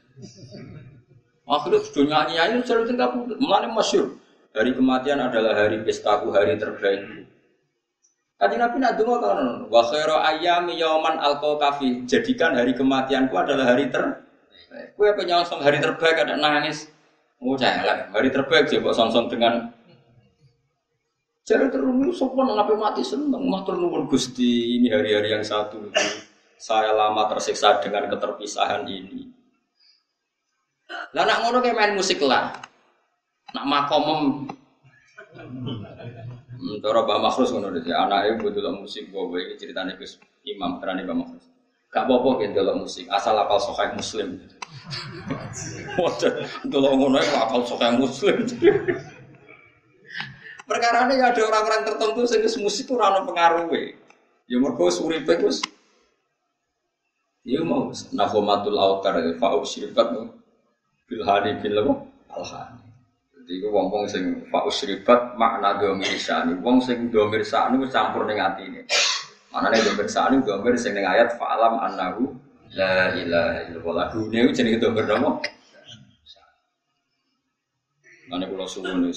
Akhirnya 1.50 1.80
sudah 1.82 2.06
nyanyi 2.06 2.36
aja, 2.38 2.56
selalu 2.62 2.86
tinggal. 2.86 3.10
Mulanya 3.42 3.74
masyur. 3.74 4.14
Hari 4.54 4.72
kematian 4.78 5.18
adalah 5.18 5.58
hari 5.58 5.82
pestaku, 5.82 6.30
hari 6.30 6.62
terbaik. 6.62 7.26
Kaji 8.40 8.56
Nabi 8.56 8.78
nak 8.80 8.96
dengar 8.96 9.20
kan, 9.20 9.68
wa 9.68 9.82
khairu 9.84 10.16
ayami 10.16 10.80
yauman 10.80 11.18
al 11.20 11.42
kafi. 11.42 12.06
Jadikan 12.06 12.56
hari 12.56 12.78
kematianku 12.78 13.34
adalah 13.34 13.74
hari 13.74 13.90
terbaik. 13.90 14.94
Gue 14.94 15.10
punya 15.18 15.42
hari 15.44 15.82
terbaik 15.82 16.16
ada 16.22 16.38
nangis. 16.38 16.88
Oh 17.40 17.56
jangan, 17.56 18.12
hari 18.12 18.28
terbaik 18.28 18.68
coba 18.68 18.92
song-song 18.92 19.32
dengan 19.32 19.72
Jadi 21.48 21.66
terumur 21.74 22.14
sopan 22.14 22.46
ngapain 22.46 22.78
mati 22.78 23.02
seneng, 23.02 23.50
matur 23.50 23.74
nuwun 23.74 24.06
gusti 24.06 24.78
ini 24.78 24.86
hari-hari 24.86 25.34
yang 25.34 25.42
satu 25.42 25.82
itu 25.82 26.30
saya 26.62 26.94
lama 26.94 27.26
tersiksa 27.26 27.82
dengan 27.82 28.06
keterpisahan 28.06 28.86
ini. 28.86 29.26
Lah 31.16 31.26
nak 31.26 31.42
ngono 31.42 31.58
kayak 31.64 31.74
main 31.74 31.94
musik 31.98 32.22
lah, 32.22 32.54
nak 33.56 33.66
makomem. 33.66 34.46
Hmm, 36.60 36.76
cara 36.84 37.02
Mbak 37.02 37.20
Makhrus 37.24 37.50
ngono 37.56 37.72
dadi 37.72 37.96
anake 37.96 38.36
mbok 38.36 38.84
musik 38.84 39.10
gue 39.10 39.40
iki 39.42 39.56
ceritane 39.64 39.96
Gus 39.96 40.20
Imam 40.44 40.78
terane 40.78 41.02
Mbak 41.08 41.18
Makhrus. 41.18 41.46
Gak 41.90 42.06
apa-apa 42.06 42.46
kan 42.46 42.54
delok 42.54 42.86
musik, 42.86 43.10
asal 43.10 43.34
apal 43.34 43.58
sahih 43.58 43.98
Muslim. 43.98 44.38
Waduh, 45.98 46.34
delok 46.70 46.94
ngono 46.94 47.18
iku 47.18 47.36
apal 47.42 47.62
sahih 47.66 47.98
Muslim. 47.98 48.38
Perkara 50.70 51.10
ini 51.10 51.18
ada 51.18 51.42
orang-orang 51.50 51.82
tertentu 51.82 52.22
sing 52.30 52.46
musik 52.62 52.86
itu 52.86 52.94
rano 52.94 53.26
pengaruhnya. 53.26 53.98
Ya 54.46 54.62
mergo 54.62 54.86
suripe 54.94 55.34
Gus. 55.42 55.66
Ya 57.42 57.66
mau 57.66 57.90
nahomatul 58.14 58.78
autar 58.78 59.18
fa'u 59.42 59.66
syirikat 59.66 60.14
bil 61.10 61.22
hari 61.26 61.58
bil 61.58 61.74
apa? 61.82 61.94
Al 62.38 62.46
Jadi 63.34 63.66
itu 63.66 63.68
wong-wong 63.74 64.06
sing 64.06 64.46
fa'u 64.54 64.70
syirikat 64.70 65.34
makna 65.42 65.82
domir 65.82 66.14
sani. 66.22 66.54
Wong 66.62 66.78
sing 66.86 67.10
domir 67.10 67.42
sani 67.42 67.82
campur 67.90 68.30
dengan 68.30 68.54
ini. 68.62 68.86
Mana 69.50 69.74
nih 69.74 69.82
domir 69.82 70.06
sani 70.06 70.38
domir 70.46 70.78
sing 70.78 70.94
dengan 70.94 71.18
ayat 71.18 71.34
fa'alam 71.42 71.82
annahu 71.82 72.34
la 72.78 73.18
ilaha 73.18 73.60
illallah. 73.66 74.06
Dunia 74.14 74.46
itu 74.46 74.62
jenis 74.62 74.78
domir 74.78 75.10
nopo. 75.10 75.42
Mana 78.30 78.46
pulau 78.46 78.70
suwun 78.70 79.10
nih, 79.10 79.14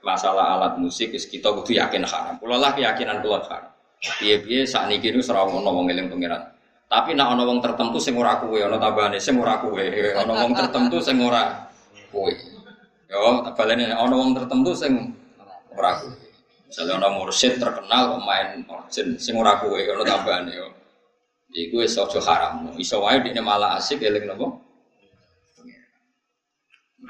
masalah 0.00 0.56
alat 0.58 0.80
musik 0.80 1.12
is 1.12 1.28
kita 1.28 1.52
kudu 1.52 1.76
yakin 1.76 2.02
haram. 2.08 2.40
Kula 2.40 2.56
lah 2.56 2.72
keyakinan 2.72 3.20
kula 3.20 3.44
haram. 3.44 3.70
Piye-piye 4.02 4.66
saat 4.66 4.90
niki 4.90 5.14
niku 5.14 5.30
ora 5.30 5.46
ono 5.46 5.70
wong 5.70 5.86
pangeran. 5.86 6.42
Tapi 6.90 7.14
nak 7.14 7.38
ono 7.38 7.42
wong 7.48 7.58
tertentu 7.62 7.96
sing 8.02 8.18
ora 8.18 8.36
kuwe, 8.42 8.66
ono 8.66 8.76
tambahane 8.76 9.16
sing 9.16 9.38
ora 9.38 9.62
kuwe, 9.62 10.12
ono 10.12 10.32
wong 10.42 10.52
tertentu 10.52 10.98
sing 10.98 11.16
ora 11.22 11.70
kuwe. 12.10 12.34
Yo, 13.08 13.46
balene 13.54 13.94
ono 13.94 14.14
wong 14.18 14.30
tertentu 14.36 14.74
sing 14.74 14.92
ora 15.72 16.02
kuwe. 16.02 16.21
Misalnya 16.72 17.04
ono 17.04 17.20
mursyid 17.20 17.60
terkenal 17.60 18.16
kok 18.16 18.24
main 18.24 18.64
organ 18.64 19.20
sing 19.20 19.36
ora 19.36 19.60
kuwe, 19.60 19.84
ono 19.92 20.08
tambahane 20.08 20.56
yo. 20.56 20.72
Iku 21.52 21.84
wis 21.84 22.00
aja 22.00 22.16
haram. 22.24 22.72
Iso 22.80 23.04
wae 23.04 23.20
dene 23.20 23.44
malah 23.44 23.76
asik 23.76 24.00
eling 24.00 24.24
napa? 24.24 24.56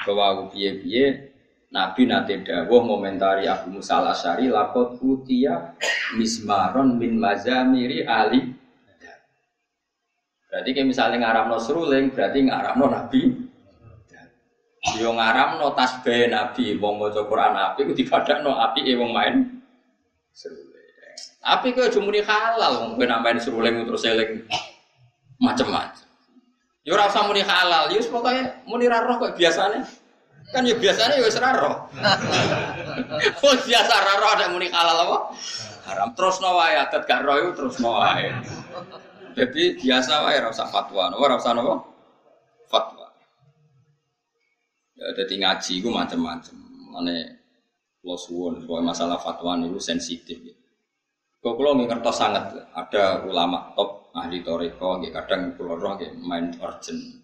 Bahwa 0.03 0.51
piye-piye 0.51 1.31
Nabi 1.71 2.11
nate 2.11 2.43
dawuh 2.43 2.83
ngomentari 2.91 3.47
Abu 3.47 3.71
Musa 3.79 4.03
al 4.03 4.11
Asyari 4.11 4.51
lakot 4.51 4.99
utia 4.99 5.79
mismaron 6.19 6.99
min 6.99 7.23
mazamiri 7.23 8.03
ali. 8.03 8.43
Berarti 10.51 10.75
kayak 10.75 10.91
misalnya 10.91 11.23
ngaramno 11.23 11.57
seruling, 11.63 12.11
berarti 12.11 12.51
ngaramno 12.51 12.87
Nabi. 12.91 13.23
Yo 14.83 15.15
ngaramno 15.15 15.79
tasbih 15.79 16.27
Nabi, 16.27 16.75
wong 16.75 16.99
maca 16.99 17.23
Quran 17.23 17.55
Nabi 17.55 17.87
ku 17.87 17.93
dibadakno 17.95 18.59
api 18.59 18.83
e 18.83 18.99
wong 18.99 19.15
main. 19.15 19.35
Tapi 21.39 21.71
kok 21.71 21.95
cuma 21.95 22.11
halal 22.11 22.73
wong 22.83 22.91
kowe 22.99 23.07
main 23.07 23.39
seruling 23.39 23.87
terus 23.87 24.03
eling 24.11 24.43
macam-macam. 25.39 26.03
Yo 26.83 26.99
ora 26.99 27.07
usah 27.07 27.23
muni 27.31 27.47
halal, 27.47 27.95
yo 27.95 28.03
pokoke 28.11 28.67
muni 28.67 28.91
roh 28.91 29.23
kok 29.23 29.39
biasane. 29.39 29.87
Kan 30.51 30.67
ya 30.67 30.75
biasanya 30.75 31.15
ya 31.15 31.31
seraro. 31.31 31.87
Oh 33.39 33.55
biasa 33.71 33.95
raro 34.03 34.27
ada 34.35 34.51
muni 34.51 34.67
halal 34.67 34.99
apa? 35.07 35.19
Haram 35.87 36.11
terus 36.19 36.43
no 36.43 36.59
wae 36.59 36.75
adat 36.75 37.07
gak 37.07 37.23
roh 37.23 37.55
terus 37.55 37.79
no 37.79 38.03
wae. 38.03 38.35
Jadi 39.39 39.79
biasa 39.79 40.27
wae 40.27 40.43
ora 40.43 40.51
usah 40.51 40.67
fatwa, 40.67 41.15
ora 41.15 41.39
usah 41.39 41.55
napa? 41.55 41.87
Fatwa. 42.67 43.02
Ya 45.03 45.11
dadi 45.19 45.35
ngaji 45.43 45.73
iku 45.83 45.91
macam-macam. 45.91 46.57
Mane 46.95 47.17
kula 47.99 48.15
suwun 48.15 48.63
masalah 48.87 49.19
fatwa 49.19 49.59
niku 49.59 49.83
sensitif. 49.83 50.39
Kok 51.43 51.59
kula 51.59 51.75
ngertos 51.75 52.23
sangat 52.23 52.55
ada 52.71 53.27
ulama 53.27 53.75
top 53.75 54.15
ahli 54.15 54.47
toriko, 54.47 55.03
kadang 55.11 55.59
kula 55.59 55.75
roh 55.75 55.99
main 56.23 56.55
urgent 56.63 57.19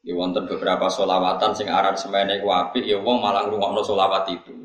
Ya 0.00 0.16
wonten 0.16 0.48
beberapa 0.48 0.88
solawatan 0.88 1.52
sing 1.52 1.68
aran 1.68 1.92
semene 1.92 2.40
ku 2.40 2.48
apik 2.48 2.88
ya 2.88 2.96
wong 3.04 3.20
malah 3.20 3.44
ngrungokno 3.44 3.84
solawat 3.84 4.32
itu. 4.32 4.56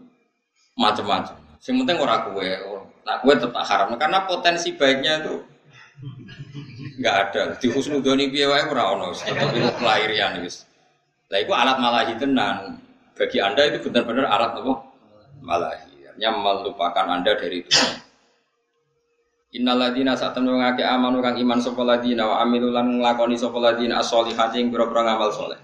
Macam-macam. 0.80 1.60
Sing 1.60 1.76
penting 1.76 2.00
ora 2.00 2.24
kue, 2.24 2.56
nah 3.04 3.20
kue 3.20 3.36
tetap 3.36 3.68
haram 3.68 3.92
karena 4.00 4.24
potensi 4.24 4.72
baiknya 4.80 5.28
itu 5.28 5.36
nggak 7.04 7.16
ada. 7.28 7.42
Di 7.60 7.68
husnudoni 7.68 8.32
piye 8.32 8.48
wae 8.48 8.64
ora 8.64 8.96
ono, 8.96 9.12
tetep 9.12 9.52
itu 9.52 9.70
kelahirian 9.76 10.40
wis. 10.40 10.64
Lah 11.32 11.40
iku 11.42 11.54
alat 11.54 11.78
malahi 11.82 12.14
tenan. 12.18 12.82
Bagi 13.16 13.40
Anda 13.40 13.72
itu 13.72 13.88
benar-benar 13.88 14.28
alat 14.28 14.52
apa? 14.60 14.74
Malahi. 15.42 15.96
Artinya 16.16 16.32
melupakan 16.32 17.06
Anda 17.12 17.36
dari 17.36 17.60
itu. 17.60 17.76
Innal 19.56 19.80
ladina 19.80 20.20
saat 20.20 20.36
temen 20.36 20.52
ngake 20.52 20.84
amanu 20.84 21.24
kang 21.24 21.40
iman 21.40 21.60
sapa 21.64 21.80
ladina 21.80 22.28
wa 22.28 22.44
amilu 22.44 22.76
lan 22.76 23.00
nglakoni 23.00 23.40
sapa 23.40 23.56
ladina 23.56 24.04
as-solihati 24.04 24.60
ing 24.60 24.68
ngamal 24.68 25.32
saleh. 25.32 25.60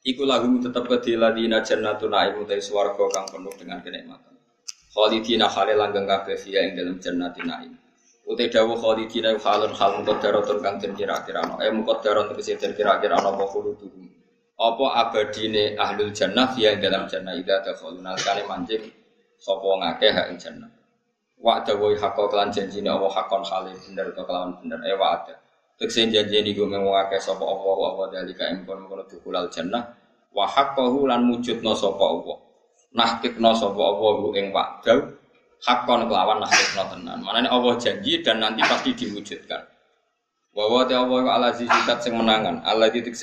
Iku 0.00 0.24
lagu 0.24 0.48
tetep 0.56 0.88
kedhi 0.88 1.20
ladina 1.20 1.60
jannatun 1.60 2.08
naim 2.08 2.40
utai 2.40 2.64
swarga 2.64 3.04
kang 3.12 3.28
penuh 3.28 3.52
dengan 3.52 3.84
kenikmatan. 3.84 4.32
Khalidina 4.96 5.44
khale 5.52 5.76
langgeng 5.76 6.08
kabeh 6.08 6.40
fiya 6.40 6.64
ing 6.64 6.72
dalam 6.72 6.96
jannatin 6.96 7.44
naim. 7.44 7.72
Utai 8.24 8.48
dawu 8.48 8.80
khalidina 8.80 9.36
khalun 9.36 9.76
hal 9.76 10.00
muqaddaratun 10.00 10.64
kang 10.64 10.80
den 10.80 10.96
kira-kirano. 10.96 11.60
Eh 11.60 11.68
muqaddaratun 11.68 12.32
tegese 12.32 12.56
den 12.56 12.72
kira-kirano. 12.72 13.36
Apa 14.58 15.06
abadine 15.06 15.78
ahlul 15.78 16.10
jannah 16.10 16.50
fiya 16.50 16.74
ing 16.74 16.82
dalam 16.82 17.06
jannah 17.06 17.30
ida 17.30 17.62
dakhaluna 17.62 18.18
kale 18.18 18.42
manjing 18.42 18.90
sapa 19.38 19.62
ngakeh 19.62 20.10
hak 20.10 20.34
jannah. 20.34 20.66
Wa 21.38 21.62
dawai 21.62 21.94
hakko 21.94 22.26
kelan 22.26 22.50
janjine 22.50 22.90
Allah 22.90 23.06
hakon 23.06 23.46
hale 23.46 23.70
bener 23.70 24.10
atau 24.10 24.26
kelawan 24.26 24.58
bener 24.58 24.82
eh 24.82 24.98
wa 24.98 25.14
ada. 25.14 25.38
Tekse 25.78 26.10
janji 26.10 26.42
niku 26.42 26.66
mengwake 26.66 27.22
sapa 27.22 27.46
Allah 27.46 27.74
wa 27.78 27.90
wa 28.02 28.06
dalika 28.10 28.50
ing 28.50 28.66
kono 28.66 28.90
kono 28.90 29.06
dukulal 29.06 29.46
jannah 29.46 29.94
wa 30.34 30.42
haqqahu 30.42 31.06
lan 31.06 31.22
mujudna 31.30 31.70
sapa 31.78 32.02
Allah. 32.02 32.36
Nahkikna 32.98 33.54
sapa 33.54 33.78
Allah 33.78 34.18
ing 34.42 34.50
wa'dau 34.50 34.98
hakon 35.62 36.00
kelawan 36.10 36.42
nahkikna 36.42 36.82
tenan. 36.90 37.18
Manane 37.22 37.46
Allah 37.46 37.78
janji 37.78 38.26
dan 38.26 38.42
nanti 38.42 38.66
pasti 38.66 38.90
diwujudkan. 38.90 39.62
Wa 40.50 40.66
wa 40.66 40.82
ta 40.82 40.98
Allah 40.98 41.22
wa 41.22 41.30
ala 41.38 41.54
zikat 41.54 42.02
sing 42.02 42.18
menangan, 42.18 42.66
Allah 42.66 42.90
titik. 42.90 43.14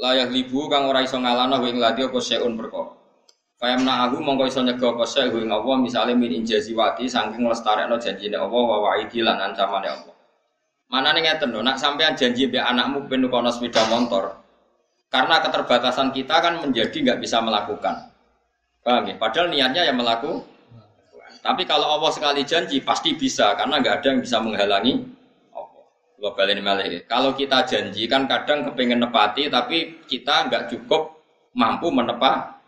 Layak 0.00 0.32
libu 0.32 0.64
kang 0.72 0.88
ora 0.88 1.04
iso 1.04 1.20
ngalana 1.20 1.60
ing 1.68 1.76
ladi 1.76 2.08
apa 2.08 2.16
seun 2.24 2.56
perkara. 2.56 2.96
Fayamna 3.60 4.08
aku 4.08 4.24
mongko 4.24 4.48
iso 4.48 4.64
nyega 4.64 4.96
apa 4.96 5.04
sek 5.04 5.28
ing 5.36 5.52
Allah 5.52 5.76
misale 5.76 6.16
min 6.16 6.32
injazi 6.32 6.72
wati 6.72 7.04
saking 7.04 7.44
lestarekno 7.44 8.00
janjine 8.00 8.40
Allah 8.40 8.64
wa 8.64 8.78
wa'idi 8.88 9.20
lan 9.20 9.36
ancamane 9.36 9.92
Allah. 9.92 10.16
Mana 10.88 11.12
nih 11.12 11.28
ngeten 11.28 11.52
nak 11.52 11.76
sampean 11.76 12.16
janji 12.16 12.48
be 12.48 12.56
anakmu 12.56 13.04
ben 13.04 13.28
kono 13.28 13.52
sepeda 13.52 13.84
motor. 13.92 14.40
Karena 15.12 15.44
keterbatasan 15.44 16.16
kita 16.16 16.40
kan 16.40 16.64
menjadi 16.64 16.96
nggak 16.96 17.20
bisa 17.20 17.44
melakukan. 17.44 18.08
Paham 18.80 19.04
ya? 19.04 19.14
Padahal 19.20 19.52
niatnya 19.52 19.84
yang 19.84 20.00
melakukan. 20.00 20.48
Tapi 21.44 21.68
kalau 21.68 22.00
Allah 22.00 22.08
sekali 22.08 22.40
janji 22.48 22.80
pasti 22.80 23.12
bisa 23.12 23.52
karena 23.52 23.76
nggak 23.84 23.94
ada 24.00 24.06
yang 24.16 24.20
bisa 24.24 24.40
menghalangi 24.40 25.19
Allah. 26.20 26.32
Balik 26.36 26.60
ini 26.60 27.00
Kalau 27.08 27.32
kita 27.32 27.64
janji 27.64 28.04
kan 28.04 28.28
kadang 28.28 28.68
kepengen 28.68 29.00
nepati 29.00 29.48
tapi 29.48 30.04
kita 30.04 30.52
nggak 30.52 30.68
cukup 30.68 31.16
mampu 31.56 31.88
menepati 31.88 32.60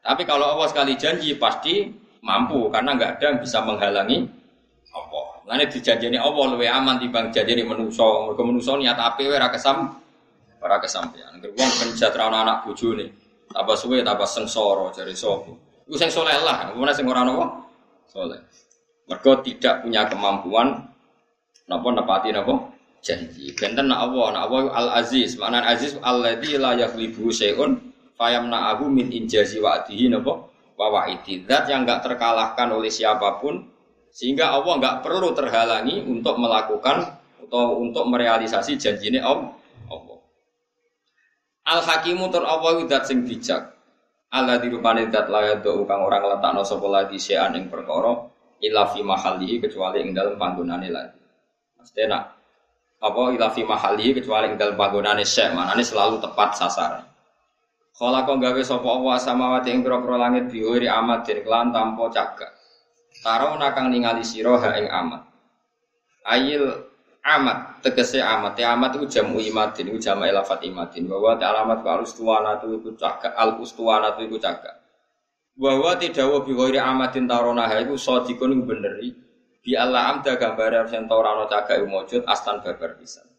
tapi 0.00 0.22
kalau 0.24 0.56
Allah 0.56 0.68
sekali 0.70 0.96
janji 0.96 1.36
pasti 1.36 1.84
mampu 2.24 2.72
karena 2.72 2.96
nggak 2.96 3.10
ada 3.20 3.24
yang 3.36 3.38
bisa 3.40 3.60
menghalangi 3.60 4.24
Allah. 4.90 5.28
Lainnya 5.46 5.66
dijanjini 5.70 6.18
Allah 6.18 6.56
lebih 6.56 6.66
aman 6.66 6.96
dibanding 6.98 7.30
janjini 7.30 7.62
menuso. 7.62 8.26
Mereka 8.26 8.42
menuso 8.42 8.74
niat 8.74 8.98
api 8.98 9.28
ora 9.30 9.52
kesam, 9.52 9.86
ora 10.58 10.76
kesampean. 10.82 11.38
Wong 11.38 11.70
penjatra 11.78 12.26
anak 12.26 12.66
bojo 12.66 12.96
nih. 12.96 13.10
Tambah 13.50 13.76
suwe 13.76 14.02
tambah 14.02 14.26
sengsara 14.26 14.94
jari 14.94 15.14
sopo. 15.14 15.58
Iku 15.90 15.98
sing 15.98 16.06
soleh 16.06 16.38
lah, 16.46 16.70
kemudian 16.70 16.94
sing 16.94 17.06
ora 17.10 17.26
nopo? 17.26 17.66
Soleh. 18.06 18.38
Mereka 19.10 19.42
tidak 19.42 19.82
punya 19.82 20.06
kemampuan 20.06 20.86
napa 21.66 21.88
nepati 21.90 22.30
napa 22.30 22.69
janji. 23.00 23.52
Benten 23.56 23.88
nak 23.88 24.08
Allah, 24.08 24.26
nak 24.36 24.42
Allah 24.48 24.62
Al 24.72 24.88
Aziz. 25.04 25.36
Makna 25.36 25.64
Aziz 25.64 25.96
alladzi 26.00 26.56
la 26.60 26.76
yaghlibu 26.76 27.32
syai'un 27.32 27.76
fayamna 28.14 28.76
aku 28.76 28.88
min 28.88 29.08
injazi 29.08 29.58
wa'dihi 29.60 30.12
napa? 30.12 30.48
Wa 30.76 30.86
wa'idi. 30.88 31.44
Zat 31.44 31.68
yang 31.68 31.84
enggak 31.84 32.04
terkalahkan 32.04 32.68
oleh 32.72 32.88
siapa 32.88 33.40
pun 33.40 33.60
sehingga 34.12 34.52
Allah 34.56 34.80
enggak 34.80 34.96
perlu 35.04 35.32
terhalangi 35.36 36.04
untuk 36.04 36.36
melakukan 36.40 37.20
atau 37.48 37.82
untuk 37.82 38.04
merealisasi 38.08 38.76
janjine 38.80 39.20
Allah. 39.20 39.60
Al 41.70 41.84
hakimu 41.84 42.32
tur 42.32 42.42
Allah 42.42 42.82
zat 42.88 43.06
sing 43.06 43.22
bijak? 43.22 43.76
Allah 44.30 44.58
dirupani 44.58 45.06
zat 45.12 45.30
layat 45.30 45.62
do 45.62 45.86
kang 45.86 46.02
orang 46.02 46.26
letakno 46.26 46.66
sapa 46.66 46.86
lagi 46.86 47.18
sean 47.20 47.54
ing 47.54 47.70
perkara 47.70 48.26
ila 48.60 48.82
fi 48.90 49.02
kecuali 49.60 49.98
ing 50.02 50.10
dalam 50.10 50.34
panggonane 50.40 50.88
lagi. 50.90 51.20
Mesti 51.78 52.02
nak 52.10 52.39
apa 53.00 53.32
ila 53.32 53.48
fi 53.48 53.64
mahalihi 53.64 54.20
kecuali 54.20 54.52
ing 54.52 54.60
dalam 54.60 54.76
panggonane 54.76 55.24
syek 55.24 55.56
manane 55.56 55.80
selalu 55.80 56.20
tepat 56.20 56.60
sasaran. 56.60 57.04
Kala 57.96 58.24
kau 58.24 58.40
gawe 58.40 58.60
sapa 58.64 58.84
Allah 58.84 59.16
samawati 59.20 59.72
ing 59.72 59.80
pira-pira 59.84 60.16
langit 60.16 60.48
biwiri 60.48 60.88
amat 60.88 61.24
den 61.24 61.44
kelan 61.44 61.68
tanpa 61.72 62.08
cagak. 62.12 62.52
Taro 63.20 63.56
nakang 63.60 63.92
ningali 63.92 64.24
sira 64.24 64.56
ha 64.56 64.72
ing 64.76 64.88
amat. 64.88 65.28
Ayil 66.24 66.64
amat 67.24 67.84
tegese 67.84 68.24
amat. 68.24 68.56
Ya 68.56 68.72
amat 68.72 68.96
itu 68.96 69.20
jamu 69.20 69.40
imadin 69.40 69.92
itu 69.92 70.00
jamu 70.00 70.24
elafat 70.24 70.64
imadin. 70.64 71.12
Bahwa 71.12 71.36
te 71.36 71.44
alamat 71.44 71.84
al 71.84 72.00
ustuwana 72.08 72.56
itu 72.56 72.80
iku 72.80 72.96
cagak 72.96 73.36
al 73.36 73.60
ustuwana 73.60 74.16
itu 74.16 74.32
iku 74.32 74.36
cagak. 74.40 74.80
Bahwa 75.60 75.92
tidak 76.00 76.24
wa 76.24 76.40
amatin 76.80 77.28
tarona 77.28 77.68
ha 77.68 77.84
iku 77.84 78.00
sadikun 78.00 78.56
iku 78.56 78.64
beneri 78.64 79.29
bi 79.60 79.76
Allah 79.76 80.16
amda 80.16 80.36
gambar 80.40 80.88
yang 80.88 81.04
torano 81.04 81.44
cagak 81.46 81.84
mujud 81.84 82.24
astan 82.24 82.64
babar 82.64 82.96
pisan 82.96 83.30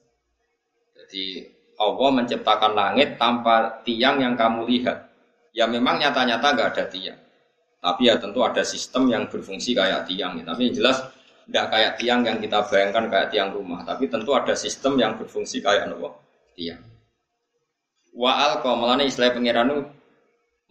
jadi 1.11 1.43
Allah 1.81 2.09
menciptakan 2.13 2.71
langit 2.77 3.17
tanpa 3.17 3.81
tiang 3.81 4.21
yang 4.21 4.37
kamu 4.37 4.63
lihat. 4.69 5.09
Ya 5.51 5.67
memang 5.67 5.99
nyata-nyata 5.99 6.47
nggak 6.55 6.69
ada 6.71 6.85
tiang. 6.87 7.19
Tapi 7.81 8.07
ya 8.07 8.15
tentu 8.21 8.45
ada 8.45 8.61
sistem 8.61 9.09
yang 9.09 9.25
berfungsi 9.27 9.73
kayak 9.73 10.05
tiang. 10.07 10.37
Tapi 10.45 10.69
yang 10.69 10.75
jelas 10.77 11.01
tidak 11.49 11.65
kayak 11.73 11.91
tiang 11.97 12.21
yang 12.23 12.37
kita 12.39 12.63
bayangkan 12.69 13.09
kayak 13.09 13.27
tiang 13.33 13.49
rumah. 13.51 13.81
Tapi 13.83 14.07
tentu 14.07 14.31
ada 14.31 14.55
sistem 14.55 14.95
yang 15.01 15.19
berfungsi 15.19 15.59
kayak 15.59 15.89
apa? 15.89 16.09
Tiang. 16.55 16.79
Wa 18.15 18.55
al 18.55 19.01
istilah 19.03 19.35
pengiranu 19.35 19.83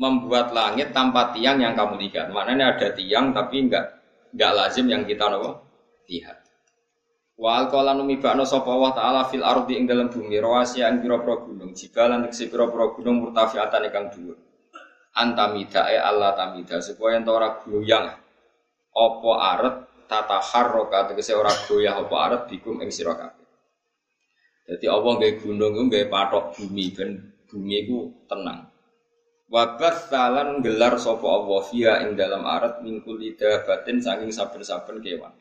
membuat 0.00 0.56
langit 0.56 0.96
tanpa 0.96 1.36
tiang 1.36 1.60
yang 1.60 1.76
kamu 1.76 2.00
lihat. 2.08 2.32
Maknanya 2.32 2.78
ada 2.78 2.88
tiang 2.96 3.36
tapi 3.36 3.68
nggak 3.68 3.99
nggak 4.34 4.52
lazim 4.54 4.86
yang 4.86 5.02
kita 5.06 5.26
apa? 5.26 5.62
lihat. 6.10 6.38
Wa 7.40 7.64
alqala 7.64 7.96
numibakno 7.96 8.44
sapa 8.44 8.68
Allah 8.68 8.92
taala 8.92 9.22
fil 9.30 9.40
ardi 9.40 9.80
ing 9.80 9.88
dalam 9.88 10.12
bumi 10.12 10.36
rawasiya 10.36 10.92
ing 10.92 11.00
pira-pira 11.00 11.40
gunung 11.40 11.72
jibalan 11.72 12.28
ing 12.28 12.34
pira-pira 12.34 12.92
gunung 12.92 13.16
murtafiatan 13.24 13.88
ingkang 13.88 14.06
dhuwur. 14.12 14.36
Antamidae 15.16 15.96
Allah 15.96 16.36
tamida 16.36 16.78
supaya 16.84 17.16
ento 17.16 17.32
ora 17.32 17.62
goyang 17.64 18.12
apa 18.90 19.32
aret 19.56 19.76
tata 20.04 20.38
harroka 20.42 21.08
tegese 21.08 21.32
ora 21.32 21.50
goyah 21.64 21.96
apa 21.96 22.16
aret 22.28 22.42
bikum 22.50 22.82
ing 22.84 22.92
sira 22.92 23.16
kabeh. 23.16 23.46
Dadi 24.68 24.86
Allah 24.86 25.12
gawe 25.18 25.32
gunung 25.40 25.88
gawe 25.88 26.06
patok 26.12 26.44
bumi 26.60 26.92
ben 26.92 27.10
bumi 27.48 27.72
iku 27.88 27.98
tenang. 28.28 28.68
Wabat 29.50 30.14
talan 30.14 30.62
gelar 30.62 30.94
sapa 30.94 31.26
Allah 31.26 31.60
fiha 31.66 32.06
ing 32.06 32.14
dalam 32.14 32.46
aret 32.46 32.86
mingkul 32.86 33.18
lidah 33.18 33.66
batin 33.66 33.98
saking 33.98 34.30
saben-saben 34.30 35.02
kewan. 35.02 35.34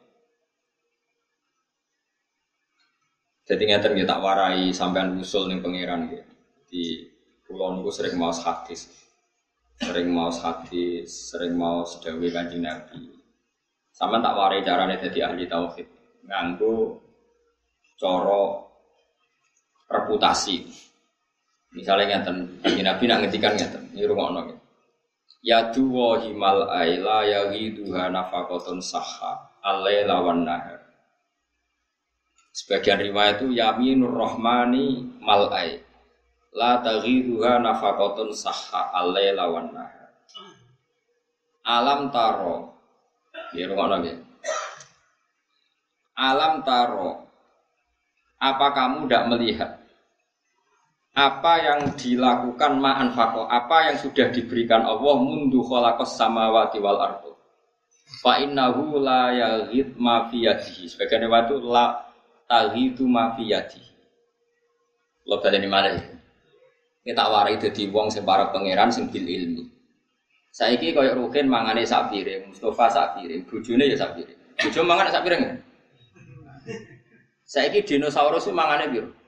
Jadi 3.46 3.64
ngeten 3.70 3.94
kita 3.94 4.18
tak 4.18 4.22
warai 4.26 4.74
sampean 4.74 5.14
usul 5.22 5.46
ning 5.46 5.62
pangeran 5.62 6.10
gitu. 6.10 6.26
Di 6.70 6.86
pulau 7.46 7.78
niku 7.78 7.94
sering 7.94 8.18
mau 8.18 8.34
hadis. 8.34 8.90
Sering 9.78 10.10
mau 10.10 10.34
hadis, 10.34 11.10
sering 11.30 11.54
mau 11.54 11.86
sedawi 11.86 12.34
kanjeng 12.34 12.66
Nabi. 12.66 13.14
Sama 13.94 14.22
tak 14.26 14.34
warai 14.34 14.66
carane 14.66 14.98
jadi 14.98 15.30
ahli 15.30 15.46
tauhid. 15.46 15.86
Nganggo 16.26 16.98
coro 17.94 18.74
reputasi. 19.86 20.89
Misalnya 21.70 22.18
ngeten, 22.18 22.38
kanjeng 22.66 22.86
Nabi 22.86 23.04
nak 23.06 23.20
ngetikan 23.26 23.54
ngeten, 23.54 23.84
ini 23.94 24.10
rumah 24.10 24.42
gitu. 24.50 24.58
Ya 25.40 25.72
duwa 25.72 26.20
himal 26.20 26.68
aila 26.68 27.24
ya 27.24 27.48
ghiduha 27.54 28.12
nafakotun 28.12 28.84
sahha 28.84 29.40
alaila 29.64 30.20
wan 30.20 30.44
nahar 30.44 30.84
Sebagian 32.60 33.00
riwayat 33.00 33.40
itu 33.40 33.56
yaminur 33.56 34.12
rahmani 34.20 35.16
mal'ai. 35.24 35.80
La 36.52 36.84
taghiruha 36.84 37.62
nafaqatun 37.64 38.36
sahha 38.36 38.92
alaila 39.00 39.48
wan 39.48 39.72
nahar. 39.72 40.12
Alam 41.64 42.12
taro. 42.12 42.76
Ya 43.56 43.64
rumah 43.70 44.04
ya. 44.04 44.18
Alam 46.20 46.66
taro. 46.68 47.32
Apa 48.44 48.76
kamu 48.76 49.08
tidak 49.08 49.24
melihat 49.32 49.79
apa 51.18 51.54
yang 51.60 51.80
dilakukan 51.98 52.78
ma'an 52.80 53.12
fako, 53.12 53.50
apa 53.50 53.92
yang 53.92 53.96
sudah 53.98 54.30
diberikan 54.30 54.86
Allah 54.86 55.16
mundu 55.20 55.66
khalaqas 55.66 56.16
samawati 56.16 56.78
wal 56.80 57.00
ardu. 57.02 57.32
Fa 58.20 58.42
innahu 58.42 59.00
la 59.00 59.32
yaghid 59.32 59.96
ma 59.98 60.28
fi 60.30 60.46
yadihi. 60.50 60.90
Sebagian 60.90 61.30
riwayat 61.30 61.50
la 61.66 61.86
itu 62.74 63.06
mafiyati. 63.06 63.82
Lo 65.30 65.38
baleni 65.38 65.70
mana 65.70 65.94
ya? 65.94 66.02
Kita 67.06 67.26
warai 67.30 67.62
di 67.62 67.86
wong 67.90 68.10
sing 68.10 68.26
para 68.26 68.50
pangeran 68.50 68.90
sing 68.90 69.10
bil 69.14 69.26
ilmi. 69.26 69.64
Saiki 70.50 70.98
koyo 70.98 71.14
Rukin 71.14 71.46
mangane 71.46 71.86
sak 71.86 72.10
piring, 72.10 72.50
Mustofa 72.50 72.90
sak 72.90 73.22
ya 73.22 73.98
sak 73.98 74.18
piring. 74.18 74.38
Bojo 74.58 74.82
mangan 74.82 75.14
sak 75.14 75.22
piring. 75.22 75.42
Saiki 77.46 77.86
dinosaurus 77.86 78.50
mangane 78.50 78.90
piro? 78.90 79.19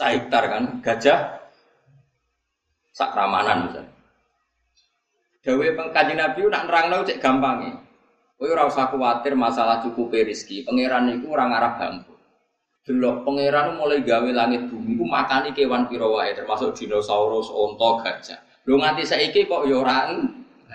Sak 0.00 0.32
kan, 0.32 0.80
gajah 0.80 1.44
sak 2.96 3.12
ramanan 3.12 3.68
misalnya. 3.68 3.92
Dawe 5.44 5.66
pengkaji 5.76 6.14
Nabi 6.16 6.40
nak 6.48 6.64
nerangno 6.68 7.04
cek 7.04 7.20
gampange. 7.20 7.70
Kowe 8.40 8.48
ora 8.48 8.64
usah 8.64 8.88
kuwatir 8.88 9.36
masalah 9.36 9.84
cukup 9.84 10.16
rezeki. 10.16 10.64
Pangeran 10.64 11.12
iku 11.12 11.36
ora 11.36 11.52
ngarap 11.52 11.72
bangku. 11.76 12.16
Delok 12.88 13.28
pangeran 13.28 13.76
mulai 13.76 14.00
gawe 14.00 14.30
langit 14.32 14.72
bumi 14.72 14.96
ku 14.96 15.04
makani 15.04 15.52
kewan 15.52 15.84
pira 15.84 16.08
wae 16.08 16.32
termasuk 16.32 16.72
dinosaurus, 16.72 17.52
onta, 17.52 18.00
gajah. 18.00 18.40
Lho 18.64 18.80
nganti 18.80 19.04
saiki 19.04 19.44
kok 19.44 19.68
ya 19.68 19.84
ora 19.84 20.08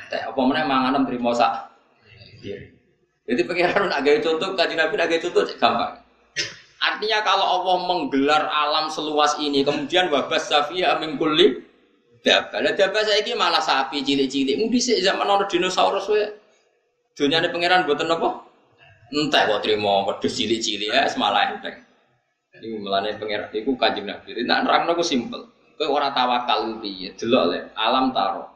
apa 0.06 0.42
meneh 0.46 0.66
manganem 0.70 1.10
trimo 1.10 1.34
sak. 1.34 1.74
Jadi 3.26 3.42
pengiran 3.42 3.90
nak 3.90 4.06
gaya 4.06 4.22
contoh, 4.22 4.54
kaji 4.54 4.78
Nabi 4.78 4.94
nak 5.02 5.10
gaya 5.10 5.18
contoh 5.18 5.42
gampang. 5.58 6.05
Artinya 6.86 7.26
kalau 7.26 7.46
Allah 7.62 7.78
menggelar 7.90 8.46
alam 8.46 8.94
seluas 8.94 9.36
ini, 9.42 9.66
kemudian 9.66 10.14
wabas 10.14 10.48
safiyah 10.48 11.02
mingkuli 11.02 11.66
dabah. 12.22 12.62
Lah 12.62 12.74
dabah 12.78 13.02
saya 13.02 13.22
ini 13.26 13.34
malah 13.34 13.62
sapi 13.62 14.06
cilik-cilik. 14.06 14.62
Mungkin 14.62 14.80
sih 14.82 15.02
zaman 15.02 15.26
orang 15.26 15.50
dinosaurus 15.50 16.06
ya. 16.14 16.30
Dunia 17.16 17.42
ini 17.42 17.50
pengiran 17.50 17.88
buatan 17.88 18.12
apa? 18.12 18.30
Entah 19.14 19.42
kok 19.48 19.62
terima 19.64 20.04
wedhus 20.04 20.34
cilik-cilik 20.36 20.90
ya, 20.92 21.08
semalah 21.10 21.54
enteng. 21.54 21.78
Ini 22.56 22.80
melane 22.80 23.20
pengiran, 23.20 23.52
itu 23.52 23.72
kaji 23.76 24.02
Nabi. 24.04 24.30
Nah, 24.48 24.64
nerang 24.64 24.88
aku 24.88 25.04
simpel. 25.04 25.52
Kau 25.76 25.92
orang 25.92 26.16
tawakal 26.16 26.80
piye? 26.80 27.12
Delok 27.20 27.44
le, 27.52 27.60
alam 27.76 28.16
taro. 28.16 28.48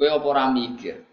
Kau 0.00 0.08
apa 0.08 0.26
ora 0.26 0.44
mikir? 0.48 1.11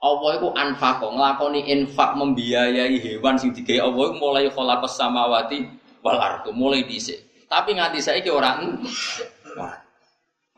Allah 0.00 0.30
itu 0.40 0.48
anfako 0.56 1.12
ngelakoni 1.12 1.60
infak 1.68 2.16
membiayai 2.16 2.96
hewan 3.04 3.36
sing 3.36 3.52
digawe 3.52 3.92
Allah 3.92 4.02
itu 4.08 4.16
mulai 4.16 4.48
khalaqas 4.48 4.96
samawati 4.96 5.68
wal 6.00 6.16
ardu 6.16 6.56
mulai 6.56 6.88
dhisik. 6.88 7.20
Tapi 7.50 7.76
nganti 7.76 8.00
saiki 8.00 8.32
orang 8.32 8.80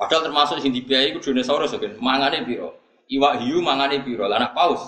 Padahal 0.03 0.27
termasuk 0.27 0.59
sing 0.59 0.75
dibiayai 0.75 1.15
itu 1.15 1.23
dinosaurus 1.23 1.79
kan. 1.79 1.95
Mangane 2.03 2.43
piro? 2.43 2.75
Iwak 3.07 3.47
hiu 3.47 3.63
mangane 3.63 4.03
piro? 4.03 4.27
Lah 4.27 4.43
anak 4.43 4.51
paus. 4.51 4.83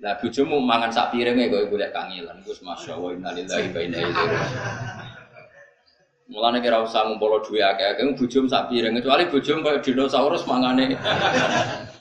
Lah 0.00 0.16
bojomu 0.16 0.64
mangan 0.64 0.88
sak 0.88 1.12
piringe 1.12 1.52
kok 1.52 1.68
golek 1.68 1.92
kangelan. 1.92 2.40
Gus 2.40 2.64
masyaallah 2.64 3.20
innalillahi 3.20 3.68
wa 3.68 3.80
inna 3.84 3.98
ilaihi 4.00 4.36
Mulane 6.30 6.62
kira 6.64 6.80
usah 6.80 7.04
ngumpul 7.04 7.42
duwe 7.44 7.60
akeh-akeh 7.60 8.16
bojom 8.16 8.48
sak 8.48 8.70
piring 8.72 8.96
kecuali 8.96 9.28
bojom 9.28 9.60
koyo 9.60 9.78
dinosaurus 9.84 10.48
mangane. 10.48 10.96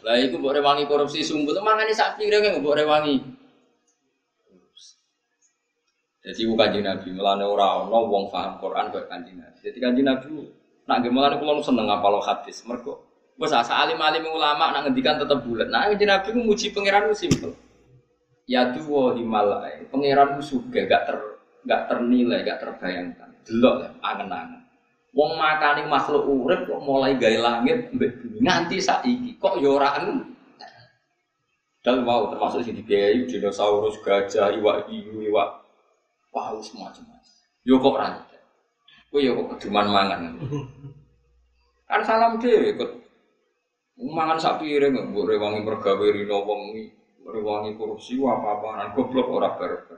Lah 0.06 0.16
iku 0.16 0.40
mbok 0.40 0.56
rewangi 0.56 0.88
korupsi 0.88 1.24
sumbul 1.26 1.60
mangane 1.60 1.92
sak 1.92 2.16
piring 2.16 2.60
mbok 2.64 2.76
rewangi. 2.80 3.20
Jadi 6.20 6.42
ku 6.46 6.54
kanjeng 6.54 6.84
Nabi 6.84 7.16
mulane 7.16 7.48
ora 7.48 7.80
ana 7.80 8.00
wong 8.00 8.28
paham 8.28 8.60
Quran 8.60 8.92
kok 8.92 9.08
kanjeng 9.08 9.40
Nabi. 9.40 9.60
Jadi 9.64 9.78
kanjeng 9.80 10.08
Nabi 10.08 10.28
nak 10.88 10.96
nggih 11.04 11.12
mulane 11.12 11.36
kula 11.40 11.64
seneng 11.64 11.88
ngapal 11.88 12.20
hadis 12.20 12.60
mergo 12.66 13.00
wis 13.40 13.56
asa 13.56 13.80
alim-alim 13.88 14.28
ulama 14.28 14.76
nak 14.76 14.92
ngendikan 14.92 15.16
tetep 15.16 15.40
bulat. 15.44 15.72
Nah 15.72 15.88
kanjeng 15.88 16.12
Nabi 16.12 16.28
ku 16.36 16.40
muji 16.44 16.72
pangeran 16.76 17.08
ku 17.08 17.16
simpel. 17.16 17.52
Ya 18.50 18.66
duwa 18.66 19.14
himalai, 19.14 19.86
pangeran 19.94 20.34
ku 20.36 20.42
suga 20.42 20.82
gak 20.90 21.06
ter 21.06 21.18
gak 21.70 21.86
ternilai, 21.86 22.42
gak 22.42 22.58
terbayangkan 22.58 23.30
delok 23.46 23.94
angen-angen. 24.02 24.59
Wong 25.10 25.42
makani 25.42 25.90
makhluk 25.90 26.30
urip 26.30 26.70
kok 26.70 26.86
mulai 26.86 27.18
gawe 27.18 27.38
langit 27.42 27.90
mbek 27.98 28.22
bumi 28.22 28.46
nganti 28.46 28.78
saiki 28.78 29.42
kok 29.42 29.58
ya 29.58 29.70
ora 29.74 29.98
Dan 31.80 32.04
mau 32.04 32.28
termasuk 32.28 32.68
sing 32.68 32.76
dibiayai 32.76 33.24
dinosaurus, 33.24 34.04
gajah, 34.04 34.52
iwak 34.52 34.92
hiu, 34.92 35.24
iwak 35.32 35.64
paus 36.28 36.76
macam-macam. 36.76 37.34
Yo 37.66 37.80
kok 37.80 37.96
ora 37.96 38.08
Kowe 39.10 39.26
yo 39.26 39.34
kok 39.34 39.58
keduman 39.58 39.88
mangan. 39.90 40.22
Kan 41.90 42.02
salam 42.06 42.38
dhewe 42.38 42.78
kok 42.78 42.92
mangan 43.98 44.38
sak 44.38 44.62
piring 44.62 44.94
mbok 45.10 45.26
rewangi 45.26 45.66
pergawe 45.66 46.06
rino 46.14 46.46
wong 46.46 46.62
rewangi 47.26 47.74
korupsi 47.74 48.22
apa-apaan 48.22 48.94
goblok 48.94 49.28
ora 49.34 49.58
barbar. 49.58 49.89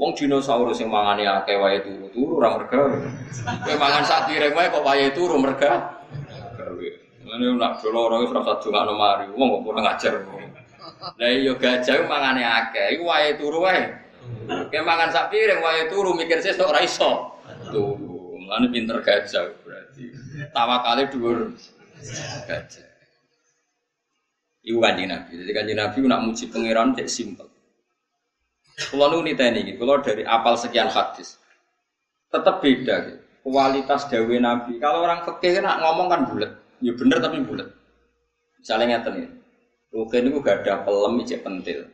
Wong 0.00 0.16
dinosaurus 0.16 0.80
yang 0.80 0.88
mangane 0.88 1.28
akeh 1.28 1.60
wae 1.60 1.76
turu-turu 1.84 2.40
ora 2.40 2.56
merga. 2.56 2.88
Kowe 3.44 3.76
mangan 3.76 4.00
sak 4.00 4.32
piring 4.32 4.56
wae 4.56 4.72
kok 4.72 4.80
wae 4.80 5.12
turu. 5.12 5.36
Gawe. 5.36 6.88
Ngene 7.20 7.46
nak 7.60 7.84
doloro 7.84 8.24
wis 8.24 8.32
ora 8.32 8.40
usah 8.40 8.56
dongakno 8.64 8.96
mari. 8.96 9.28
Wong 9.36 9.60
kok 9.60 9.62
kurang 9.68 9.84
ajar. 9.84 10.24
Lah 11.20 11.28
iya 11.28 11.52
gajah 11.52 12.08
mangane 12.08 12.40
akeh, 12.40 12.96
iku 12.96 13.12
wae 13.12 13.36
turu 13.36 13.60
wae. 13.60 13.92
Kowe 14.48 14.80
mangan 14.80 15.12
sak 15.12 15.28
piring 15.28 15.60
wae 15.60 15.92
turu 15.92 16.16
mikir 16.16 16.40
sesuk 16.40 16.64
ora 16.64 16.80
iso. 16.80 17.36
Turu. 17.68 18.40
Mulane 18.40 18.72
pinter 18.72 19.04
gajah 19.04 19.52
berarti. 19.60 20.16
Tawakale 20.48 21.12
dhuwur 21.12 21.52
gajah. 22.48 22.88
Iku 24.64 24.80
kanjeng 24.80 25.12
Nabi. 25.12 25.44
Jadi 25.44 25.52
kanjeng 25.52 25.76
Nabi 25.76 25.96
nak 26.08 26.24
muji 26.24 26.48
pangeran 26.48 26.96
cek 26.96 27.04
simpel. 27.04 27.49
Kalau 28.80 29.12
nu 29.12 29.28
niteni 29.28 29.68
gitu, 29.68 29.84
kalau 29.84 30.00
dari 30.00 30.24
apal 30.24 30.56
sekian 30.56 30.88
hadis, 30.88 31.36
tetap 32.32 32.64
beda 32.64 32.94
gitu. 33.04 33.20
Kualitas 33.44 34.08
dawe 34.08 34.36
Nabi. 34.40 34.80
Kalau 34.80 35.04
orang 35.04 35.24
fikih 35.24 35.60
nak 35.60 35.80
ngomong 35.84 36.08
kan 36.08 36.20
bulat, 36.28 36.52
ya 36.80 36.92
bener 36.96 37.20
tapi 37.20 37.44
bulat. 37.44 37.68
Misalnya 38.60 39.00
ngeten 39.00 39.12
ini, 39.16 39.28
Rukin 39.96 40.28
itu 40.28 40.38
gak 40.44 40.64
ada 40.64 40.84
pelem 40.84 41.24
ijek 41.24 41.40
pentil. 41.40 41.88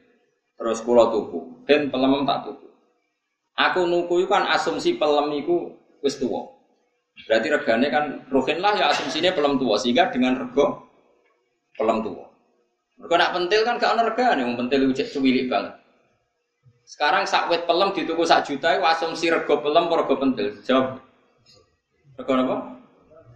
Terus 0.59 0.79
kulo 0.83 1.11
tuku, 1.15 1.41
dan 1.67 1.87
pelem 1.91 2.27
tak 2.27 2.51
tuku. 2.51 2.67
Aku 3.57 3.87
nuku 3.87 4.27
itu 4.27 4.29
kan 4.29 4.47
asumsi 4.51 4.99
pelem 4.99 5.33
itu 5.39 5.71
wis 6.03 6.19
tua. 6.19 6.51
Berarti 7.31 7.49
regane 7.49 7.87
kan 7.89 8.05
Rukin 8.29 8.59
lah 8.59 8.75
ya 8.75 8.91
asumsinya 8.91 9.31
pelem 9.33 9.63
tua, 9.63 9.79
sehingga 9.79 10.11
dengan 10.11 10.35
rego 10.43 10.91
pelem 11.79 12.03
tua. 12.03 12.27
Mereka 12.99 13.15
nak 13.15 13.33
pentil 13.39 13.61
kan 13.63 13.75
gak 13.79 13.93
ada 13.95 14.03
regane, 14.11 14.43
yang 14.43 14.59
pentil 14.59 14.91
itu 14.91 15.07
cuwilik 15.15 15.47
banget. 15.47 15.86
Sekarang 16.87 17.27
sak 17.27 17.51
wit 17.51 17.67
pelem 17.67 17.91
dituku 17.91 18.23
sak 18.23 18.47
juta 18.47 18.79
itu 18.79 18.87
asumsi 18.87 19.27
rego 19.27 19.59
pelem 19.59 19.91
apa 19.91 20.07
rego 20.07 20.15
pentil? 20.23 20.55
Jawab. 20.63 21.03
Rego 22.15 22.33
apa? 22.39 22.57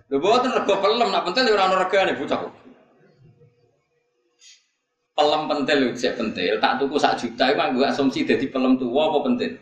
Lho 0.07 0.17
boten 0.23 0.55
rego 0.55 0.75
pelem, 0.79 1.11
nak 1.11 1.27
pentil 1.27 1.51
ya 1.51 1.59
ora 1.59 1.67
ono 1.67 1.77
regane 1.83 2.15
bocah. 2.15 2.47
Pelem 5.19 5.43
pentil 5.51 5.79
sik 5.99 6.15
pentil, 6.15 6.63
tak 6.63 6.79
tuku 6.79 6.95
sak 6.95 7.19
juta 7.19 7.51
itu 7.51 7.59
gue 7.75 7.87
asumsi 7.91 8.23
dadi 8.23 8.47
pelem 8.47 8.79
tuwa 8.79 9.11
apa 9.11 9.19
pentil? 9.27 9.53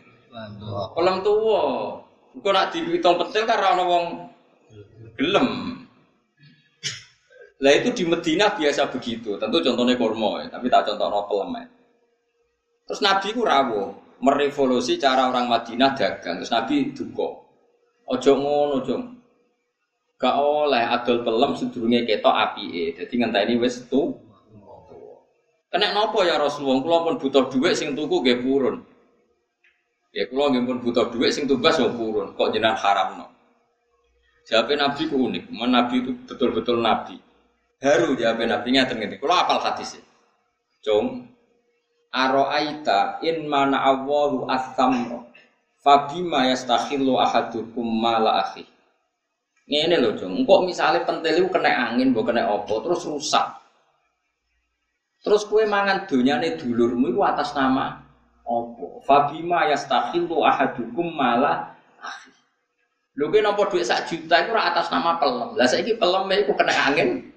Pelem 0.93 1.15
tuwa. 1.25 1.61
Engko 2.37 2.49
nak 2.53 2.69
dihitung 2.69 3.17
pentil 3.17 3.43
kan 3.49 3.57
ora 3.57 3.69
ono 3.73 3.83
wong 3.89 4.05
gelem. 5.17 5.47
Lah 7.59 7.73
itu 7.73 7.89
di 7.91 8.03
Medina 8.05 8.53
biasa 8.53 8.93
begitu. 8.93 9.33
Tentu 9.41 9.65
contohnya 9.65 9.97
kurma 9.97 10.45
ya, 10.45 10.47
tapi 10.53 10.69
tak 10.69 10.85
contoh 10.85 11.09
no 11.09 11.25
pelem 11.25 11.57
ya. 11.57 11.65
Terus 12.89 13.05
Nabi 13.05 13.37
ku 13.37 13.45
rawuh, 13.45 14.17
merevolusi 14.17 14.97
cara 14.97 15.29
orang 15.29 15.45
Madinah 15.45 15.93
dagang. 15.93 16.41
Terus 16.41 16.49
Nabi 16.49 16.89
duka. 16.89 17.45
Ojo 18.09 18.31
ngono, 18.33 18.81
ojo. 18.81 18.97
Gak 20.17 20.35
oleh 20.41 20.83
adol 20.89 21.21
pelem 21.21 21.53
sedurunge 21.53 22.09
ketok 22.09 22.33
apike. 22.33 22.97
Dadi 22.97 23.13
ngenteni 23.13 23.53
wis 23.61 23.85
tu. 23.85 24.17
Kena 25.69 25.93
nopo 25.93 26.25
ya 26.25 26.41
Rasulullah? 26.41 26.81
Kula 26.81 26.97
pun 27.05 27.15
butuh 27.21 27.45
duit 27.53 27.77
sing 27.77 27.93
tuku 27.93 28.25
nggih 28.25 28.41
purun. 28.41 28.81
Ya 30.09 30.25
kula 30.25 30.49
nggih 30.49 30.65
pun 30.65 30.77
butuh 30.81 31.13
duit 31.13 31.29
sing 31.29 31.45
tumbas 31.45 31.77
yo 31.77 31.93
purun. 31.93 32.33
Kok 32.33 32.49
jenengan 32.49 32.73
haramno? 32.73 33.29
Jawabnya 34.49 34.89
Nabi 34.89 35.05
ku 35.05 35.29
unik. 35.29 35.53
Nabi 35.53 35.95
itu 36.01 36.11
betul-betul 36.25 36.81
Nabi. 36.81 37.21
Haru 37.85 38.17
jawabnya 38.17 38.57
Nabi 38.57 38.67
ngaten 38.73 38.97
ngene. 38.97 39.15
Kula 39.21 39.45
apal 39.45 39.61
hadis. 39.61 40.01
Cung, 40.81 41.28
Aro'aita 42.09 43.21
in 43.21 43.45
mana 43.45 43.85
Allahu 43.85 44.49
as-samra 44.49 45.29
Fabima 45.79 46.49
yastakhillu 46.49 47.15
ahadukum 47.15 47.85
mala 47.85 48.43
akhi 48.43 48.67
Ini 49.69 50.01
loh 50.01 50.17
jong, 50.17 50.49
kok 50.49 50.65
misalnya 50.65 51.05
pentil 51.05 51.45
kena 51.53 51.93
angin, 51.93 52.09
bukan 52.09 52.33
kena 52.33 52.49
opo, 52.49 52.81
terus 52.81 53.05
rusak. 53.05 53.45
Terus 55.21 55.45
kue 55.45 55.61
mangan 55.69 56.09
nih 56.09 56.57
dulurmu 56.57 57.13
itu 57.13 57.21
atas 57.21 57.53
nama 57.53 58.01
opo. 58.41 59.05
Fabima 59.05 59.69
yastakhillu 59.69 60.41
ahadukum 60.41 61.13
mala 61.13 61.77
akhi. 62.01 62.33
Lho 63.13 63.29
kue 63.29 63.45
nopo 63.45 63.69
duit 63.69 63.85
sak 63.85 64.09
juta 64.09 64.41
itu 64.41 64.57
atas 64.57 64.89
nama 64.89 65.21
pelem. 65.21 65.53
Lah 65.53 65.69
saiki 65.69 66.01
pelem 66.01 66.25
itu 66.33 66.51
kena 66.57 66.73
angin. 66.73 67.28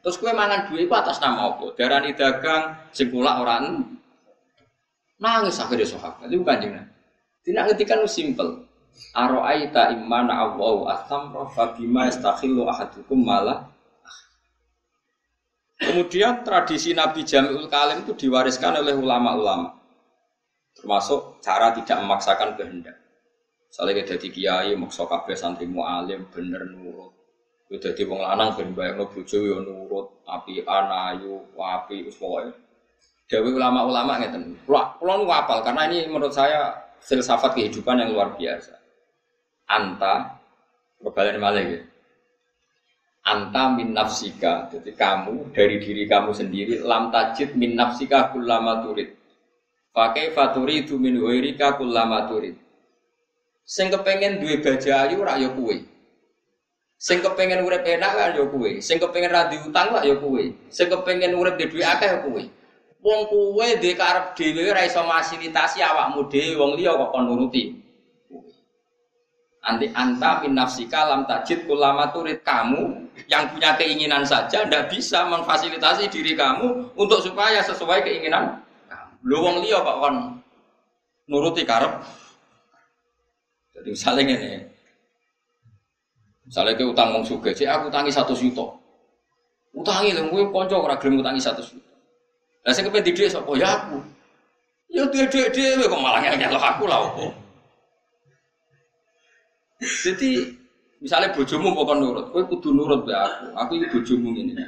Terus 0.00 0.16
kue 0.16 0.32
mangan 0.32 0.68
duit 0.72 0.88
itu 0.88 0.94
atas 0.96 1.20
nama 1.20 1.52
apa? 1.52 1.76
Darani 1.76 2.16
dagang, 2.16 2.72
singkulak 2.92 3.36
orang 3.36 3.84
nangis 5.20 5.60
akhirnya 5.60 5.84
sahabat. 5.84 6.32
Itu 6.32 6.40
bukan 6.40 6.58
jangan. 6.64 6.86
Tidak 7.44 7.62
ngetikan 7.68 8.00
simpel. 8.08 8.64
Aro'aita 9.12 9.92
imana 9.92 10.44
Allahu 10.48 10.88
asam 10.88 11.32
rofa 11.32 11.76
bima 11.76 12.08
istakhillu 12.08 12.68
ahadukum 12.68 13.22
malah 13.22 13.70
Kemudian 15.80 16.44
tradisi 16.44 16.92
Nabi 16.92 17.24
Jami'ul 17.24 17.64
Kalim 17.72 18.04
itu 18.04 18.12
diwariskan 18.12 18.84
oleh 18.84 18.92
ulama-ulama. 18.92 19.80
Termasuk 20.76 21.40
cara 21.40 21.72
tidak 21.72 22.04
memaksakan 22.04 22.52
kehendak. 22.52 23.00
Misalnya 23.64 24.04
kita 24.04 24.20
jadi 24.20 24.28
kiai, 24.28 24.70
maksa 24.76 25.08
kabeh 25.08 25.32
santri 25.32 25.64
mu'alim, 25.64 26.28
bener 26.28 26.68
nurut. 26.68 27.16
Jadi 27.70 28.02
wong 28.02 28.18
lanang, 28.18 28.58
ben 28.58 28.74
bayang 28.74 28.98
bojo 29.06 29.38
ya 29.38 29.62
nurut, 29.62 30.26
api 30.26 30.66
anayu, 30.66 31.38
api, 31.54 32.02
uswoy. 32.10 32.50
Dewi 33.30 33.54
ulama-ulama 33.54 34.18
ngeten. 34.18 34.58
Kulo 34.66 35.12
nu 35.22 35.30
apal 35.30 35.62
karena 35.62 35.86
ini 35.86 36.10
menurut 36.10 36.34
saya 36.34 36.74
filsafat 36.98 37.54
kehidupan 37.54 38.02
yang 38.02 38.10
luar 38.10 38.34
biasa. 38.34 38.74
Anta, 39.70 40.34
kebalen 40.98 41.38
malah 41.38 41.62
ya. 41.62 41.78
Anta 43.22 43.70
min 43.70 43.94
nafsika, 43.94 44.66
jadi 44.74 44.90
kamu 44.98 45.54
dari 45.54 45.78
diri 45.78 46.10
kamu 46.10 46.34
sendiri 46.34 46.82
lam 46.82 47.14
tajid 47.14 47.54
min 47.54 47.78
nafsika 47.78 48.34
kullama 48.34 48.82
turid. 48.82 49.14
Pakai 49.94 50.34
faturi 50.34 50.82
itu 50.82 50.98
min 50.98 51.14
wairika 51.22 51.78
kullama 51.78 52.26
turid. 52.26 52.58
Sing 53.62 53.94
kepengen 53.94 54.42
duwe 54.42 54.58
bajayu 54.58 55.22
rak 55.22 55.38
ya. 55.38 55.50
Sing 57.00 57.24
kepengen 57.24 57.64
urip 57.64 57.80
enak 57.80 58.12
kan 58.12 58.36
ya 58.36 58.44
kuwe. 58.44 58.76
Sing 58.84 59.00
kepengen 59.00 59.32
ra 59.32 59.48
utang 59.48 59.88
lah 59.88 60.04
ya 60.04 60.20
kuwe. 60.20 60.52
Sing 60.68 60.92
kepengen 60.92 61.32
urip 61.32 61.56
di 61.56 61.64
duwe 61.72 61.80
akeh 61.80 62.12
ya. 62.12 62.20
Wong 63.00 63.20
kuwe 63.32 63.80
dhe 63.80 63.96
karep 63.96 64.36
dhewe 64.36 64.68
ora 64.68 64.84
iso 64.84 65.00
fasilitasi 65.00 65.80
awakmu 65.80 66.28
dhewe 66.28 66.60
wong 66.60 66.76
liya 66.76 66.92
kok 66.92 67.08
kon 67.16 67.24
nuruti. 67.24 67.72
Anti 69.64 69.88
anta 69.96 70.44
min 70.44 70.52
nafsika 70.52 71.08
lam 71.08 71.24
tajid 71.24 71.64
kulama 71.64 72.12
turid 72.12 72.44
kamu 72.44 73.08
yang 73.32 73.48
punya 73.48 73.76
keinginan 73.80 74.24
saja 74.24 74.68
ndak 74.68 74.92
bisa 74.92 75.24
memfasilitasi 75.24 76.12
diri 76.12 76.36
kamu 76.36 76.92
untuk 76.92 77.24
supaya 77.24 77.64
sesuai 77.64 78.04
keinginan 78.04 78.60
kamu. 78.92 79.12
Lho 79.24 79.38
wong 79.40 79.56
liya 79.64 79.80
kok 79.80 79.96
kon 80.04 80.16
nuruti 81.32 81.64
karep. 81.64 82.04
Jadi 83.72 83.88
misalnya 83.96 84.22
ini, 84.36 84.60
misalnya 86.50 86.74
ke 86.74 86.82
utang 86.82 87.14
wong 87.14 87.22
sugih, 87.22 87.54
aku 87.54 87.86
utangi 87.86 88.10
satu 88.10 88.34
juta. 88.34 88.66
Utangi 89.70 90.10
lho, 90.10 90.26
gue 90.34 90.50
konco 90.50 90.82
ora 90.82 90.98
gelem 90.98 91.22
utangi 91.22 91.38
satu 91.38 91.62
juta. 91.62 91.94
Lah 92.66 92.74
sing 92.74 92.90
kepen 92.90 93.06
didik 93.06 93.30
sapa 93.30 93.54
ya 93.54 93.70
aku. 93.78 94.02
Ya 94.90 95.06
didik 95.06 95.54
dhewe 95.54 95.86
kok 95.86 96.02
malah 96.02 96.18
ngel 96.26 96.58
aku 96.58 96.84
lah 96.90 97.06
opo. 97.06 97.30
Jadi 99.78 100.50
misalnya 100.98 101.30
bojomu 101.32 101.70
pokok 101.72 101.96
nurut, 101.96 102.26
kowe 102.34 102.42
kudu 102.50 102.74
nurut 102.74 103.06
be 103.06 103.14
aku. 103.14 103.46
Aku 103.54 103.70
iki 103.78 103.86
bojomu 103.94 104.34
ngene. 104.34 104.66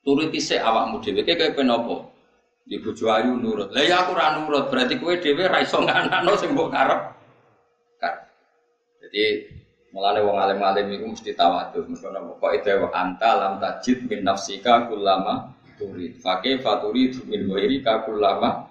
Turuti 0.00 0.40
sik 0.40 0.64
awakmu 0.64 1.04
dhewe 1.04 1.20
kayak 1.20 1.52
kepen 1.52 1.68
apa? 1.68 2.08
Di 2.64 2.80
bojo 2.80 3.04
ayu 3.12 3.36
nurut. 3.36 3.68
Lah 3.76 3.84
ya 3.84 4.00
aku 4.00 4.16
ora 4.16 4.40
nurut, 4.40 4.72
berarti 4.72 4.96
kowe 4.96 5.12
dhewe 5.20 5.44
ra 5.44 5.60
iso 5.60 5.84
nganakno 5.84 6.32
sing 6.40 6.56
mbok 6.56 6.72
karep. 6.72 7.00
Jadi 9.04 9.46
Mulane 9.94 10.26
wong 10.26 10.36
alim-alim 10.42 10.90
itu 10.90 11.06
mesti 11.06 11.30
tawadhu. 11.38 11.86
Mergo 11.86 12.34
kok 12.42 12.50
itu 12.50 12.90
anta 12.90 13.30
lam 13.38 13.62
tajid 13.62 14.10
min 14.10 14.26
nafsika 14.26 14.90
kullama 14.90 15.54
turid. 15.78 16.18
Fakih 16.18 16.58
faturi 16.58 17.14
min 17.30 17.46
wairi 17.46 17.78
lama 18.18 18.66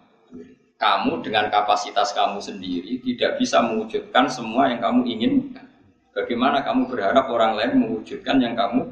kamu 0.75 1.23
dengan 1.23 1.47
kapasitas 1.47 2.11
kamu 2.11 2.43
sendiri 2.43 2.99
tidak 2.99 3.39
bisa 3.39 3.63
mewujudkan 3.63 4.27
semua 4.27 4.67
yang 4.67 4.83
kamu 4.83 5.07
inginkan. 5.07 5.63
Bagaimana 6.11 6.59
kamu 6.59 6.91
berharap 6.91 7.31
orang 7.31 7.55
lain 7.55 7.71
mewujudkan 7.79 8.43
yang 8.43 8.53
kamu 8.59 8.91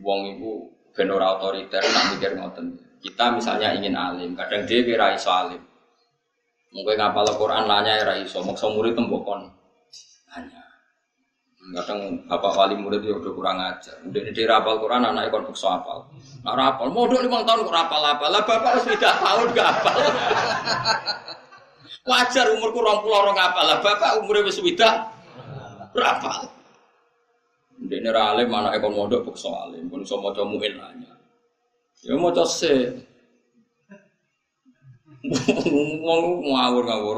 Wong 0.00 0.22
ibu 0.38 0.70
benora 0.94 1.34
otoriter 1.34 1.82
nak 1.82 2.14
mikir 2.14 2.38
ngoten. 2.38 2.78
Kita 3.02 3.34
misalnya 3.34 3.74
ingin 3.74 3.98
alim, 3.98 4.38
kadang 4.38 4.62
dia 4.62 4.86
kira 4.86 5.18
iso 5.18 5.34
alim. 5.34 5.58
Mungkin 6.70 6.94
ngapal 6.94 7.26
Al-Quran 7.26 7.66
nanya 7.66 7.98
ya 7.98 8.14
iso, 8.22 8.38
maksa 8.46 8.70
murid 8.70 8.94
tembokon 8.94 9.50
hanya. 10.36 10.62
Kadang 11.60 12.24
bapak 12.24 12.56
wali 12.56 12.74
murid 12.74 13.04
ya 13.04 13.14
udah 13.20 13.32
kurang 13.36 13.60
ajar. 13.60 14.00
Udah 14.02 14.32
di 14.32 14.42
rapal 14.48 14.80
Quran 14.80 15.04
anak 15.04 15.28
ikon 15.28 15.44
bukso 15.44 15.68
apal. 15.68 16.08
Nah 16.40 16.56
rapal, 16.56 16.88
mau 16.88 17.04
dua 17.04 17.20
lima 17.20 17.44
tahun 17.44 17.68
kok 17.68 17.74
rapal 17.76 18.00
apa? 18.00 18.26
Lah 18.32 18.42
bapak 18.48 18.80
tidak 18.88 19.14
tahun 19.20 19.46
gak 19.52 19.68
apal. 19.68 19.98
Wajar 22.10 22.46
umur 22.56 22.72
kurang 22.72 23.04
pulau 23.04 23.28
orang 23.28 23.38
apal. 23.38 23.64
Lah 23.68 23.78
bapak 23.84 24.24
umurnya 24.24 24.48
wis 24.48 24.56
tidak 24.56 25.12
rapal. 25.92 26.48
Udah 27.80 27.96
ini 27.96 28.08
alim 28.08 28.50
anak 28.56 28.80
ikon 28.80 28.96
modok 28.96 29.28
bukso 29.28 29.52
alim. 29.52 29.84
Pun 29.92 30.00
so 30.08 30.16
mau 30.16 30.32
muin 30.32 30.74
nanya. 30.80 31.12
Ya 32.00 32.16
mau 32.16 32.32
se. 32.48 33.04
Wong 36.00 36.48
ngawur 36.48 36.88
ngawur, 36.88 37.16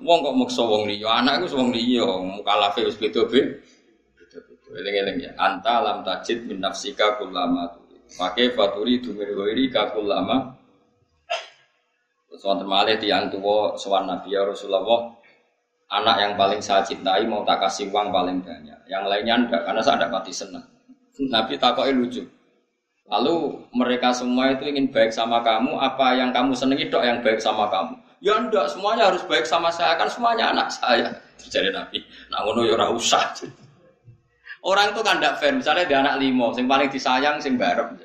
wong 0.00 0.18
kok 0.24 0.36
maksa 0.36 0.62
wong 0.64 0.88
liya, 0.88 1.20
anak 1.20 1.44
iku 1.44 1.60
wong 1.60 1.70
liya, 1.72 2.08
mukalafe 2.20 2.84
wis 2.88 2.96
beda-beda. 2.96 3.60
Eling-eling 4.70 5.18
ya, 5.18 5.30
anta 5.34 5.82
lam 5.82 6.06
tajid 6.06 6.46
min 6.46 6.62
nafsika 6.62 7.18
kullama 7.18 7.74
Pakai 8.10 8.54
faturi 8.54 8.98
dumir 8.98 9.34
goiri 9.34 9.70
kakulama. 9.70 10.54
Terus 12.26 12.42
wonten 12.42 12.66
malih 12.66 12.98
tiyang 12.98 13.30
tuwa 13.30 13.74
sowan 13.78 14.06
Nabi 14.06 14.34
ya 14.34 14.46
Rasulullah, 14.46 15.14
anak 15.90 16.16
yang 16.18 16.32
paling 16.34 16.58
saya 16.62 16.82
cintai 16.82 17.26
mau 17.26 17.46
tak 17.46 17.62
kasih 17.62 17.90
uang 17.90 18.10
paling 18.10 18.42
banyak. 18.42 18.78
Yang 18.90 19.04
lainnya 19.06 19.34
enggak, 19.46 19.62
karena 19.62 19.82
saya 19.82 19.98
tidak 19.98 20.10
mati 20.10 20.32
senang. 20.34 20.66
Nabi 21.30 21.54
takoi 21.58 21.94
lucu. 21.94 22.22
Lalu 23.10 23.66
mereka 23.74 24.14
semua 24.14 24.54
itu 24.54 24.66
ingin 24.70 24.90
baik 24.90 25.10
sama 25.10 25.42
kamu, 25.42 25.74
apa 25.78 26.14
yang 26.14 26.30
kamu 26.30 26.54
senangi 26.54 26.86
dok 26.86 27.02
yang 27.02 27.18
baik 27.22 27.42
sama 27.42 27.66
kamu? 27.66 27.98
Ya 28.20 28.36
enggak, 28.36 28.68
semuanya 28.68 29.08
harus 29.08 29.24
baik 29.24 29.48
sama 29.48 29.72
saya 29.72 29.96
kan 29.96 30.12
semuanya 30.12 30.52
anak 30.52 30.68
saya. 30.68 31.08
Jadi 31.40 31.72
Nabi, 31.72 32.04
nak 32.28 32.40
ngono 32.44 32.68
ya 32.68 32.76
ora 32.76 32.92
usah. 32.92 33.32
Orang 34.60 34.92
itu 34.92 35.00
kan 35.00 35.16
tidak 35.16 35.40
fair. 35.40 35.56
Misalnya 35.56 35.88
dia 35.88 35.98
anak 36.04 36.20
limo, 36.20 36.52
sing 36.52 36.68
paling 36.68 36.92
disayang 36.92 37.40
sing 37.40 37.56
barep. 37.56 37.96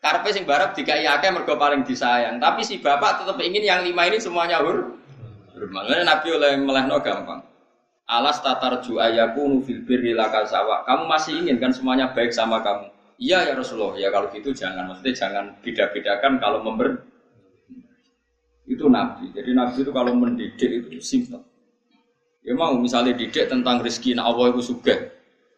Karpe 0.00 0.32
sing 0.32 0.48
barep 0.48 0.72
dikai 0.72 1.04
akeh 1.04 1.28
mergo 1.28 1.60
paling 1.60 1.84
disayang. 1.84 2.40
Tapi 2.40 2.64
si 2.64 2.80
bapak 2.80 3.22
tetap 3.22 3.36
ingin 3.38 3.62
yang 3.62 3.84
lima 3.84 4.08
ini 4.08 4.16
semuanya 4.16 4.64
hur. 4.64 4.96
Makanya 5.54 6.08
Nabi 6.08 6.28
oleh 6.32 6.52
melehno 6.56 6.96
gampang. 7.04 7.44
Alas 8.08 8.40
tatar 8.40 8.80
ju 8.82 8.98
ayaku 8.98 9.46
nufil 9.46 9.84
birri 9.84 10.16
sawa. 10.48 10.82
Kamu 10.88 11.04
masih 11.06 11.44
ingin 11.44 11.60
kan 11.60 11.70
semuanya 11.70 12.10
baik 12.16 12.32
sama 12.32 12.64
kamu. 12.64 12.88
Iya 13.20 13.46
ya 13.46 13.54
Rasulullah. 13.54 13.94
Ya 13.94 14.08
kalau 14.10 14.32
gitu 14.32 14.50
jangan. 14.50 14.88
Maksudnya 14.90 15.14
jangan 15.14 15.44
beda-bedakan 15.62 16.40
kalau 16.42 16.64
member 16.64 17.11
itu 18.66 18.86
Nabi. 18.86 19.34
Jadi 19.34 19.50
Nabi 19.52 19.82
itu 19.82 19.90
kalau 19.90 20.12
mendidik 20.14 20.70
itu 20.86 20.98
simpel. 21.02 21.42
Ya 22.42 22.58
mau 22.58 22.74
misalnya 22.74 23.14
didik 23.14 23.46
tentang 23.46 23.78
rezeki, 23.78 24.18
nah 24.18 24.26
Allah 24.26 24.50
itu 24.50 24.74
suka. 24.74 24.94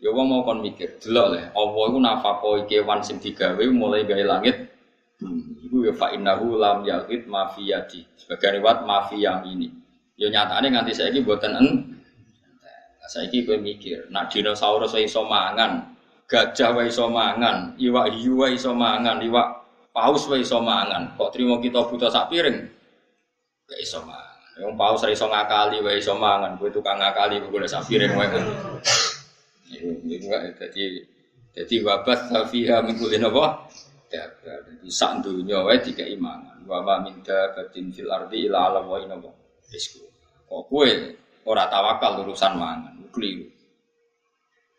Ya 0.04 0.12
wong 0.12 0.28
mau 0.28 0.44
kon 0.44 0.60
mikir, 0.60 1.00
delok 1.00 1.26
le, 1.32 1.42
Allah 1.56 1.84
itu 1.88 1.98
nafako 1.98 2.48
kewan 2.68 3.00
sing 3.00 3.16
digawe 3.16 3.64
mulai 3.72 4.04
gawe 4.04 4.20
langit. 4.20 4.68
Itu 5.64 5.80
ya 5.80 5.96
fa 5.96 6.12
innahu 6.12 6.60
lam 6.60 6.84
yaqid 6.84 7.24
mafiyati. 7.24 8.04
Sebagai 8.20 8.60
riwayat 8.60 8.84
mafiyah 8.84 9.48
ini. 9.48 9.72
Ya 10.20 10.28
nyatane 10.28 10.68
nganti 10.76 10.92
saiki 10.92 11.24
mboten 11.24 11.56
en. 11.56 11.68
Saiki 13.04 13.44
kowe 13.44 13.56
mikir, 13.60 14.08
nak 14.08 14.32
dinosaurus 14.32 14.96
wae 14.96 15.04
iso 15.04 15.28
mangan, 15.28 15.92
gajah 16.24 16.72
wae 16.72 16.88
iso 16.88 17.04
mangan, 17.12 17.76
iwak 17.76 18.08
hiu 18.16 18.40
wae 18.40 18.56
iso 18.56 18.72
mangan, 18.72 19.20
iwak 19.20 19.60
paus 19.92 20.24
wae 20.28 20.40
iso 20.40 20.56
mangan. 20.64 21.12
Kok 21.12 21.28
trimo 21.32 21.60
kita 21.60 21.84
buta 21.84 22.08
sak 22.08 22.32
piring? 22.32 22.64
Gak 23.64 23.80
iso 23.80 23.98
mangan. 24.04 24.76
Paus 24.78 25.02
ra 25.02 25.10
iso 25.10 25.26
ngakali 25.26 25.82
wae 25.82 25.98
iso 25.98 26.14
mangan, 26.14 26.54
kowe 26.60 26.70
tukang 26.70 27.00
ngakali 27.00 27.42
kowe 27.42 27.58
golek 27.58 27.70
sapiring 27.70 28.14
wae. 28.14 28.28
Iku 29.74 29.88
enggak 30.04 30.60
jadi 30.60 31.02
jadi 31.54 31.74
wabat 31.86 32.30
fiha 32.50 32.82
min 32.86 32.94
kulli 32.98 33.18
napa? 33.18 33.66
Jadi 34.10 34.88
sak 34.90 35.26
dunya 35.26 35.58
wae 35.64 35.82
dikai 35.82 36.14
mangan. 36.14 36.62
Wa 36.68 36.84
ma 36.86 37.02
min 37.02 37.18
dabatin 37.26 37.90
fil 37.90 38.10
ardi 38.12 38.46
ila 38.46 38.70
ala 38.70 38.80
wa 38.86 39.00
inna. 39.02 39.18
Kok 39.18 40.62
kowe 40.70 40.90
ora 41.44 41.66
tawakal 41.66 42.22
urusan 42.22 42.54
mangan, 42.54 42.94
keliru. 43.10 43.50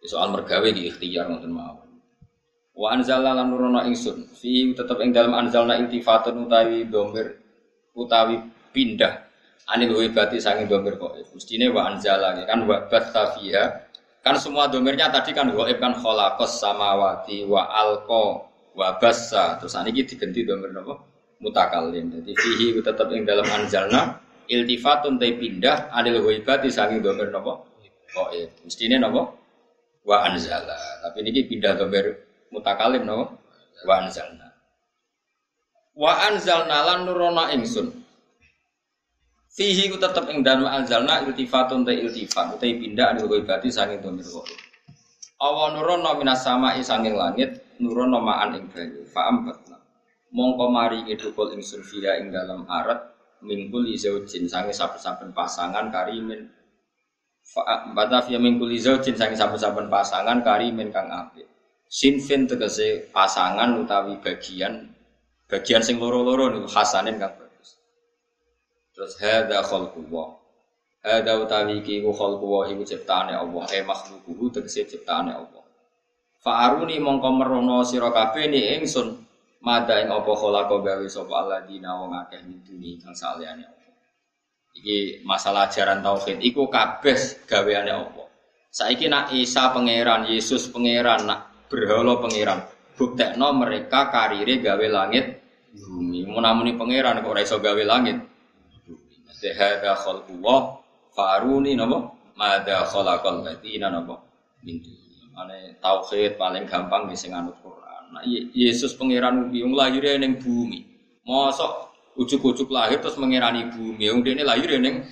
Soal 0.06 0.30
mergawe 0.30 0.70
iki 0.70 0.94
ikhtiar 0.94 1.28
ngoten 1.28 1.50
mawon. 1.50 1.90
Wa 2.78 2.94
anzalna 2.94 3.34
lan 3.34 3.50
nurono 3.50 3.82
ingsun 3.90 4.30
fi 4.30 4.72
tetep 4.72 5.02
ing 5.02 5.10
dalem 5.12 5.34
anzalna 5.34 5.76
iltifatun 5.82 6.46
utawi 6.46 6.86
domir 6.86 7.42
utawi 7.98 8.38
pindah. 8.76 9.24
Anil 9.72 9.96
wibati 9.96 10.38
sangi 10.38 10.68
domir 10.70 11.00
kok 11.00 11.18
mestine 11.34 11.74
wa 11.74 11.90
anzala 11.90 12.38
kan 12.46 12.70
wa 12.70 12.86
batta 12.86 13.34
kan 14.22 14.36
semua 14.38 14.70
domirnya 14.70 15.10
tadi 15.10 15.34
kan 15.34 15.50
goib 15.50 15.82
kan 15.82 15.98
kholakos 15.98 16.62
samawati 16.62 17.48
wa 17.48 17.66
alko 17.72 18.46
wa 18.76 19.00
bassa. 19.00 19.58
Terus 19.58 19.74
ini 19.88 20.04
diganti 20.04 20.44
domir 20.44 20.70
nopo? 20.76 20.94
Mutakalim 21.42 22.12
jadi 22.12 22.32
fihi 22.36 22.78
tetap 22.84 23.10
yang 23.10 23.26
dalam 23.26 23.48
anzalna 23.48 24.22
iltifatun 24.52 25.18
tay 25.18 25.34
pindah. 25.40 25.90
Anil 25.96 26.22
wibati 26.22 26.70
sangi 26.70 27.02
domir 27.02 27.34
nopo? 27.34 27.66
Goib 28.14 28.52
mestine 28.68 29.00
nopo? 29.02 29.40
Wa 30.06 30.30
anzala 30.30 30.78
tapi 31.02 31.26
ini 31.26 31.42
pindah 31.50 31.74
domir 31.74 32.26
Mutakalim 32.54 33.04
no. 33.04 33.42
Wa 33.84 34.06
anzalna. 34.06 34.48
Wa 35.98 36.32
anzalna 36.32 36.78
lan 36.86 37.00
nurono 37.04 37.52
ingsun. 37.52 38.05
Fihi 39.56 39.88
ku 39.88 39.96
tetep 39.96 40.28
ing 40.36 40.44
dalem 40.44 40.68
anzalna 40.68 41.24
iltifatun 41.24 41.88
ta 41.88 41.96
iltifat 41.96 42.60
utai 42.60 42.76
pindah 42.76 43.16
anu 43.16 43.32
berarti 43.32 43.72
saking 43.72 44.04
domir 44.04 44.28
ghaib. 44.28 44.60
Awa 45.40 45.72
nurono 45.72 46.12
minas 46.20 46.44
sama'i 46.44 46.84
sanging 46.84 47.16
langit 47.16 47.80
nurono 47.80 48.20
ma'an 48.20 48.60
ing 48.60 48.68
banyu 48.68 49.08
fa 49.08 49.32
ambatna. 49.32 49.80
Mongko 50.36 50.68
mari 50.68 51.08
ngedukul 51.08 51.56
ingsun 51.56 51.88
fiha 51.88 52.20
ing 52.20 52.36
dalam 52.36 52.68
arat 52.68 53.00
mingkul 53.48 53.88
izaujin 53.88 54.44
sange 54.52 54.76
saben-saben 54.76 55.32
pasangan 55.32 55.88
karimin 55.88 56.52
fa 57.48 57.96
batafia 57.96 58.36
mingkul 58.36 58.68
izaujin 58.76 59.16
sange 59.16 59.40
saben-saben 59.40 59.88
pasangan 59.88 60.44
karimin 60.44 60.92
kang 60.92 61.08
apik. 61.08 61.48
Sinfin 61.88 62.44
tegese 62.44 63.08
pasangan 63.08 63.80
utawi 63.80 64.20
bagian 64.20 64.92
bagian 65.48 65.80
sing 65.80 65.96
loro-loro 65.96 66.52
niku 66.52 66.68
hasanin 66.68 67.16
kang 67.24 67.45
Terus 68.96 69.20
hadza 69.20 69.60
khalqullah. 69.60 70.28
Hadza 71.04 71.34
utawi 71.44 71.84
iki 71.84 72.00
ku 72.00 72.16
khalqullah 72.16 72.72
iku 72.72 72.88
ciptaane 72.88 73.36
Allah, 73.36 73.68
eh 73.76 73.84
makhluquhu 73.84 74.48
tegese 74.56 74.88
ciptaane 74.88 75.36
Allah. 75.36 75.64
Fa'aruni 76.40 77.04
mongko 77.04 77.30
merono 77.36 77.84
sira 77.84 78.10
kabeh 78.16 78.48
ni 78.48 78.80
ingsun 78.80 79.20
mada 79.66 80.00
ing 80.00 80.14
apa 80.14 80.32
khalaqa 80.32 80.78
gawe 80.80 81.06
sapa 81.12 81.34
alladzina 81.42 82.00
wong 82.00 82.16
akeh 82.16 82.40
min 82.48 82.64
kang 83.04 83.12
saliyane 83.12 83.68
Allah. 83.68 83.94
Iki 84.80 85.26
masalah 85.28 85.68
ajaran 85.68 86.00
tauhid 86.00 86.40
iku 86.40 86.72
kabeh 86.72 87.44
gaweane 87.50 87.92
Allah. 87.92 88.28
Saiki 88.70 89.08
nak 89.08 89.32
Isa 89.32 89.72
pangeran, 89.72 90.28
Yesus 90.28 90.68
pangeran, 90.68 91.24
nak 91.26 91.68
berhala 91.72 92.20
pangeran. 92.20 92.60
Buktekno 92.96 93.56
mereka 93.56 94.12
karire 94.12 94.60
gawe 94.60 94.88
langit 94.88 95.42
bumi. 95.72 96.28
Munamuni 96.28 96.76
pangeran 96.76 97.24
kok 97.24 97.32
ora 97.32 97.42
iso 97.44 97.58
gawe 97.60 97.84
langit 97.88 98.35
Hadza 99.44 99.92
khalqullah 100.00 100.60
faruni 101.16 101.76
napa? 101.76 102.12
Madza 102.36 102.88
khalaqal 102.88 103.44
ladina 103.44 103.92
napa? 103.92 104.16
Min 104.64 104.80
Mane 105.36 105.76
tauhid 105.84 106.40
paling 106.40 106.64
gampang 106.64 107.12
di 107.12 107.16
sing 107.20 107.36
anut 107.36 107.60
Quran. 107.60 108.04
Nah, 108.16 108.24
Yesus 108.56 108.96
pangeran 108.96 109.52
wong 109.52 109.76
lahir 109.76 110.16
ning 110.16 110.40
bumi. 110.40 110.80
Mosok 111.28 111.92
ujuk-ujuk 112.16 112.72
lahir 112.72 113.04
terus 113.04 113.20
mengirani 113.20 113.68
bumi. 113.68 114.08
Wong 114.16 114.24
dene 114.24 114.48
lahir 114.48 114.80
ning 114.80 115.04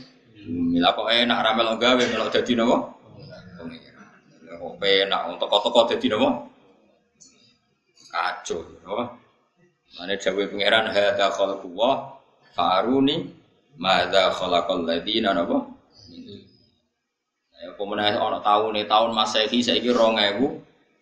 bumi. 0.48 0.80
Lah 0.80 0.96
kok 0.96 1.12
enak 1.12 1.40
ra 1.44 1.52
melok 1.60 1.76
gawe 1.76 2.04
melok 2.08 2.32
dadi 2.32 2.56
napa? 2.56 2.96
Pangeran. 3.60 4.08
Kok 4.64 4.74
enak 4.80 5.22
toko-toko 5.44 5.92
dadi 5.92 6.08
napa? 6.08 6.30
Kacau, 8.08 8.64
napa? 8.80 9.04
Mane 10.00 10.14
dawuh 10.16 10.48
pangeran 10.48 10.88
hadza 10.88 11.28
khalqullah 11.36 12.16
faruni 12.56 13.43
Mada 13.78 14.30
khalaqal 14.30 14.86
ladina 14.86 15.34
napa? 15.34 15.66
Ya 17.64 17.72
pemenang 17.80 18.20
ana 18.20 18.44
taune 18.44 18.84
tahun 18.84 19.16
Masehi 19.16 19.64
saiki 19.64 19.88
2000 19.88 20.36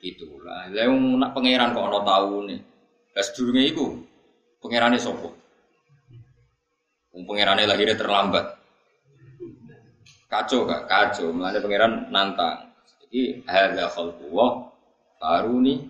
itulah. 0.06 0.70
Lah 0.70 0.86
nak 0.94 1.34
pangeran 1.34 1.74
kok 1.74 1.86
ana 1.90 2.00
taune. 2.06 2.56
Lah 3.18 3.24
sedurunge 3.26 3.64
iku 3.66 3.86
pangerane 4.62 5.02
sapa? 5.02 5.26
Wong 7.12 7.24
pangerane 7.26 7.66
lahirnya 7.66 7.98
terlambat. 7.98 8.46
Kacau 10.30 10.64
gak? 10.70 10.88
Kacau. 10.88 11.34
Mulane 11.34 11.60
pangeran 11.60 12.08
nantang. 12.14 12.72
Iki 13.10 13.44
hadza 13.50 13.92
khalqullah 13.92 14.72
faruni 15.20 15.82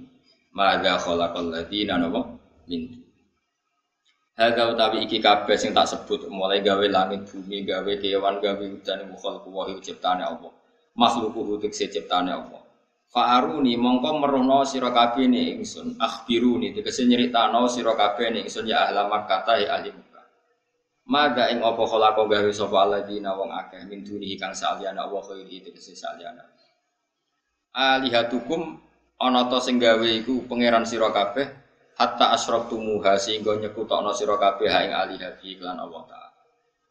madza 0.56 0.98
khalaqal 0.98 1.52
ladina 1.52 2.00
napa? 2.00 2.26
Min 2.66 3.01
Hadza 4.42 4.74
utawi 4.74 5.06
iki 5.06 5.22
kabeh 5.22 5.54
sing 5.54 5.70
tak 5.70 5.86
sebut 5.86 6.26
mulai 6.26 6.66
gawe 6.66 6.82
langit 6.90 7.30
bumi, 7.30 7.62
gawe 7.62 7.94
kewan, 8.02 8.42
gawe 8.42 8.58
hujan 8.58 9.06
mukhal 9.14 9.38
kuwahi 9.46 9.78
ciptane 9.78 10.26
Allah. 10.26 10.50
Makhluku 10.98 11.46
hudik 11.46 11.70
ciptane 11.70 12.34
Allah. 12.34 12.58
Fa'aruni 13.14 13.78
mongko 13.78 14.18
merono 14.18 14.66
sira 14.66 14.90
kabeh 14.90 15.30
ne 15.30 15.62
ingsun. 15.62 15.94
Akhbiruni 16.02 16.74
tegese 16.74 17.06
nyritano 17.06 17.70
sira 17.70 17.94
kabeh 17.94 18.34
ne 18.34 18.42
ingsun 18.42 18.66
ya 18.66 18.90
ahla 18.90 19.06
Makkah 19.06 19.46
ta 19.46 19.62
ya 19.62 19.78
ahli 19.78 19.94
Makkah. 19.94 20.26
Mada 21.06 21.54
ing 21.54 21.62
apa 21.62 21.84
khalaqa 21.86 22.26
gawe 22.26 22.50
sapa 22.50 22.78
alladzina 22.82 23.38
wong 23.38 23.54
akeh 23.54 23.86
min 23.86 24.02
dunihi 24.02 24.42
kang 24.42 24.58
saliyana 24.58 25.06
Allah 25.06 25.22
khairi 25.22 25.62
tegese 25.62 25.94
saliyana. 25.94 26.42
Alihatukum 27.78 28.74
ana 29.22 29.46
ta 29.54 29.62
sing 29.62 29.78
gawe 29.78 30.08
iku 30.18 30.50
pangeran 30.50 30.82
sira 30.82 31.14
kabeh 31.14 31.61
hatta 31.96 32.36
asraftumuha 32.36 33.20
sehingga 33.20 33.58
nyekutokno 33.60 34.12
sira 34.16 34.36
kabeh 34.40 34.72
ing 34.72 34.92
aliha 34.92 35.40
iklan 35.42 35.78
Allah 35.78 36.02
taala. 36.08 36.30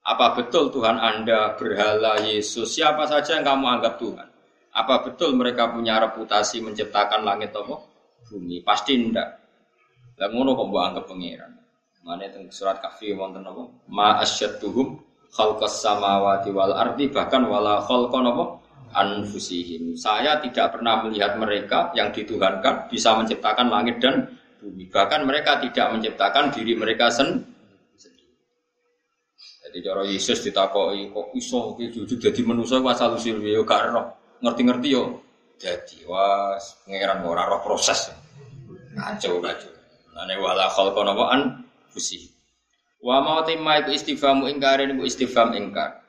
Apa 0.01 0.27
betul 0.33 0.73
Tuhan 0.73 0.97
Anda 0.97 1.55
berhala 1.61 2.25
Yesus 2.25 2.73
siapa 2.73 3.05
saja 3.05 3.37
yang 3.39 3.45
kamu 3.45 3.67
anggap 3.79 4.01
Tuhan? 4.01 4.29
Apa 4.71 5.05
betul 5.05 5.37
mereka 5.37 5.69
punya 5.69 6.01
reputasi 6.01 6.65
menciptakan 6.65 7.27
langit 7.27 7.53
apa? 7.53 7.85
Bumi? 8.31 8.65
Pasti 8.65 8.97
ndak. 8.97 9.29
Lah 10.17 10.29
ngono 10.31 10.57
kok 10.57 10.67
mbok 10.69 10.83
anggap 10.85 11.05
pangeran. 11.05 11.53
Mane 12.01 12.33
teng 12.33 12.49
surat 12.49 12.81
Kahfi 12.81 13.13
wonten 13.13 13.45
apa? 13.45 13.65
Ma 13.93 14.23
asyadduhum 14.25 14.97
khalqas 15.31 15.85
samawati 15.85 16.49
wal 16.49 16.73
ardi 16.73 17.13
bahkan 17.13 17.45
wala 17.45 17.85
khalqan 17.85 18.25
apa? 18.25 18.45
anfusihim. 18.91 19.95
Saya 19.95 20.43
tidak 20.43 20.75
pernah 20.75 21.07
melihat 21.07 21.39
mereka 21.39 21.95
yang 21.95 22.11
dituhankan 22.11 22.91
bisa 22.91 23.15
menciptakan 23.15 23.71
langit 23.71 24.03
dan 24.03 24.27
bumi. 24.61 24.93
Bahkan 24.93 25.25
mereka 25.25 25.59
tidak 25.65 25.97
menciptakan 25.97 26.53
diri 26.53 26.77
mereka 26.77 27.09
sendiri. 27.09 27.59
Jadi 29.71 29.87
cara 29.87 30.03
Yesus 30.03 30.43
ditakoi 30.43 31.15
kok 31.15 31.31
iso 31.39 31.79
ki 31.79 31.95
jujur 31.95 32.19
jadi 32.19 32.43
manusia 32.43 32.83
ku 32.83 32.91
asal 32.91 33.15
usul 33.15 33.39
yo 33.39 33.63
gak 33.63 33.87
Ngerti-ngerti 34.43 34.89
yo 34.91 35.23
jadi 35.61 36.09
was 36.09 36.81
pangeran 36.89 37.21
ora 37.23 37.45
roh 37.47 37.61
proses. 37.61 38.11
Kacau 38.97 39.39
kacau. 39.39 39.71
Ane 40.17 40.35
wala 40.41 40.67
khalqa 40.73 41.01
nawaan 41.05 41.69
fusi. 41.93 42.33
Wa 43.05 43.21
mau 43.21 43.45
timma 43.45 43.85
iku 43.85 43.93
istifamu 43.93 44.49
ingkar 44.49 44.81
niku 44.85 45.05
istifham 45.05 45.53
ingkar. 45.53 46.01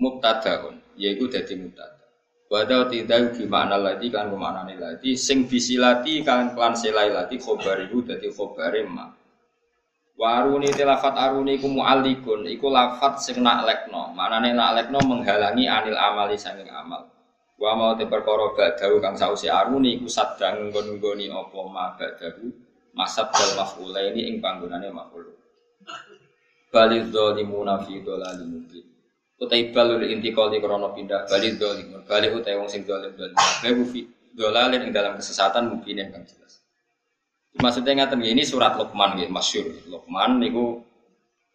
Mubtadaun 0.00 0.80
yaiku 0.96 1.28
dadi 1.28 1.60
mubtada. 1.60 1.99
Wada 2.50 2.90
tidak 2.90 3.38
di 3.38 3.46
mana 3.46 3.78
lagi 3.78 4.10
kan 4.10 4.26
ke 4.26 4.34
mana 4.34 4.66
nih 4.66 4.74
lagi 4.74 5.14
sing 5.14 5.46
bisilati 5.46 6.18
kan 6.26 6.50
klan 6.50 6.74
selai 6.74 7.06
lagi 7.06 7.38
khobariku 7.38 8.02
jadi 8.02 8.26
khobare 8.26 8.82
ma. 8.90 9.06
Waruni 10.18 10.74
tilafat 10.74 11.14
aruni 11.14 11.62
ku 11.62 11.70
mu'alikun 11.70 12.50
iku 12.50 12.66
lafat 12.74 13.22
sing 13.22 13.38
nak 13.38 13.70
lekno 13.70 14.10
nih 14.18 14.50
nak 14.50 14.82
lekno 14.82 14.98
menghalangi 14.98 15.70
anil 15.70 15.94
amali 15.94 16.34
sanging 16.34 16.66
amal. 16.74 17.06
Wa 17.54 17.78
mau 17.78 17.94
te 17.94 18.10
perkara 18.10 18.50
ba'dahu 18.50 18.98
kang 18.98 19.14
sausi 19.14 19.46
aruni 19.46 20.02
iku 20.02 20.10
sadang 20.10 20.74
nggon-nggoni 20.74 21.30
apa 21.30 21.60
ma 21.70 21.94
ba'dahu 21.94 22.50
masab 22.98 23.30
dal 23.30 23.62
maf'ula 23.62 24.10
ini 24.10 24.26
ing 24.26 24.42
panggonane 24.42 24.90
maf'ul. 24.90 25.22
Balidh 26.74 27.14
zalimuna 27.14 27.78
fi 27.86 28.02
dhalalin 28.02 28.58
mubin 28.58 28.89
utai 29.40 29.72
balul 29.72 30.04
intikal 30.04 30.52
di 30.52 30.60
krono 30.60 30.92
pindah 30.92 31.24
balik 31.24 31.56
dolim 31.56 32.04
balik 32.04 32.36
utai 32.36 32.60
wong 32.60 32.68
sing 32.68 32.84
dolim 32.84 33.16
dolim. 33.16 33.36
Babu 33.64 33.88
fi 33.88 34.04
dolalin 34.36 34.84
ing 34.84 34.92
dalam 34.92 35.16
kesesatan 35.16 35.72
mungkin 35.72 35.96
yang 35.96 36.12
kan 36.12 36.22
jelas. 36.28 36.60
Maksudnya 37.56 38.04
ngatain 38.04 38.20
ini 38.20 38.44
surat 38.44 38.76
Luqman 38.76 39.16
gitu 39.16 39.32
masyur. 39.32 39.66
Luqman 39.88 40.38
niku 40.38 40.84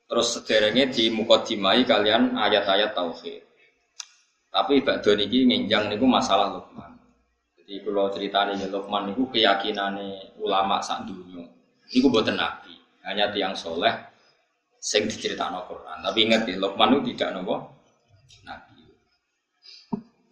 terus 0.09 0.33
sederenge 0.33 0.97
di 0.97 1.13
mukadimai 1.13 1.85
kalian 1.85 2.35
ayat-ayat 2.35 2.97
tauhid. 2.97 3.45
Tapi 4.49 4.81
bakdo 4.81 5.13
niki 5.13 5.45
nginjang 5.45 5.87
niku 5.93 6.09
masalah 6.09 6.57
Luqman. 6.57 6.97
Jadi 7.61 7.85
kalau 7.85 8.09
ceritanya 8.09 8.53
ya 8.57 8.67
Luqman 8.73 9.13
niku 9.13 9.29
keyakinane 9.29 10.35
ulama 10.41 10.81
sak 10.81 11.05
dunia 11.05 11.45
niku 11.93 12.09
buatan 12.09 12.33
nabi 12.33 12.73
hanya 13.05 13.29
tiang 13.29 13.53
soleh 13.53 13.93
sing 14.81 15.05
diceritakan 15.05 15.65
Quran. 15.69 15.97
Tapi 16.01 16.17
ingat 16.25 16.41
ya, 16.49 16.57
Luqman 16.57 16.97
itu 16.97 17.13
tidak 17.13 17.37
nopo 17.37 17.74
Nabi. 18.45 18.83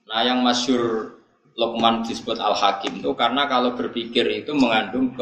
Nah 0.09 0.21
yang 0.25 0.39
masyur 0.41 1.13
Lokman 1.53 2.01
disebut 2.01 2.41
Al 2.41 2.57
Hakim 2.57 2.97
itu 2.97 3.13
karena 3.13 3.45
kalau 3.45 3.77
berpikir 3.77 4.25
itu 4.25 4.57
mengandung 4.57 5.13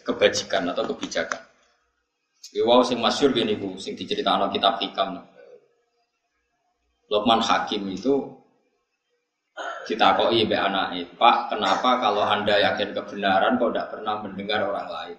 kebajikan 0.00 0.72
atau 0.72 0.88
kebijakan. 0.88 1.44
Ya, 2.54 2.62
wow, 2.64 2.80
sing 2.86 3.02
masyur 3.02 3.34
gini 3.34 3.58
bu, 3.58 3.76
sing 3.76 3.92
diceritakan 3.92 4.48
kitab 4.48 4.80
hikam. 4.80 5.20
Lokman 7.12 7.44
Hakim 7.44 7.84
itu 7.92 8.32
kita 9.84 10.16
kok 10.16 10.32
be 10.32 10.56
anaknya, 10.56 11.04
Pak, 11.20 11.52
kenapa 11.52 12.00
kalau 12.00 12.24
anda 12.24 12.56
yakin 12.56 12.96
kebenaran 12.96 13.60
kok 13.60 13.76
tidak 13.76 13.88
pernah 13.92 14.14
mendengar 14.24 14.64
orang 14.64 14.88
lain? 14.88 15.18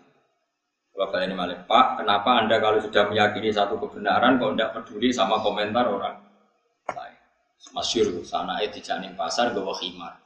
Bapak 0.96 1.28
ini 1.28 1.36
malah 1.38 1.62
Pak, 1.62 2.02
kenapa 2.02 2.30
anda 2.42 2.58
kalau 2.58 2.82
sudah 2.82 3.06
meyakini 3.06 3.54
satu 3.54 3.78
kebenaran 3.78 4.42
kok 4.42 4.58
tidak 4.58 4.72
peduli 4.82 5.14
sama 5.14 5.38
komentar 5.46 5.86
orang? 5.86 6.25
Masyur 7.74 8.22
sana 8.28 8.62
itu 8.62 8.84
janin 8.84 9.18
pasar 9.18 9.56
gawa 9.56 9.74
khimar. 9.80 10.26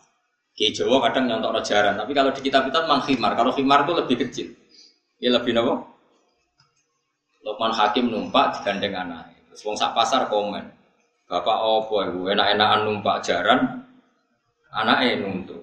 Ki 0.60 0.76
Jawa 0.76 1.00
kadang 1.08 1.32
nyontok 1.32 1.64
jaran, 1.64 1.96
tapi 1.96 2.12
kalau 2.12 2.36
di 2.36 2.44
kitab-kitab 2.44 2.84
mang 2.84 3.00
khimar. 3.00 3.32
Kalau 3.32 3.56
khimar 3.56 3.88
itu 3.88 3.94
lebih 3.96 4.16
kecil. 4.28 4.48
Ya 5.24 5.32
lebih 5.32 5.56
nopo? 5.56 5.88
Lukman 7.48 7.72
Hakim 7.72 8.12
numpak 8.12 8.60
digandeng 8.60 8.92
anak. 8.92 9.32
Terus 9.52 9.64
wong 9.64 9.80
sak 9.80 9.96
pasar 9.96 10.28
komen. 10.28 10.68
Bapak 11.32 11.58
opo 11.64 12.04
ibu 12.04 12.28
enak-enakan 12.28 12.90
numpak 12.90 13.24
jaran, 13.24 13.88
anaknya 14.74 15.24
nuntut. 15.24 15.62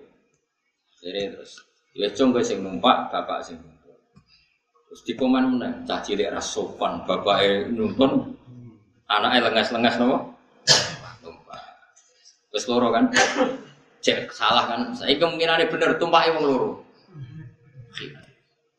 Jadi 1.02 1.34
terus, 1.34 1.60
ya 1.92 2.08
cung 2.16 2.32
sing 2.40 2.64
numpak, 2.64 3.12
bapak 3.12 3.44
sing 3.44 3.60
nuntut. 3.60 3.98
Terus 4.88 5.00
di 5.04 5.12
komen 5.12 5.58
mana? 5.58 5.84
Cah 5.84 6.00
cilik 6.00 6.32
rasopan, 6.32 7.04
bapak 7.04 7.36
e 7.42 7.50
nuntun, 7.68 8.32
anaknya 9.10 9.52
lengas-lengas 9.52 10.00
nopo. 10.00 10.38
Terus 12.56 12.72
loro 12.72 12.88
kan? 12.88 13.12
Cek 14.00 14.32
salah 14.32 14.64
kan? 14.64 14.80
Saya 14.96 15.12
kemungkinan 15.20 15.68
bener 15.68 16.00
tumpaki 16.00 16.32
wong 16.32 16.48
loro. 16.48 16.80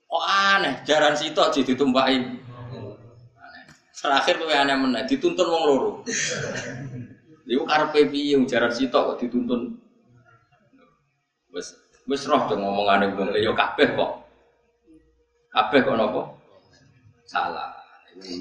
Oh 0.10 0.24
aneh, 0.26 0.82
jaran 0.82 1.14
sitok 1.14 1.54
jadi 1.54 1.78
tumpaki. 1.78 2.18
Terakhir 3.94 4.42
tuh 4.42 4.50
aneh 4.50 4.74
mana? 4.74 5.06
Dituntun 5.06 5.46
wong 5.46 5.64
loro. 5.70 5.92
Iku 7.46 7.70
karepe 7.70 8.10
piye 8.10 8.34
jaran 8.50 8.74
sitok 8.74 9.14
kok 9.14 9.18
dituntun. 9.22 9.78
Wes 11.54 11.78
wes 12.10 12.26
roh 12.26 12.50
dong 12.50 12.66
ngomongane 12.66 13.14
wong 13.14 13.30
yo 13.38 13.54
kabeh 13.54 13.94
kok. 13.94 14.26
Kabeh 15.54 15.86
kok 15.86 16.02
napa? 16.02 16.34
Salah. 17.30 17.78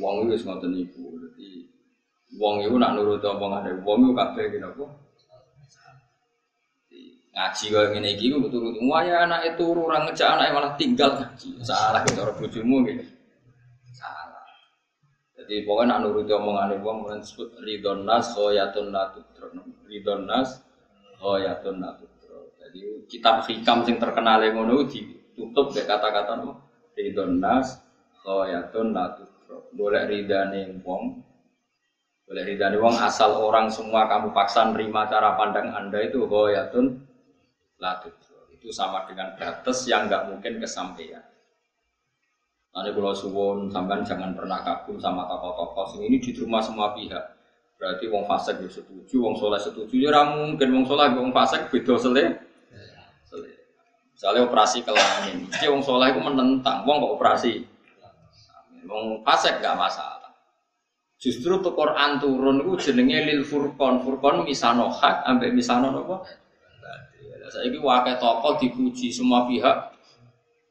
Wong 0.00 0.32
itu 0.32 0.40
wis 0.40 0.48
ngoten. 0.48 0.72
Dadi 0.72 1.68
wong 2.40 2.64
iku 2.64 2.80
nak 2.80 2.96
nurut 2.96 3.20
omongane 3.20 3.84
wong 3.84 4.00
iku 4.00 4.12
kabeh 4.16 4.48
ki 4.48 4.64
napa? 4.64 5.04
Ngaji 7.36 7.64
kaya 7.68 7.86
ngene 7.92 8.08
iki 8.16 8.32
ku 8.32 8.48
turu. 8.48 8.72
Waya 8.88 9.28
anake 9.28 9.60
turu 9.60 9.92
ora 9.92 10.08
ngejak 10.08 10.24
anake 10.24 10.50
malah 10.56 10.72
tinggal 10.80 11.20
ngaji. 11.20 11.60
Salah 11.60 12.00
ki 12.00 12.16
cara 12.16 12.32
bojomu 12.32 12.80
gitu 12.88 13.04
salah. 13.92 14.44
Jadi 15.36 15.68
pokoknya 15.68 16.00
nak 16.00 16.08
nuruti 16.08 16.32
omongane 16.32 16.80
wong 16.80 17.04
kemudian 17.04 17.20
disebut 17.20 17.48
ridon 17.60 18.08
nas 18.08 18.32
khoyatun 18.32 18.88
natutro 18.88 19.52
ridon 19.84 20.24
nas 20.24 20.64
khoyatun 21.20 21.76
natutro 21.76 22.56
jadi 22.56 22.80
kitab 23.04 23.44
hikam 23.44 23.84
sing 23.84 24.00
terkenal 24.00 24.40
yang 24.40 24.56
ngono 24.56 24.88
ditutup 24.88 25.76
dengan 25.76 26.00
kata-kata 26.00 26.40
no 26.40 26.50
ridon 26.96 27.36
nas 27.36 27.76
khoyatun 28.24 28.96
boleh 29.76 30.02
ridane 30.08 30.80
wong. 30.80 31.20
Boleh 32.26 32.42
ridane 32.42 32.80
wong 32.80 32.96
asal 32.96 33.38
orang 33.38 33.70
semua 33.70 34.08
kamu 34.10 34.34
paksa 34.34 34.72
nerima 34.72 35.06
cara 35.06 35.36
pandang 35.36 35.70
anda 35.70 36.00
itu 36.00 36.26
khoyatun 36.26 37.05
latut 37.78 38.14
itu 38.52 38.72
sama 38.72 39.04
dengan 39.04 39.36
batas 39.36 39.84
yang 39.86 40.08
nggak 40.08 40.32
mungkin 40.32 40.58
kesampaian. 40.58 41.22
Nanti 42.76 42.92
kalau 42.92 43.16
suwon 43.16 43.72
sampean 43.72 44.04
jangan 44.04 44.36
pernah 44.36 44.60
kagum 44.60 45.00
sama 45.00 45.24
tokoh-tokoh 45.24 46.04
ini 46.04 46.20
di 46.20 46.36
rumah 46.36 46.60
semua 46.60 46.92
pihak. 46.92 47.24
Berarti 47.76 48.08
wong 48.08 48.24
fasik 48.24 48.56
ya 48.60 48.68
setuju, 48.72 49.16
wong 49.20 49.36
soleh 49.36 49.60
setuju 49.60 49.96
ya 49.96 50.24
mungkin 50.24 50.68
wong 50.72 50.84
soleh 50.88 51.12
wong 51.12 51.32
fasik 51.32 51.68
beda 51.72 51.96
sele. 51.96 52.24
Misalnya 54.16 54.48
operasi 54.48 54.80
kelamin, 54.80 55.44
jadi 55.52 55.68
wong 55.68 55.84
soleh 55.84 56.08
itu 56.08 56.24
menentang, 56.24 56.88
wong 56.88 57.04
kok 57.04 57.14
operasi. 57.20 57.68
Wong 58.88 59.20
fasik 59.20 59.60
gak 59.60 59.76
masalah. 59.76 60.32
Justru 61.20 61.60
tuh 61.60 61.76
Quran 61.76 62.16
turun 62.16 62.64
itu 62.64 62.88
jenenge 62.88 63.28
lil 63.28 63.44
furqan, 63.44 64.00
furqan 64.00 64.40
misano 64.48 64.88
hak 64.88 65.20
ambek 65.28 65.52
misano 65.52 65.92
apa? 65.92 66.24
Saya 67.50 67.70
ini 67.70 67.78
wakil 67.78 68.16
tokoh 68.18 68.58
dipuji 68.58 69.08
semua 69.08 69.46
pihak 69.46 69.94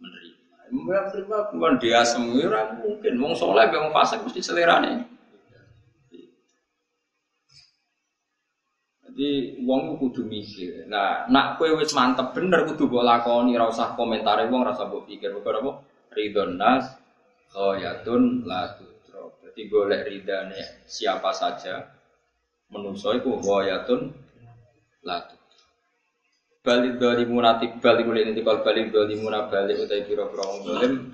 menerima. 0.02 0.46
Menerima 0.72 1.38
bukan 1.56 1.74
dia 1.80 2.02
semua 2.04 2.76
mungkin. 2.76 3.14
Wong 3.22 3.34
soleh, 3.36 3.68
wong 3.72 3.96
fasik 3.96 4.24
mesti 4.24 4.42
selera 4.44 4.84
nih. 4.84 5.04
Jadi 9.06 9.64
wong 9.64 9.96
kudu 9.96 10.28
mikir. 10.28 10.92
Nah, 10.92 11.24
nak 11.32 11.56
kue 11.56 11.72
wis 11.80 11.96
mantep 11.96 12.36
bener 12.36 12.68
kudu 12.68 12.92
mbok 12.92 13.08
lakoni, 13.08 13.56
ora 13.56 13.72
usah 13.72 13.96
komentare 13.96 14.52
wong, 14.52 14.68
mbok 14.68 15.08
pikir. 15.08 15.32
Bukan 15.32 15.64
apa? 15.64 15.72
Ridon 16.12 16.60
nas 16.60 16.84
khoyatun 17.52 18.44
la. 18.44 18.76
Jadi 19.56 19.72
golek 19.72 20.04
ridane 20.04 20.84
siapa 20.84 21.32
saja 21.32 21.80
menungso 22.68 23.16
iku 23.16 23.40
khoyatun 23.40 24.12
la 25.08 25.24
balik 26.66 26.98
dari 26.98 27.24
munati 27.30 27.70
balik 27.78 28.10
mulai 28.10 28.26
nanti 28.26 28.42
balik 28.42 28.90
dari 28.90 29.14
munat 29.22 29.54
balik 29.54 29.86
utai 29.86 30.02
biro 30.02 30.34
biro 30.34 30.66
dolim 30.66 31.14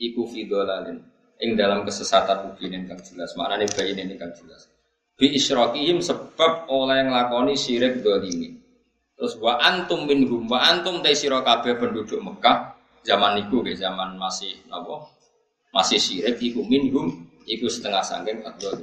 iku 0.00 0.24
fidolalin 0.24 0.96
ing 1.36 1.50
dalam 1.52 1.84
kesesatan 1.84 2.52
mungkin 2.52 2.88
kang 2.88 3.00
jelas. 3.04 3.36
Mana 3.36 3.60
nih 3.60 3.68
bayi 3.76 3.92
ini 3.92 4.16
kang 4.16 4.32
jelas. 4.32 4.72
Bi 5.16 5.36
isyrokihim 5.36 6.00
sebab 6.00 6.68
oleh 6.68 7.04
yang 7.04 7.08
lakoni 7.12 7.56
syirik 7.56 8.00
dolimi. 8.00 8.56
Terus 9.16 9.36
wa 9.40 9.56
antum 9.60 10.04
minhum 10.04 10.44
wa 10.44 10.60
antum 10.60 11.00
dari 11.00 11.16
sirokabe 11.16 11.76
penduduk 11.76 12.20
Mekah 12.20 12.76
zaman 13.00 13.40
itu 13.40 13.64
ke 13.64 13.72
zaman 13.72 14.20
masih 14.20 14.52
apa 14.68 15.08
masih 15.72 15.96
syirik 15.96 16.36
iku 16.40 16.60
minhum 16.64 17.24
iku 17.48 17.64
setengah 17.64 18.04
sangking 18.04 18.44
atau 18.44 18.76